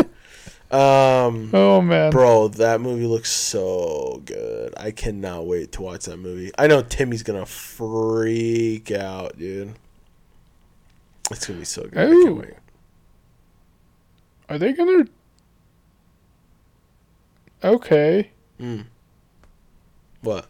Um, 0.71 1.51
Oh 1.53 1.79
man. 1.81 2.11
bro, 2.11 2.47
that 2.49 2.81
movie 2.81 3.05
looks 3.05 3.31
so 3.31 4.21
good. 4.25 4.73
I 4.77 4.91
cannot 4.91 5.45
wait 5.45 5.71
to 5.73 5.81
watch 5.81 6.05
that 6.05 6.17
movie. 6.17 6.51
I 6.57 6.67
know 6.67 6.81
Timmy's 6.81 7.23
gonna 7.23 7.45
freak 7.45 8.91
out, 8.91 9.37
dude. 9.37 9.75
It's 11.31 11.45
gonna 11.47 11.59
be 11.59 11.65
so 11.65 11.83
good. 11.83 11.97
I 11.97 12.05
can't 12.07 12.37
wait. 12.37 12.53
Are 14.49 14.57
they 14.57 14.73
gonna? 14.73 15.05
Okay, 17.63 18.29
Mm. 18.59 18.85
What? 20.21 20.47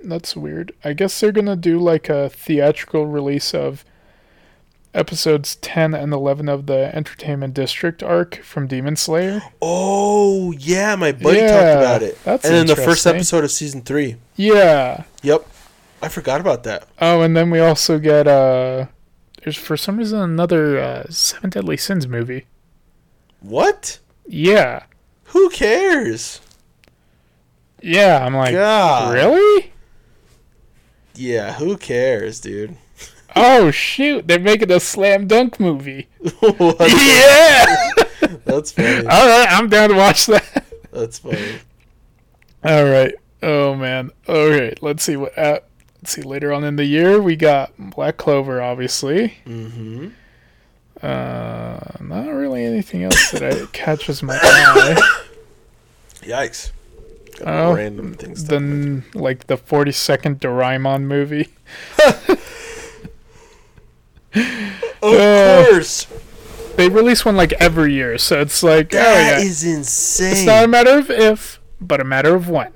that's 0.00 0.36
weird. 0.36 0.72
I 0.84 0.92
guess 0.92 1.18
they're 1.20 1.32
gonna 1.32 1.56
do 1.56 1.78
like 1.78 2.08
a 2.08 2.28
theatrical 2.30 3.06
release 3.06 3.52
of 3.52 3.84
episodes 4.94 5.56
10 5.56 5.94
and 5.94 6.12
11 6.12 6.48
of 6.48 6.66
the 6.66 6.94
Entertainment 6.94 7.54
District 7.54 8.02
arc 8.02 8.42
from 8.42 8.66
Demon 8.66 8.96
Slayer. 8.96 9.40
Oh 9.62 10.52
yeah, 10.52 10.96
my 10.96 11.12
buddy 11.12 11.38
Yeah, 11.38 11.48
talked 11.48 11.82
about 11.84 12.02
it. 12.02 12.18
that's 12.24 12.44
and 12.44 12.54
then 12.54 12.66
the 12.66 12.76
first 12.76 13.06
episode 13.06 13.44
of 13.44 13.50
season 13.50 13.82
three. 13.82 14.16
Yeah. 14.36 15.04
Yep, 15.22 15.46
I 16.02 16.08
forgot 16.08 16.40
about 16.40 16.64
that. 16.64 16.88
Oh, 17.00 17.20
and 17.22 17.36
then 17.36 17.50
we 17.50 17.58
also 17.60 17.98
get 17.98 18.26
uh 18.26 18.86
there's 19.44 19.56
for 19.56 19.76
some 19.76 19.98
reason 19.98 20.18
another 20.20 20.78
uh, 20.78 21.04
Seven 21.10 21.50
Deadly 21.50 21.76
Sins 21.76 22.06
movie. 22.08 22.46
What? 23.40 23.98
Yeah. 24.26 24.84
Who 25.26 25.48
cares? 25.50 26.40
Yeah, 27.80 28.24
I'm 28.26 28.34
like, 28.34 28.52
God. 28.52 29.14
really? 29.14 29.72
Yeah, 31.14 31.52
who 31.54 31.76
cares, 31.76 32.40
dude? 32.40 32.76
Oh 33.40 33.70
shoot, 33.70 34.26
they're 34.28 34.38
making 34.38 34.70
a 34.72 34.80
slam 34.80 35.26
dunk 35.26 35.58
movie. 35.60 36.08
Yeah. 36.42 37.76
That's 38.44 38.72
funny. 38.72 39.06
All 39.06 39.26
right, 39.28 39.46
I'm 39.50 39.68
down 39.68 39.90
to 39.90 39.94
watch 39.96 40.26
that. 40.26 40.64
That's 40.90 41.18
funny. 41.18 41.58
All 42.64 42.84
right. 42.84 43.14
Oh 43.42 43.74
man. 43.74 44.10
Okay, 44.28 44.74
let's 44.80 45.04
see 45.04 45.16
what. 45.16 45.36
Uh, 45.38 45.60
let's 46.00 46.12
see. 46.12 46.22
Later 46.22 46.52
on 46.52 46.64
in 46.64 46.76
the 46.76 46.84
year, 46.84 47.20
we 47.22 47.36
got 47.36 47.72
Black 47.78 48.16
Clover, 48.16 48.60
obviously. 48.60 49.38
Mm-hmm. 49.46 50.08
Uh, 51.00 51.78
not 52.00 52.26
really 52.28 52.64
anything 52.64 53.04
else 53.04 53.30
that 53.30 53.42
I 53.44 53.66
catches 53.72 54.22
my 54.22 54.36
eye. 54.42 55.20
Yikes. 56.22 56.72
Got 57.38 57.48
Oh, 57.48 57.74
random 57.76 58.14
things. 58.14 58.44
Then, 58.46 59.04
like 59.14 59.46
the 59.46 59.56
40 59.56 59.92
second 59.92 60.40
Doraemon 60.40 61.02
movie. 61.02 61.48
of 65.02 65.68
course. 65.70 66.06
They 66.76 66.88
release 66.88 67.24
one 67.24 67.36
like 67.36 67.52
every 67.54 67.92
year, 67.94 68.18
so 68.18 68.40
it's 68.40 68.62
like, 68.62 68.94
oh 68.94 68.98
yeah. 68.98 69.38
is 69.38 69.64
insane. 69.64 70.32
It's 70.32 70.44
not 70.44 70.64
a 70.64 70.68
matter 70.68 70.96
of 70.98 71.10
if, 71.10 71.60
but 71.80 72.00
a 72.00 72.04
matter 72.04 72.34
of 72.34 72.48
when. 72.48 72.72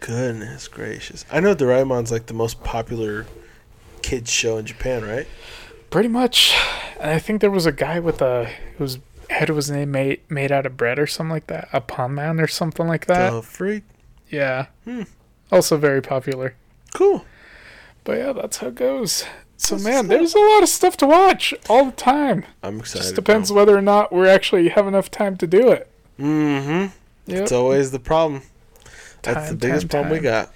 Goodness 0.00 0.68
gracious. 0.68 1.24
I 1.30 1.40
know 1.40 1.54
Doraemon's 1.54 2.12
like 2.12 2.26
the 2.26 2.34
most 2.34 2.62
popular 2.62 3.26
kids 4.02 4.30
show 4.30 4.58
in 4.58 4.66
Japan, 4.66 5.04
right? 5.04 5.26
Pretty 5.90 6.08
much. 6.08 6.54
And 7.00 7.10
I 7.10 7.18
think 7.18 7.40
there 7.40 7.50
was 7.50 7.66
a 7.66 7.72
guy 7.72 8.00
with 8.00 8.20
a 8.20 8.50
whose 8.76 8.98
head 9.30 9.48
was 9.50 9.70
made 9.70 10.20
made 10.28 10.52
out 10.52 10.66
of 10.66 10.76
bread 10.76 10.98
or 10.98 11.06
something 11.06 11.32
like 11.32 11.46
that, 11.46 11.68
a 11.72 11.80
Pon 11.80 12.14
Man 12.14 12.40
or 12.40 12.46
something 12.46 12.86
like 12.86 13.06
that. 13.06 13.30
The 13.30 13.42
freak. 13.42 13.84
Yeah. 14.28 14.66
Hmm. 14.84 15.02
Also 15.50 15.76
very 15.76 16.02
popular. 16.02 16.54
Cool. 16.94 17.24
But 18.04 18.18
yeah, 18.18 18.32
that's 18.32 18.58
how 18.58 18.68
it 18.68 18.74
goes. 18.74 19.24
So 19.62 19.78
man, 19.78 20.08
there's 20.08 20.34
a 20.34 20.40
lot 20.40 20.64
of 20.64 20.68
stuff 20.68 20.96
to 20.98 21.06
watch 21.06 21.54
all 21.70 21.84
the 21.84 21.92
time. 21.92 22.44
I'm 22.64 22.80
excited. 22.80 23.02
Just 23.04 23.14
depends 23.14 23.52
whether 23.52 23.76
or 23.76 23.80
not 23.80 24.12
we 24.12 24.28
actually 24.28 24.68
have 24.70 24.88
enough 24.88 25.08
time 25.08 25.36
to 25.36 25.46
do 25.46 25.70
it. 25.70 25.88
Mm-hmm. 26.18 26.86
Yep. 27.30 27.42
It's 27.42 27.52
always 27.52 27.92
the 27.92 28.00
problem. 28.00 28.42
That's 29.22 29.50
the 29.50 29.56
biggest 29.56 29.82
time, 29.82 29.88
problem 29.88 30.12
we 30.14 30.18
got. 30.18 30.52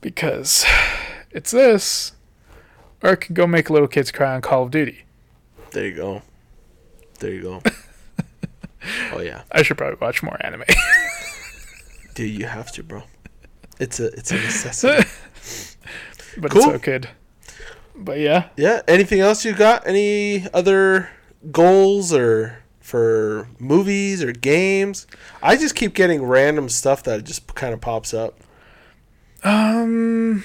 Because 0.00 0.66
it's 1.30 1.52
this, 1.52 2.10
or 3.04 3.10
I 3.10 3.14
could 3.14 3.36
go 3.36 3.46
make 3.46 3.70
little 3.70 3.86
kids 3.86 4.10
cry 4.10 4.34
on 4.34 4.40
Call 4.40 4.64
of 4.64 4.72
Duty. 4.72 5.04
There 5.70 5.86
you 5.86 5.94
go. 5.94 6.22
There 7.20 7.30
you 7.30 7.42
go. 7.42 7.62
oh 9.12 9.20
yeah. 9.20 9.42
I 9.52 9.62
should 9.62 9.78
probably 9.78 9.98
watch 10.00 10.24
more 10.24 10.36
anime. 10.44 10.64
Dude, 12.16 12.32
you 12.32 12.46
have 12.46 12.72
to, 12.72 12.82
bro. 12.82 13.04
It's 13.78 14.00
a 14.00 14.06
it's 14.08 14.32
a 14.32 14.34
necessity. 14.42 15.08
but 16.36 16.50
Cool. 16.50 16.62
it's 16.62 16.70
so 16.72 16.78
good. 16.80 17.08
But 18.04 18.18
yeah, 18.18 18.48
yeah. 18.56 18.82
Anything 18.88 19.20
else 19.20 19.44
you 19.44 19.52
got? 19.54 19.86
Any 19.86 20.46
other 20.52 21.10
goals 21.50 22.12
or 22.12 22.58
for 22.80 23.48
movies 23.58 24.22
or 24.22 24.32
games? 24.32 25.06
I 25.42 25.56
just 25.56 25.74
keep 25.74 25.94
getting 25.94 26.22
random 26.22 26.68
stuff 26.68 27.02
that 27.04 27.24
just 27.24 27.54
kind 27.54 27.72
of 27.74 27.80
pops 27.80 28.12
up. 28.12 28.38
um, 29.44 30.44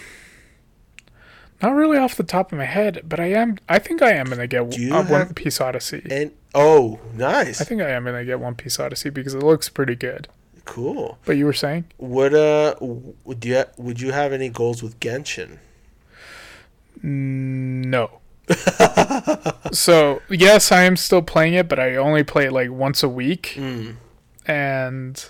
not 1.61 1.73
really 1.73 1.97
off 1.97 2.15
the 2.15 2.23
top 2.23 2.51
of 2.51 2.57
my 2.57 2.65
head, 2.65 3.01
but 3.03 3.19
I 3.19 3.31
am. 3.31 3.57
I 3.67 3.79
think 3.79 4.01
I 4.01 4.11
am 4.11 4.27
gonna 4.27 4.47
get 4.47 4.69
Do 4.69 4.81
you 4.81 4.93
uh, 4.93 5.03
One 5.05 5.33
Piece 5.33 5.59
Odyssey. 5.59 6.05
And 6.09 6.31
oh, 6.53 6.99
nice. 7.13 7.59
I 7.61 7.63
think 7.63 7.81
I 7.81 7.89
am 7.89 8.05
gonna 8.05 8.25
get 8.25 8.39
One 8.39 8.55
Piece 8.55 8.79
Odyssey 8.79 9.09
because 9.09 9.33
it 9.33 9.41
looks 9.43 9.67
pretty 9.69 9.95
good. 9.95 10.27
cool. 10.65 11.17
But 11.25 11.37
you 11.37 11.45
were 11.45 11.53
saying? 11.53 11.85
Would 11.97 12.33
uh 12.35 12.75
would 12.79 13.43
you 13.43 13.63
would 13.77 13.99
you 14.01 14.11
have 14.11 14.33
any 14.33 14.49
goals 14.49 14.83
with 14.83 14.99
Genshin? 14.99 15.57
No. 17.03 18.21
so 19.71 20.21
yes, 20.29 20.71
I 20.71 20.83
am 20.83 20.95
still 20.95 21.21
playing 21.21 21.53
it, 21.53 21.67
but 21.67 21.79
I 21.79 21.95
only 21.95 22.23
play 22.23 22.45
it 22.45 22.53
like 22.53 22.71
once 22.71 23.03
a 23.03 23.09
week, 23.09 23.53
Mm. 23.57 23.95
and 24.45 25.29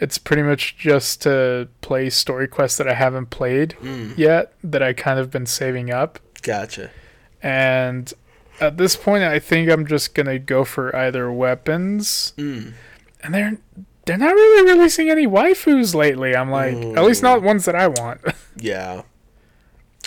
it's 0.00 0.18
pretty 0.18 0.42
much 0.42 0.76
just 0.76 1.22
to 1.22 1.68
play 1.80 2.10
story 2.10 2.46
quests 2.48 2.78
that 2.78 2.88
I 2.88 2.94
haven't 2.94 3.30
played 3.30 3.76
Mm. 3.82 4.16
yet 4.16 4.52
that 4.64 4.82
I 4.82 4.92
kind 4.92 5.18
of 5.18 5.30
been 5.30 5.46
saving 5.46 5.90
up. 5.90 6.18
Gotcha. 6.42 6.90
And 7.42 8.12
at 8.60 8.76
this 8.78 8.96
point, 8.96 9.22
I 9.24 9.38
think 9.38 9.70
I'm 9.70 9.86
just 9.86 10.14
gonna 10.14 10.38
go 10.38 10.64
for 10.64 10.94
either 10.94 11.30
weapons, 11.32 12.32
Mm. 12.36 12.72
and 13.22 13.34
they're 13.34 13.58
they're 14.06 14.16
not 14.16 14.32
really 14.34 14.72
releasing 14.72 15.10
any 15.10 15.26
waifus 15.26 15.94
lately. 15.94 16.34
I'm 16.34 16.50
like, 16.50 16.74
at 16.74 17.04
least 17.04 17.22
not 17.22 17.42
ones 17.42 17.66
that 17.66 17.74
I 17.76 17.86
want. 17.88 18.20
Yeah. 18.60 19.02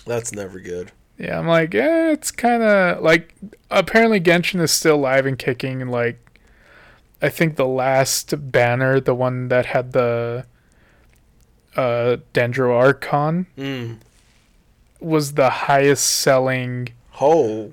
That's 0.06 0.32
never 0.34 0.60
good. 0.60 0.92
Yeah, 1.18 1.38
I'm 1.38 1.48
like, 1.48 1.74
yeah, 1.74 2.10
it's 2.10 2.32
kind 2.32 2.64
of 2.64 3.04
like 3.04 3.36
apparently 3.70 4.20
Genshin 4.20 4.60
is 4.62 4.72
still 4.72 4.98
live 4.98 5.26
and 5.26 5.38
kicking. 5.38 5.82
And 5.82 5.92
like, 5.92 6.40
I 7.22 7.30
think 7.30 7.56
the 7.56 7.68
last 7.68 8.34
banner, 8.52 9.00
the 9.00 9.14
one 9.14 9.50
that 9.50 9.68
had 9.68 9.92
the 9.92 10.46
uh, 11.76 12.18
Dendro 12.34 12.74
Archon, 12.76 13.46
Mm. 13.58 13.98
was 15.00 15.34
the 15.34 15.50
highest 15.50 16.06
selling 16.06 16.90
Oh. 17.20 17.72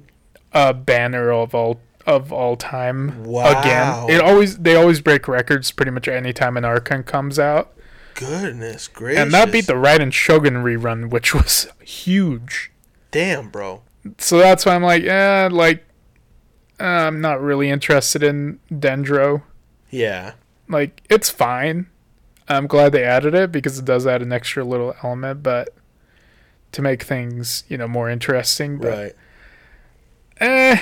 uh, 0.52 0.72
banner 0.72 1.30
of 1.32 1.54
all 1.54 1.80
of 2.06 2.32
all 2.32 2.56
time. 2.56 3.24
Wow. 3.24 3.60
Again, 3.60 4.10
it 4.10 4.20
always 4.22 4.58
they 4.58 4.74
always 4.76 5.00
break 5.00 5.26
records 5.28 5.70
pretty 5.72 5.90
much 5.90 6.08
any 6.08 6.32
time 6.32 6.56
an 6.56 6.64
Archon 6.64 7.02
comes 7.02 7.38
out, 7.38 7.72
Goodness 8.18 8.88
gracious. 8.88 9.22
and 9.22 9.32
that 9.32 9.52
beat 9.52 9.66
the 9.66 9.74
Raiden 9.74 10.12
Shogun 10.12 10.54
rerun, 10.54 11.10
which 11.10 11.34
was 11.34 11.68
huge. 11.82 12.72
Damn, 13.10 13.48
bro. 13.48 13.82
so 14.18 14.38
that's 14.38 14.66
why 14.66 14.74
I'm 14.74 14.82
like, 14.82 15.04
eh, 15.04 15.48
like, 15.50 15.84
uh, 16.80 16.84
I'm 16.84 17.20
not 17.20 17.40
really 17.40 17.70
interested 17.70 18.22
in 18.22 18.58
Dendro. 18.70 19.42
Yeah. 19.90 20.32
Like, 20.68 21.00
it's 21.08 21.30
fine. 21.30 21.86
I'm 22.48 22.66
glad 22.66 22.92
they 22.92 23.04
added 23.04 23.34
it 23.34 23.52
because 23.52 23.78
it 23.78 23.84
does 23.84 24.06
add 24.06 24.22
an 24.22 24.32
extra 24.32 24.64
little 24.64 24.94
element, 25.02 25.42
but 25.42 25.68
to 26.72 26.82
make 26.82 27.02
things, 27.02 27.64
you 27.68 27.76
know, 27.78 27.88
more 27.88 28.10
interesting. 28.10 28.78
But 28.78 28.92
Right. 28.92 29.16
eh, 30.40 30.80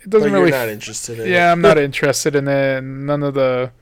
it 0.00 0.10
doesn't 0.10 0.32
really. 0.32 0.50
you're 0.50 0.58
not 0.58 0.68
interested 0.68 1.18
in 1.20 1.28
yeah, 1.30 1.48
it. 1.48 1.52
I'm 1.52 1.60
not 1.60 1.78
interested 1.88 2.34
in 2.34 2.48
it. 2.48 2.82
None 2.82 3.22
of 3.22 3.34
the 3.34 3.72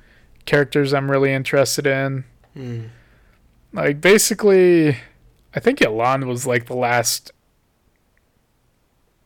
characters 0.44 0.92
I'm 0.92 1.10
really 1.10 1.32
interested 1.32 1.86
in. 1.86 2.24
Mm. 2.56 2.88
Like, 3.72 4.00
basically, 4.00 4.96
I 5.54 5.60
think 5.60 5.78
Yelan 5.78 6.26
was 6.26 6.46
like 6.46 6.66
the 6.66 6.76
last 6.76 7.30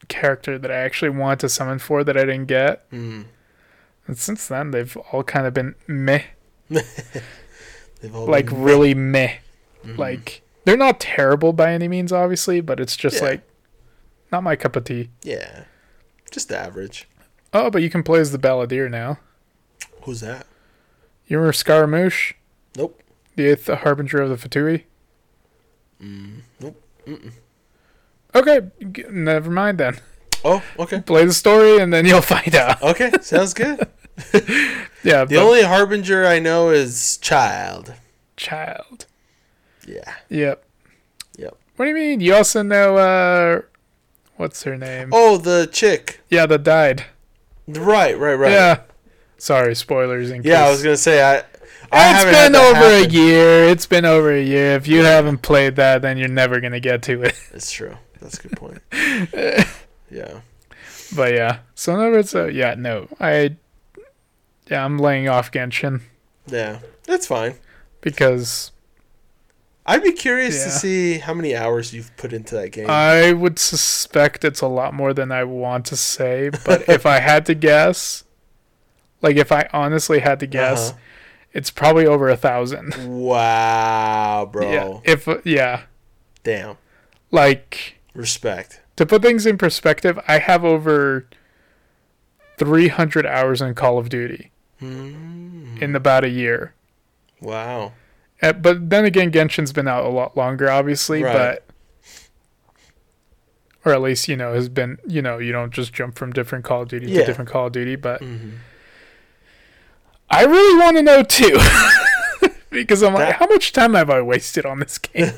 character 0.08 0.58
that 0.58 0.70
I 0.70 0.76
actually 0.76 1.08
wanted 1.10 1.40
to 1.40 1.48
summon 1.48 1.78
for 1.78 2.04
that 2.04 2.16
I 2.16 2.20
didn't 2.20 2.46
get. 2.46 2.88
Mm. 2.90 3.24
And 4.06 4.16
since 4.18 4.46
then, 4.46 4.70
they've 4.70 4.96
all 5.12 5.24
kind 5.24 5.46
of 5.46 5.54
been 5.54 5.74
meh. 5.88 6.22
They've 8.00 8.14
all 8.14 8.26
Like, 8.26 8.46
been- 8.46 8.62
really 8.62 8.94
meh. 8.94 9.36
Mhm. 9.84 9.98
Like, 9.98 10.42
they're 10.64 10.76
not 10.76 11.00
terrible 11.00 11.52
by 11.52 11.72
any 11.72 11.88
means, 11.88 12.12
obviously, 12.12 12.60
but 12.60 12.78
it's 12.78 12.96
just 12.96 13.16
Yeah. 13.16 13.28
like, 13.28 13.40
not 14.30 14.42
my 14.44 14.54
cup 14.54 14.76
of 14.76 14.84
tea. 14.84 15.10
Yeah. 15.22 15.64
Just 16.30 16.52
average. 16.52 17.08
Oh, 17.52 17.70
but 17.70 17.82
you 17.82 17.90
can 17.90 18.02
play 18.02 18.20
as 18.20 18.32
the 18.32 18.38
Balladeer 18.38 18.90
now. 18.90 19.18
Who's 20.02 20.20
that? 20.20 20.46
You 21.26 21.38
remember 21.38 21.52
Scaramouche? 21.54 22.34
Nope. 22.76 23.00
The 23.36 23.46
eighth 23.46 23.66
harbinger 23.68 24.20
of 24.22 24.30
the 24.30 24.48
Fatui? 24.48 24.84
Mm, 26.02 26.40
nope. 26.60 26.82
Mm-mm. 27.06 27.32
Okay, 28.34 28.60
g- 28.92 29.04
never 29.10 29.50
mind 29.50 29.78
then. 29.78 29.98
Oh, 30.44 30.62
okay. 30.78 31.00
Play 31.00 31.24
the 31.24 31.32
story 31.32 31.78
and 31.78 31.92
then 31.92 32.04
you'll 32.06 32.20
find 32.36 32.54
out. 32.54 32.82
Okay, 32.82 33.10
sounds 33.22 33.54
good. 33.54 33.88
Yeah, 35.04 35.24
The 35.24 35.36
only 35.36 35.62
harbinger 35.62 36.26
I 36.26 36.40
know 36.40 36.70
is 36.70 37.18
Childe. 37.18 37.94
Childe. 38.36 39.06
Yeah. 39.86 40.14
Yep. 40.30 40.64
Yep. 41.38 41.56
What 41.76 41.84
do 41.84 41.88
you 41.90 41.94
mean? 41.94 42.20
You 42.20 42.34
also 42.34 42.62
know 42.62 42.96
uh 42.96 43.60
what's 44.36 44.64
her 44.64 44.76
name? 44.76 45.10
Oh, 45.12 45.36
the 45.36 45.68
chick. 45.72 46.22
Yeah, 46.28 46.46
that 46.46 46.64
died. 46.64 47.04
Right, 47.68 48.18
right, 48.18 48.34
right. 48.34 48.50
Yeah. 48.50 48.80
Sorry, 49.38 49.76
spoilers 49.76 50.30
in 50.30 50.42
Yeah, 50.42 50.64
I 50.66 50.70
was 50.70 50.82
gonna 50.82 50.96
say 50.96 51.22
I. 51.22 51.44
It's 51.92 52.24
been 52.24 52.54
over 52.56 52.74
happen. 52.74 53.10
a 53.10 53.12
year. 53.12 53.64
It's 53.64 53.86
been 53.86 54.04
over 54.04 54.32
a 54.32 54.42
year. 54.42 54.72
If 54.74 54.86
you 54.88 55.02
haven't 55.04 55.38
played 55.38 55.76
that, 55.76 56.02
then 56.02 56.18
you're 56.18 56.28
never 56.28 56.60
gonna 56.60 56.80
get 56.80 57.02
to 57.04 57.22
it. 57.22 57.34
That's 57.52 57.70
true. 57.70 57.96
That's 58.20 58.38
a 58.38 58.48
good 58.48 58.56
point. 58.56 58.82
yeah. 60.10 60.40
But 61.14 61.34
yeah, 61.34 61.58
so 61.74 61.94
in 61.94 62.00
other 62.00 62.10
words, 62.10 62.34
uh, 62.34 62.46
yeah, 62.46 62.74
no, 62.76 63.06
I, 63.20 63.56
yeah, 64.68 64.84
I'm 64.84 64.98
laying 64.98 65.28
off 65.28 65.52
Genshin 65.52 66.00
Yeah. 66.46 66.80
That's 67.04 67.26
fine. 67.28 67.54
because 68.00 68.72
I'd 69.86 70.02
be 70.02 70.10
curious 70.12 70.64
to 70.64 70.70
see 70.70 71.18
how 71.18 71.32
many 71.32 71.54
hours 71.54 71.94
you've 71.94 72.14
put 72.16 72.32
into 72.32 72.56
that 72.56 72.70
game. 72.72 72.86
I 72.90 73.32
would 73.32 73.60
suspect 73.60 74.44
it's 74.44 74.60
a 74.60 74.66
lot 74.66 74.94
more 74.94 75.14
than 75.14 75.30
I 75.30 75.44
want 75.44 75.84
to 75.86 75.96
say. 75.96 76.50
But 76.64 76.88
if 76.88 77.06
I 77.06 77.20
had 77.30 77.46
to 77.46 77.54
guess, 77.54 78.24
like 79.22 79.36
if 79.36 79.52
I 79.52 79.68
honestly 79.72 80.18
had 80.18 80.40
to 80.40 80.46
guess, 80.48 80.90
Uh-huh. 80.90 80.98
It's 81.56 81.70
probably 81.70 82.06
over 82.06 82.28
a 82.28 82.36
thousand. 82.36 82.94
Wow, 83.08 84.48
bro. 84.52 84.70
Yeah, 84.70 85.00
if 85.04 85.26
yeah, 85.44 85.82
Damn. 86.44 86.76
like 87.30 87.96
Respect. 88.14 88.80
to 88.96 89.06
put 89.06 89.22
things 89.22 89.46
in 89.46 89.56
perspective, 89.58 90.18
I 90.28 90.38
have 90.38 90.64
over 90.64 91.26
300 92.58 93.26
hours 93.26 93.60
in 93.62 93.74
Call 93.74 93.98
of 93.98 94.08
Duty 94.08 94.50
Mm. 94.82 95.80
in 95.80 95.96
about 95.96 96.22
a 96.24 96.28
year. 96.28 96.74
Wow. 97.40 97.92
Uh, 98.42 98.52
but 98.52 98.90
then 98.90 99.06
again, 99.06 99.30
Genshin's 99.32 99.72
been 99.72 99.88
out 99.88 100.04
a 100.04 100.08
lot 100.10 100.36
longer, 100.36 100.70
obviously, 100.70 101.22
Right. 101.22 101.32
but 101.32 101.62
or 103.84 103.92
at 103.92 104.02
least 104.02 104.28
you 104.28 104.36
know 104.36 104.52
has 104.52 104.68
been 104.68 104.98
you 105.06 105.22
know 105.22 105.38
you 105.38 105.52
don't 105.52 105.72
just 105.72 105.92
jump 105.92 106.16
from 106.18 106.32
different 106.32 106.64
Call 106.64 106.82
of 106.82 106.88
Duty 106.88 107.06
Yeah. 107.10 107.20
to 107.20 107.26
different 107.26 107.48
Call 107.50 107.66
of 107.66 107.72
Duty, 107.72 107.96
but 107.96 108.20
hmm 108.20 108.50
I 110.30 110.44
really 110.44 110.78
want 110.80 110.96
to 110.96 111.02
know 111.02 111.22
too. 111.22 111.58
because 112.70 113.02
I'm 113.02 113.14
like, 113.14 113.36
how 113.36 113.46
much 113.46 113.72
time 113.72 113.94
have 113.94 114.10
I 114.10 114.20
wasted 114.20 114.66
on 114.66 114.80
this 114.80 114.98
game? 114.98 115.32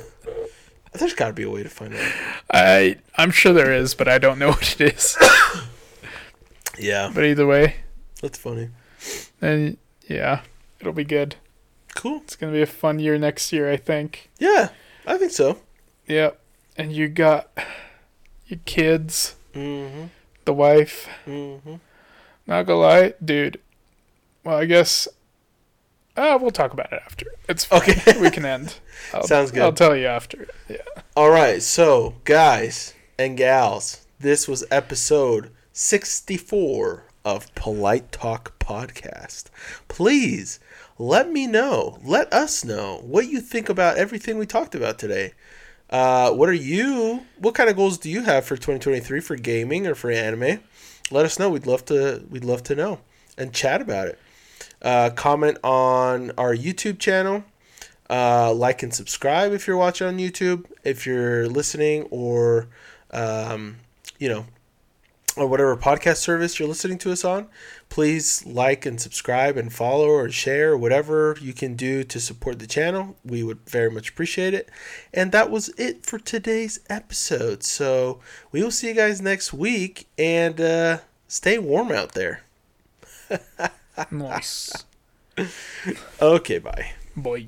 There's 0.98 1.14
got 1.14 1.28
to 1.28 1.32
be 1.32 1.42
a 1.44 1.50
way 1.50 1.62
to 1.62 1.68
find 1.68 1.94
out. 1.94 2.12
I 2.52 2.96
I'm 3.16 3.30
sure 3.30 3.52
there 3.52 3.72
is, 3.72 3.94
but 3.94 4.08
I 4.08 4.18
don't 4.18 4.38
know 4.38 4.48
what 4.52 4.80
it 4.80 4.94
is. 4.96 5.16
Yeah, 6.80 7.10
but 7.12 7.24
either 7.24 7.44
way, 7.46 7.74
that's 8.22 8.38
funny. 8.38 8.68
and 9.42 9.78
yeah, 10.08 10.42
it'll 10.78 10.92
be 10.92 11.02
good. 11.04 11.34
Cool. 11.96 12.18
It's 12.18 12.36
gonna 12.36 12.52
be 12.52 12.62
a 12.62 12.66
fun 12.66 13.00
year 13.00 13.18
next 13.18 13.52
year, 13.52 13.68
I 13.70 13.76
think. 13.76 14.30
Yeah, 14.38 14.68
I 15.04 15.18
think 15.18 15.32
so. 15.32 15.58
Yep. 16.06 16.38
And 16.76 16.92
you 16.92 17.08
got 17.08 17.50
your 18.46 18.60
kids, 18.64 19.34
Mm-hmm. 19.54 20.04
the 20.44 20.52
wife. 20.52 21.08
Mm-hmm. 21.26 21.74
Not 22.46 22.62
gonna 22.66 22.78
lie, 22.78 23.14
dude. 23.24 23.58
Well, 24.48 24.56
I 24.56 24.64
guess. 24.64 25.06
Uh, 26.16 26.38
we'll 26.40 26.50
talk 26.50 26.72
about 26.72 26.90
it 26.90 27.02
after. 27.04 27.26
It's 27.50 27.66
fine. 27.66 27.82
Okay. 27.82 28.18
we 28.20 28.30
can 28.30 28.46
end. 28.46 28.78
I'll, 29.12 29.24
Sounds 29.24 29.50
good. 29.50 29.60
I'll 29.60 29.74
tell 29.74 29.94
you 29.94 30.06
after. 30.06 30.48
Yeah. 30.70 30.78
All 31.14 31.28
right, 31.28 31.60
so 31.60 32.14
guys 32.24 32.94
and 33.18 33.36
gals, 33.36 34.06
this 34.18 34.48
was 34.48 34.64
episode 34.70 35.50
64 35.74 37.04
of 37.26 37.54
Polite 37.56 38.10
Talk 38.10 38.58
Podcast. 38.58 39.50
Please 39.86 40.60
let 40.96 41.30
me 41.30 41.46
know, 41.46 41.98
let 42.02 42.32
us 42.32 42.64
know 42.64 43.02
what 43.04 43.28
you 43.28 43.42
think 43.42 43.68
about 43.68 43.98
everything 43.98 44.38
we 44.38 44.46
talked 44.46 44.74
about 44.74 44.98
today. 44.98 45.34
Uh, 45.90 46.32
what 46.32 46.48
are 46.48 46.54
you? 46.54 47.26
What 47.36 47.54
kind 47.54 47.68
of 47.68 47.76
goals 47.76 47.98
do 47.98 48.08
you 48.08 48.22
have 48.22 48.46
for 48.46 48.56
2023 48.56 49.20
for 49.20 49.36
gaming 49.36 49.86
or 49.86 49.94
for 49.94 50.10
anime? 50.10 50.60
Let 51.10 51.26
us 51.26 51.38
know. 51.38 51.50
We'd 51.50 51.66
love 51.66 51.84
to. 51.86 52.24
We'd 52.30 52.46
love 52.46 52.62
to 52.62 52.74
know 52.74 53.00
and 53.36 53.52
chat 53.52 53.82
about 53.82 54.08
it. 54.08 54.18
Uh, 54.82 55.10
comment 55.10 55.58
on 55.62 56.32
our 56.38 56.54
YouTube 56.54 56.98
channel. 56.98 57.44
Uh, 58.10 58.52
like 58.54 58.82
and 58.82 58.94
subscribe 58.94 59.52
if 59.52 59.66
you're 59.66 59.76
watching 59.76 60.06
on 60.06 60.18
YouTube. 60.18 60.64
If 60.84 61.06
you're 61.06 61.46
listening 61.46 62.04
or, 62.10 62.68
um, 63.10 63.76
you 64.18 64.28
know, 64.28 64.46
or 65.38 65.46
whatever 65.46 65.76
podcast 65.76 66.16
service 66.16 66.58
you're 66.58 66.68
listening 66.68 66.98
to 66.98 67.12
us 67.12 67.24
on, 67.24 67.48
please 67.88 68.44
like 68.44 68.84
and 68.84 69.00
subscribe 69.00 69.56
and 69.56 69.72
follow 69.72 70.08
or 70.08 70.28
share 70.30 70.76
whatever 70.76 71.36
you 71.40 71.52
can 71.52 71.74
do 71.74 72.02
to 72.04 72.18
support 72.18 72.58
the 72.58 72.66
channel. 72.66 73.16
We 73.24 73.42
would 73.42 73.60
very 73.68 73.90
much 73.90 74.10
appreciate 74.10 74.54
it. 74.54 74.68
And 75.12 75.30
that 75.32 75.50
was 75.50 75.68
it 75.78 76.04
for 76.04 76.18
today's 76.18 76.80
episode. 76.90 77.62
So 77.62 78.20
we 78.50 78.62
will 78.62 78.70
see 78.70 78.88
you 78.88 78.94
guys 78.94 79.20
next 79.20 79.52
week 79.52 80.08
and 80.18 80.60
uh, 80.60 80.98
stay 81.28 81.58
warm 81.58 81.92
out 81.92 82.12
there. 82.12 82.42
Nice. 84.10 84.84
Okay, 86.20 86.58
bye. 86.58 86.92
Boy. 87.16 87.46